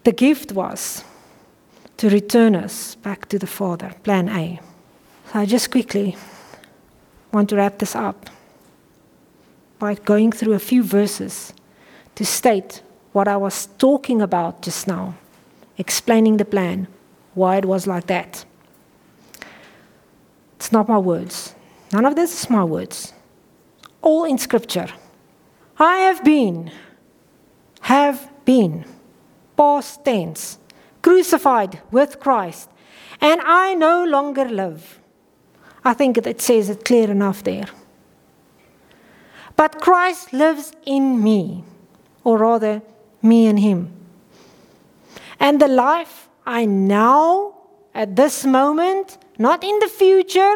The 0.03 0.11
gift 0.11 0.51
was 0.51 1.03
to 1.97 2.09
return 2.09 2.55
us 2.55 2.95
back 2.95 3.27
to 3.29 3.37
the 3.37 3.47
Father, 3.47 3.93
plan 4.03 4.29
A. 4.29 4.59
So 5.31 5.39
I 5.39 5.45
just 5.45 5.69
quickly 5.69 6.15
want 7.31 7.49
to 7.49 7.55
wrap 7.55 7.79
this 7.79 7.95
up 7.95 8.29
by 9.79 9.95
going 9.95 10.31
through 10.31 10.53
a 10.53 10.59
few 10.59 10.83
verses 10.83 11.53
to 12.15 12.25
state 12.25 12.81
what 13.13 13.27
I 13.27 13.37
was 13.37 13.67
talking 13.77 14.21
about 14.21 14.61
just 14.61 14.87
now, 14.87 15.15
explaining 15.77 16.37
the 16.37 16.45
plan, 16.45 16.87
why 17.33 17.57
it 17.57 17.65
was 17.65 17.87
like 17.87 18.07
that. 18.07 18.45
It's 20.55 20.71
not 20.71 20.87
my 20.87 20.97
words. 20.97 21.55
None 21.91 22.05
of 22.05 22.15
this 22.15 22.43
is 22.43 22.49
my 22.49 22.63
words. 22.63 23.13
All 24.01 24.23
in 24.25 24.37
Scripture. 24.37 24.87
I 25.77 25.97
have 25.97 26.23
been, 26.23 26.71
have 27.81 28.31
been, 28.45 28.85
past 29.57 30.05
tense, 30.05 30.57
crucified 31.01 31.81
with 31.91 32.19
Christ, 32.19 32.69
and 33.19 33.41
I 33.41 33.73
no 33.73 34.03
longer 34.03 34.45
live. 34.45 34.99
I 35.83 35.93
think 35.93 36.17
it 36.17 36.41
says 36.41 36.69
it 36.69 36.85
clear 36.85 37.09
enough 37.09 37.43
there. 37.43 37.67
But 39.55 39.81
Christ 39.81 40.33
lives 40.33 40.73
in 40.85 41.23
me, 41.23 41.63
or 42.23 42.37
rather, 42.37 42.81
me 43.21 43.47
and 43.47 43.59
Him. 43.59 43.91
And 45.39 45.59
the 45.59 45.67
life 45.67 46.29
I 46.45 46.65
now, 46.65 47.55
at 47.93 48.15
this 48.15 48.45
moment, 48.45 49.17
not 49.37 49.63
in 49.63 49.79
the 49.79 49.87
future, 49.87 50.55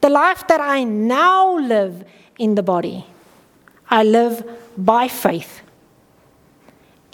the 0.00 0.08
life 0.08 0.46
that 0.48 0.60
I 0.60 0.84
now 0.84 1.58
live 1.58 2.04
in 2.38 2.54
the 2.54 2.62
body, 2.62 3.06
I 3.92 4.04
live 4.04 4.42
by 4.74 5.06
faith 5.06 5.60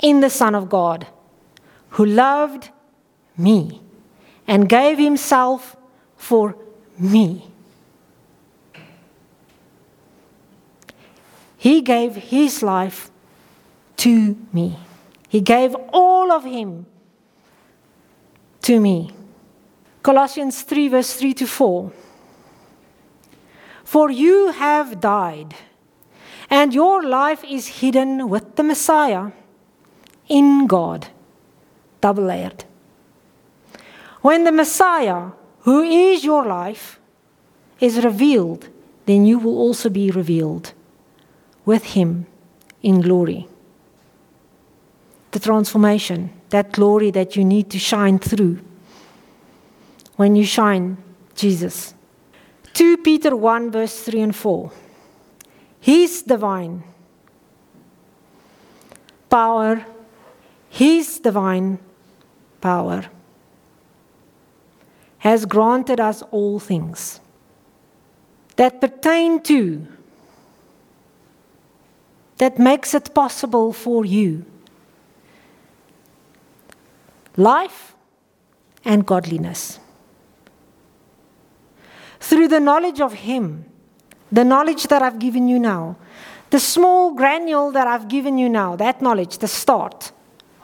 in 0.00 0.20
the 0.20 0.30
Son 0.30 0.54
of 0.54 0.68
God 0.68 1.08
who 1.90 2.06
loved 2.06 2.70
me 3.36 3.82
and 4.46 4.68
gave 4.68 4.96
Himself 4.96 5.76
for 6.16 6.54
me. 6.96 7.50
He 11.56 11.80
gave 11.82 12.14
His 12.14 12.62
life 12.62 13.10
to 13.96 14.36
me. 14.52 14.78
He 15.28 15.40
gave 15.40 15.74
all 15.92 16.30
of 16.30 16.44
Him 16.44 16.86
to 18.62 18.78
me. 18.78 19.10
Colossians 20.04 20.62
3, 20.62 20.86
verse 20.86 21.12
3 21.14 21.34
to 21.34 21.46
4. 21.48 21.92
For 23.82 24.12
you 24.12 24.52
have 24.52 25.00
died, 25.00 25.56
and 26.50 26.74
your 26.74 27.02
life 27.02 27.44
is 27.44 27.80
hidden 27.80 28.28
with 28.28 28.56
the 28.56 28.62
Messiah 28.62 29.30
in 30.28 30.66
God. 30.66 31.08
Double 32.00 32.24
layered. 32.24 32.64
When 34.22 34.44
the 34.44 34.52
Messiah, 34.52 35.30
who 35.60 35.82
is 35.82 36.24
your 36.24 36.44
life, 36.44 36.98
is 37.80 38.04
revealed, 38.04 38.68
then 39.06 39.24
you 39.24 39.38
will 39.38 39.58
also 39.58 39.88
be 39.88 40.10
revealed 40.10 40.72
with 41.64 41.84
him 41.96 42.26
in 42.82 43.00
glory. 43.00 43.46
The 45.30 45.40
transformation, 45.40 46.30
that 46.50 46.72
glory 46.72 47.10
that 47.10 47.36
you 47.36 47.44
need 47.44 47.70
to 47.70 47.78
shine 47.78 48.18
through 48.18 48.60
when 50.16 50.34
you 50.34 50.44
shine 50.44 50.96
Jesus. 51.34 51.94
2 52.72 52.98
Peter 52.98 53.36
1, 53.36 53.70
verse 53.70 54.00
3 54.00 54.20
and 54.20 54.36
4. 54.36 54.72
His 55.80 56.22
divine 56.22 56.84
power, 59.28 59.84
His 60.68 61.18
divine 61.18 61.78
power. 62.60 63.04
Has 65.18 65.46
granted 65.46 65.98
us 65.98 66.22
all 66.30 66.60
things 66.60 67.20
that 68.56 68.80
pertain 68.80 69.42
to, 69.42 69.86
that 72.38 72.58
makes 72.58 72.94
it 72.94 73.12
possible 73.14 73.72
for 73.72 74.04
you. 74.04 74.44
Life 77.36 77.94
and 78.84 79.04
godliness. 79.04 79.80
Through 82.20 82.48
the 82.48 82.60
knowledge 82.60 83.00
of 83.00 83.12
Him, 83.12 83.64
the 84.30 84.44
knowledge 84.44 84.84
that 84.88 85.02
I've 85.02 85.18
given 85.18 85.48
you 85.48 85.58
now, 85.58 85.96
the 86.50 86.60
small 86.60 87.14
granule 87.14 87.70
that 87.72 87.86
I've 87.86 88.08
given 88.08 88.38
you 88.38 88.48
now, 88.48 88.76
that 88.76 89.02
knowledge, 89.02 89.38
the 89.38 89.48
start 89.48 90.12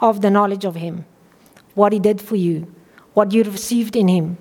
of 0.01 0.21
the 0.21 0.31
knowledge 0.31 0.65
of 0.65 0.75
Him, 0.75 1.05
what 1.75 1.93
He 1.93 1.99
did 1.99 2.21
for 2.21 2.37
you, 2.37 2.73
what 3.15 3.33
you 3.33 3.43
received 3.45 3.97
in 3.97 4.09
Him, 4.09 4.39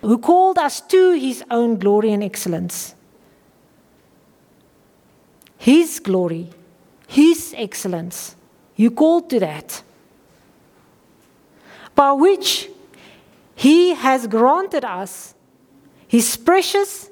who 0.00 0.18
called 0.18 0.58
us 0.58 0.80
to 0.82 1.12
His 1.12 1.44
own 1.50 1.78
glory 1.78 2.12
and 2.12 2.22
excellence. 2.22 2.94
His 5.58 6.00
glory, 6.00 6.48
His 7.06 7.54
excellence. 7.56 8.36
You 8.76 8.90
called 8.90 9.28
to 9.30 9.40
that. 9.40 9.82
By 11.94 12.12
which 12.12 12.70
He 13.54 13.94
has 13.94 14.26
granted 14.26 14.84
us 14.86 15.34
his 16.10 16.36
precious 16.36 17.08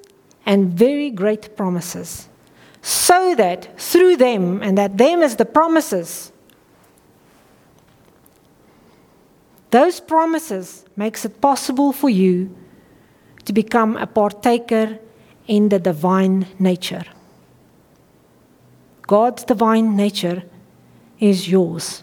and 0.48 0.72
very 0.72 1.10
great 1.10 1.56
promises, 1.58 2.26
so 2.80 3.34
that 3.34 3.78
through 3.78 4.16
them, 4.16 4.62
and 4.62 4.78
that 4.78 4.96
them 4.96 5.22
is 5.22 5.36
the 5.36 5.44
promises, 5.44 6.32
those 9.70 10.00
promises 10.00 10.86
makes 10.96 11.26
it 11.26 11.42
possible 11.42 11.92
for 11.92 12.08
you 12.08 12.56
to 13.44 13.52
become 13.52 13.98
a 13.98 14.06
partaker 14.06 14.98
in 15.46 15.68
the 15.68 15.78
divine 15.78 16.46
nature. 16.58 17.04
God's 19.02 19.44
divine 19.44 19.96
nature 19.96 20.44
is 21.20 21.46
yours. 21.46 22.02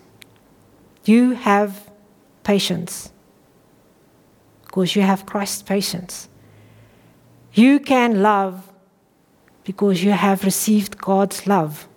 You 1.06 1.32
have 1.32 1.90
patience 2.44 3.12
because 4.66 4.96
you 4.96 5.02
have 5.02 5.26
Christ's 5.26 5.64
patience. 5.64 6.30
You 7.56 7.80
can 7.80 8.22
love 8.22 8.70
because 9.64 10.04
you 10.04 10.12
have 10.12 10.44
received 10.44 10.98
God's 10.98 11.48
love. 11.48 11.88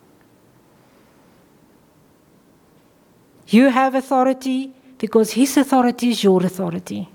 You 3.49 3.71
have 3.71 3.97
authority 3.97 4.73
because 4.99 5.33
His 5.33 5.57
authority 5.57 6.11
is 6.11 6.23
your 6.23 6.45
authority. 6.45 7.09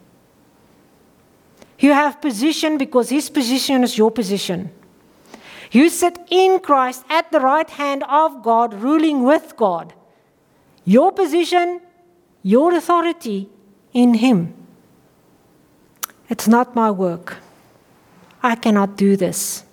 You 1.80 1.94
have 1.94 2.22
position 2.22 2.78
because 2.78 3.10
His 3.10 3.30
position 3.30 3.82
is 3.84 3.98
your 3.98 4.12
position. 4.12 4.72
You 5.72 5.90
sit 5.90 6.20
in 6.30 6.60
Christ 6.60 7.06
at 7.10 7.32
the 7.32 7.40
right 7.40 7.70
hand 7.70 8.04
of 8.10 8.44
God, 8.44 8.74
ruling 8.74 9.24
with 9.24 9.56
God. 9.56 9.94
Your 10.84 11.14
position, 11.14 11.80
your 12.42 12.76
authority 12.76 13.50
in 13.94 14.16
Him. 14.16 14.54
It's 16.30 16.48
not 16.48 16.76
my 16.76 16.92
work. 16.92 17.38
I 18.44 18.56
cannot 18.56 18.98
do 18.98 19.16
this. 19.16 19.64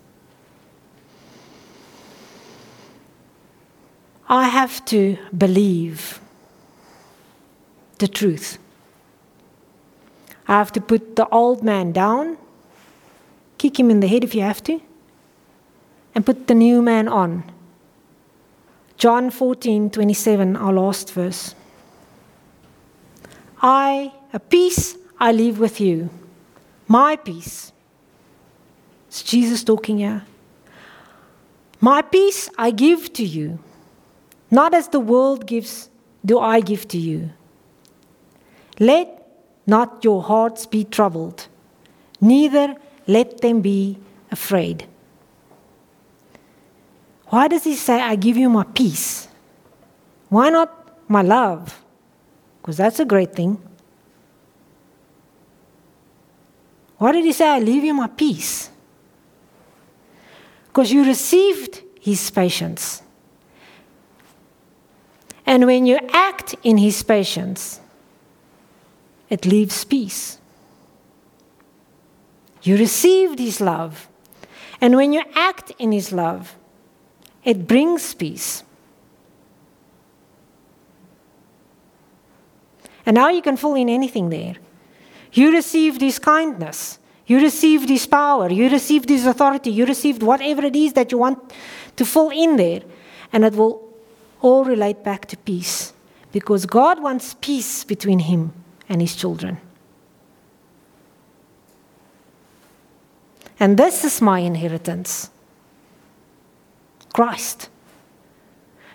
I 4.29 4.47
have 4.47 4.85
to 4.87 5.19
believe 5.37 6.21
the 7.99 8.07
truth. 8.07 8.59
I 10.47 10.53
have 10.53 10.71
to 10.73 10.81
put 10.81 11.17
the 11.17 11.29
old 11.31 11.65
man 11.65 11.91
down, 11.91 12.39
kick 13.59 13.79
him 13.79 13.91
in 13.91 13.99
the 13.99 14.07
head 14.07 14.23
if 14.23 14.37
you 14.37 14.43
have 14.43 14.63
to, 14.65 14.81
and 16.15 16.25
put 16.25 16.47
the 16.47 16.55
new 16.55 16.81
man 16.81 17.09
on. 17.09 17.43
John 18.97 19.31
14, 19.31 19.91
27, 19.91 20.57
our 20.57 20.73
last 20.73 21.13
verse. 21.13 21.57
I, 23.61 24.13
a 24.33 24.39
peace 24.39 24.97
I 25.19 25.33
leave 25.33 25.59
with 25.59 25.81
you, 25.81 26.09
my 26.87 27.17
peace 27.17 27.73
it's 29.11 29.25
Jesus 29.25 29.65
talking 29.65 29.99
here. 29.99 30.23
My 31.81 32.01
peace 32.01 32.49
I 32.57 32.71
give 32.71 33.13
to 33.15 33.25
you, 33.25 33.59
not 34.53 34.73
as 34.73 34.87
the 34.87 35.01
world 35.01 35.49
gives, 35.49 35.91
do 36.25 36.39
I 36.39 36.61
give 36.61 36.87
to 36.89 36.97
you. 36.97 37.31
Let 38.79 39.27
not 39.67 40.05
your 40.05 40.23
hearts 40.23 40.65
be 40.65 40.85
troubled, 40.85 41.49
neither 42.21 42.77
let 43.09 43.41
them 43.41 43.61
be 43.63 43.99
afraid. 44.31 44.87
Why 47.27 47.49
does 47.49 47.65
he 47.65 47.75
say, 47.75 48.01
I 48.01 48.15
give 48.15 48.37
you 48.37 48.49
my 48.49 48.63
peace? 48.63 49.27
Why 50.29 50.51
not 50.51 50.71
my 51.11 51.23
love? 51.23 51.83
Because 52.63 52.77
that's 52.77 53.01
a 53.01 53.05
great 53.05 53.35
thing. 53.35 53.61
Why 56.99 57.11
did 57.11 57.25
he 57.25 57.33
say, 57.33 57.49
I 57.49 57.59
leave 57.59 57.83
you 57.83 57.95
my 57.95 58.07
peace? 58.07 58.70
Because 60.71 60.93
you 60.93 61.05
received 61.05 61.83
his 62.01 62.31
patience. 62.31 63.03
And 65.45 65.67
when 65.67 65.85
you 65.85 65.99
act 66.13 66.55
in 66.63 66.79
his 66.79 67.03
patience, 67.03 67.81
it 69.29 69.45
leaves 69.45 69.83
peace. 69.85 70.39
You 72.63 72.77
received 72.77 73.41
his 73.41 73.61
love. 73.61 74.09
And 74.81 74.95
when 74.95 75.13
you 75.13 75.23
act 75.35 75.73
in 75.77 75.91
his 75.91 76.13
love, 76.13 76.57
it 77.45 77.67
brings 77.67 78.15
peace. 78.15 78.63
And 83.05 83.17
now 83.17 83.31
you 83.31 83.43
can 83.43 83.57
fill 83.57 83.75
in 83.75 83.89
anything 83.89 84.31
there. 84.31 84.55
You 85.33 85.51
received 85.51 86.01
his 86.01 86.21
kindness. 86.21 87.00
You 87.31 87.39
received 87.39 87.89
his 87.89 88.09
power. 88.09 88.51
You 88.51 88.69
received 88.69 89.09
his 89.09 89.25
authority. 89.25 89.71
You 89.71 89.87
received 89.87 90.21
whatever 90.21 90.65
it 90.65 90.75
is 90.75 90.95
that 90.95 91.13
you 91.13 91.19
want 91.19 91.39
to 91.95 92.05
fill 92.05 92.31
in 92.31 92.57
there. 92.57 92.83
And 93.33 93.45
it 93.45 93.55
will 93.55 93.89
all 94.41 94.65
relate 94.65 95.05
back 95.05 95.27
to 95.27 95.37
peace. 95.37 95.93
Because 96.33 96.67
God 96.67 97.01
wants 97.01 97.37
peace 97.41 97.85
between 97.85 98.19
him 98.19 98.53
and 98.89 99.01
his 99.01 99.15
children. 99.15 99.59
And 103.61 103.79
this 103.79 104.05
is 104.05 104.21
my 104.21 104.41
inheritance 104.41 105.31
Christ. 107.13 107.69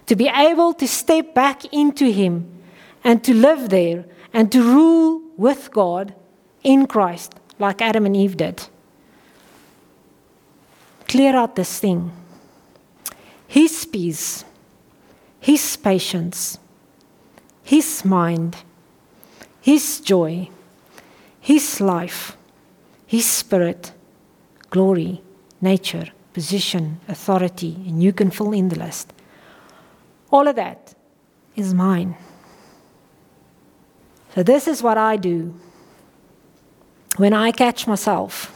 To 0.08 0.16
be 0.18 0.28
able 0.28 0.74
to 0.74 0.88
step 0.90 1.34
back 1.34 1.64
into 1.74 2.12
him 2.12 2.52
and 3.02 3.24
to 3.24 3.34
live 3.34 3.70
there 3.70 4.04
and 4.34 4.52
to 4.52 4.62
rule 4.62 5.22
with 5.38 5.72
God 5.72 6.14
in 6.64 6.86
Christ, 6.86 7.34
like 7.60 7.82
Adam 7.82 8.06
and 8.06 8.16
Eve 8.16 8.38
did. 8.38 8.68
Clear 11.08 11.36
out 11.36 11.56
this 11.56 11.80
thing. 11.80 12.12
His 13.48 13.86
peace, 13.86 14.44
His 15.40 15.78
patience, 15.78 16.58
His 17.64 18.04
mind, 18.04 18.58
His 19.62 20.02
joy, 20.02 20.50
His 21.40 21.80
life, 21.80 22.36
His 23.06 23.26
spirit, 23.26 23.94
glory, 24.70 25.22
nature, 25.62 26.08
position, 26.34 27.00
authority, 27.08 27.76
and 27.88 28.04
you 28.04 28.12
can 28.12 28.30
fill 28.30 28.52
in 28.52 28.70
the 28.70 28.80
list. 28.80 29.14
All 30.32 30.48
of 30.48 30.56
that 30.58 30.94
is 31.56 31.74
mine. 31.74 32.18
So, 34.34 34.44
this 34.44 34.68
is 34.68 34.84
what 34.84 34.98
I 34.98 35.16
do 35.16 35.54
when 37.18 37.34
I 37.34 37.52
catch 37.52 37.88
myself 37.88 38.52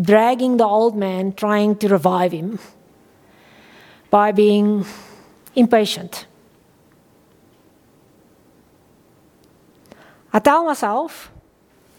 dragging 0.00 0.56
the 0.56 0.64
old 0.64 0.96
man, 0.96 1.32
trying 1.32 1.76
to 1.76 1.88
revive 1.88 2.32
him 2.32 2.58
by 4.08 4.32
being 4.32 4.84
impatient. 5.54 6.26
I 10.32 10.38
tell 10.38 10.64
myself 10.64 11.30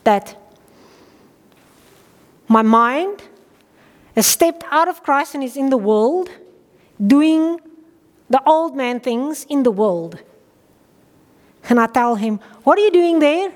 that 0.04 0.38
my 2.48 2.62
mind 2.62 3.22
has 4.16 4.26
stepped 4.26 4.64
out 4.72 4.88
of 4.88 5.04
Christ 5.04 5.36
and 5.36 5.44
is 5.44 5.58
in 5.58 5.70
the 5.70 5.78
world 5.78 6.30
doing 7.06 7.60
the 8.30 8.42
old 8.46 8.76
man 8.76 9.00
things 9.00 9.46
in 9.50 9.64
the 9.64 9.72
world. 9.72 10.18
And 11.70 11.80
I 11.80 11.88
tell 11.88 12.16
him, 12.16 12.40
What 12.64 12.80
are 12.80 12.82
you 12.82 12.92
doing 12.92 13.20
there? 13.20 13.52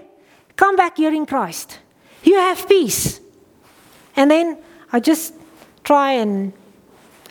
Come 0.56 0.76
back 0.76 0.97
here 0.97 1.14
in 1.14 1.26
Christ. 1.26 1.80
You 2.26 2.36
have 2.36 2.67
peace. 2.67 3.21
And 4.15 4.30
then 4.30 4.57
I 4.91 4.99
just 4.99 5.34
try 5.84 6.11
and 6.11 6.51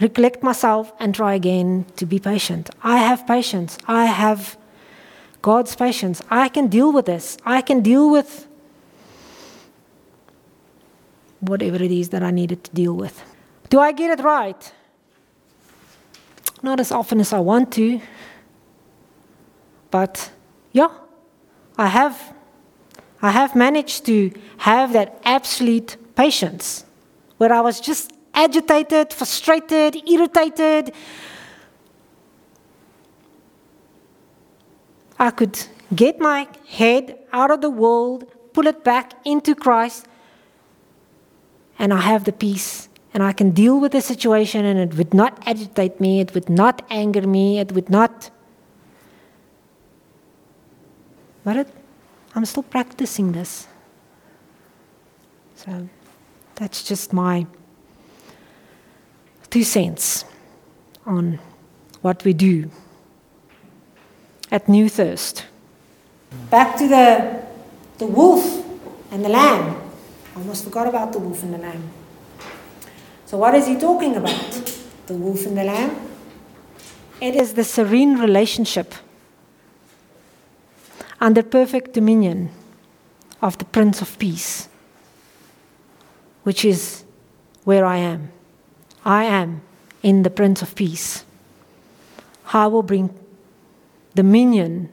recollect 0.01 0.42
myself 0.42 0.92
and 0.99 1.14
try 1.14 1.34
again 1.34 1.86
to 1.97 2.07
be 2.07 2.18
patient. 2.18 2.70
I 2.82 2.99
have 2.99 3.26
patience. 3.26 3.76
I 3.86 4.07
have 4.07 4.57
God's 5.42 5.76
patience. 5.76 6.22
I 6.30 6.49
can 6.49 6.68
deal 6.68 6.92
with 6.92 7.07
this. 7.07 7.36
I 7.45 7.61
can 7.61 7.82
deal 7.82 8.11
with 8.11 8.47
whatever 11.40 11.76
it 11.76 11.90
is 11.90 12.09
that 12.11 12.22
I 12.22 12.30
needed 12.30 12.64
to 12.64 12.70
deal 12.72 12.95
with. 12.95 13.22
Do 13.68 13.80
I 13.80 13.92
get 13.92 14.18
it 14.18 14.22
right? 14.22 14.72
Not 16.62 16.80
as 16.80 16.90
often 16.90 17.20
as 17.20 17.32
I 17.32 17.40
want 17.40 17.72
to. 17.74 18.01
But 19.90 20.30
yeah, 20.72 20.88
I 21.76 21.88
have 21.88 22.34
I 23.25 23.31
have 23.31 23.57
managed 23.57 24.05
to 24.05 24.31
have 24.59 24.93
that 24.93 25.18
absolute 25.25 25.97
patience 26.14 26.85
where 27.39 27.51
I 27.55 27.62
was 27.62 27.81
just 27.81 28.12
agitated, 28.35 29.14
frustrated, 29.14 29.97
irritated. 30.07 30.93
I 35.18 35.31
could 35.31 35.59
get 35.95 36.20
my 36.20 36.49
head 36.68 37.18
out 37.33 37.51
of 37.51 37.62
the 37.62 37.70
world, 37.70 38.31
pull 38.53 38.66
it 38.66 38.85
back 38.85 39.14
into 39.25 39.55
Christ, 39.55 40.07
and 41.79 41.95
I 41.95 42.03
have 42.03 42.25
the 42.25 42.33
peace. 42.33 42.91
And 43.14 43.22
I 43.22 43.33
can 43.33 43.53
deal 43.53 43.81
with 43.81 43.93
the 43.93 44.03
situation, 44.03 44.66
and 44.66 44.79
it 44.79 44.99
would 44.99 45.14
not 45.14 45.43
agitate 45.47 45.99
me, 45.99 46.20
it 46.20 46.35
would 46.35 46.51
not 46.51 46.83
anger 46.91 47.27
me, 47.27 47.59
it 47.59 47.72
would 47.72 47.89
not 47.89 48.31
But 51.45 51.57
it, 51.57 51.68
I'm 52.35 52.45
still 52.45 52.64
practicing 52.64 53.32
this. 53.32 53.68
So 55.55 55.89
that's 56.57 56.82
just 56.82 57.12
my 57.12 57.47
two 59.51 59.62
cents 59.62 60.24
on 61.07 61.39
what 62.03 62.24
we 62.24 62.32
do 62.32 62.70
at 64.51 64.68
New 64.68 64.89
Thirst. 64.89 65.45
Back 66.51 66.76
to 66.78 66.89
the, 66.89 67.41
the 67.99 68.07
wolf 68.07 68.64
and 69.12 69.24
the 69.24 69.28
lamb. 69.28 69.80
I 70.35 70.39
almost 70.39 70.64
forgot 70.64 70.89
about 70.89 71.12
the 71.12 71.20
wolf 71.20 71.43
and 71.45 71.55
the 71.55 71.59
lamb. 71.59 71.89
So, 73.26 73.39
what 73.39 73.55
is 73.55 73.66
he 73.66 73.78
talking 73.78 74.16
about? 74.16 74.53
The 75.07 75.14
wolf 75.14 75.47
and 75.47 75.57
the 75.57 75.64
lamb? 75.64 75.97
It 77.20 77.37
is 77.37 77.55
the 77.55 77.64
serene 77.64 78.18
relationship 78.18 78.93
under 81.25 81.43
perfect 81.43 81.95
dominion 81.95 82.51
of 83.41 83.57
the 83.57 83.64
Prince 83.64 84.03
of 84.03 84.18
Peace, 84.18 84.68
which 86.43 86.66
is 86.66 87.03
where 87.64 87.87
I 87.87 87.97
am. 87.97 88.31
I 89.07 89.25
am 89.25 89.62
in 90.03 90.22
the 90.22 90.29
Prince 90.29 90.61
of 90.61 90.75
Peace. 90.75 91.25
I 92.53 92.66
will 92.66 92.83
bring 92.83 93.09
dominion 94.14 94.91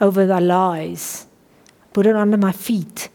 over 0.00 0.24
the 0.24 0.40
lies, 0.40 1.26
put 1.92 2.06
it 2.06 2.16
under 2.16 2.38
my 2.38 2.52
feet, 2.52 3.10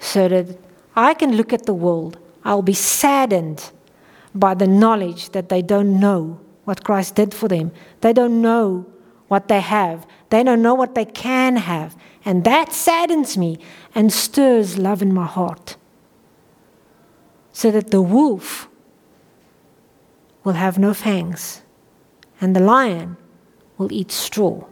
so 0.00 0.26
that 0.26 0.58
I 0.96 1.14
can 1.14 1.36
look 1.36 1.52
at 1.52 1.66
the 1.66 1.74
world. 1.74 2.18
I'll 2.44 2.62
be 2.62 2.74
saddened 2.74 3.70
by 4.34 4.54
the 4.54 4.66
knowledge 4.66 5.30
that 5.30 5.50
they 5.50 5.62
don't 5.62 6.00
know 6.00 6.40
what 6.64 6.82
Christ 6.82 7.14
did 7.14 7.32
for 7.32 7.46
them. 7.46 7.70
They 8.00 8.12
don't 8.12 8.42
know 8.42 8.86
what 9.28 9.46
they 9.46 9.60
have. 9.60 10.04
They 10.30 10.42
don't 10.42 10.62
know 10.62 10.74
what 10.74 10.94
they 10.94 11.04
can 11.04 11.56
have. 11.56 11.96
And 12.24 12.44
that 12.44 12.72
saddens 12.72 13.36
me 13.36 13.58
and 13.94 14.12
stirs 14.12 14.78
love 14.78 15.02
in 15.02 15.14
my 15.14 15.26
heart. 15.26 15.76
So 17.52 17.70
that 17.70 17.90
the 17.90 18.02
wolf 18.02 18.68
will 20.44 20.54
have 20.54 20.78
no 20.78 20.92
fangs 20.92 21.62
and 22.40 22.54
the 22.54 22.60
lion 22.60 23.16
will 23.78 23.92
eat 23.92 24.12
straw. 24.12 24.64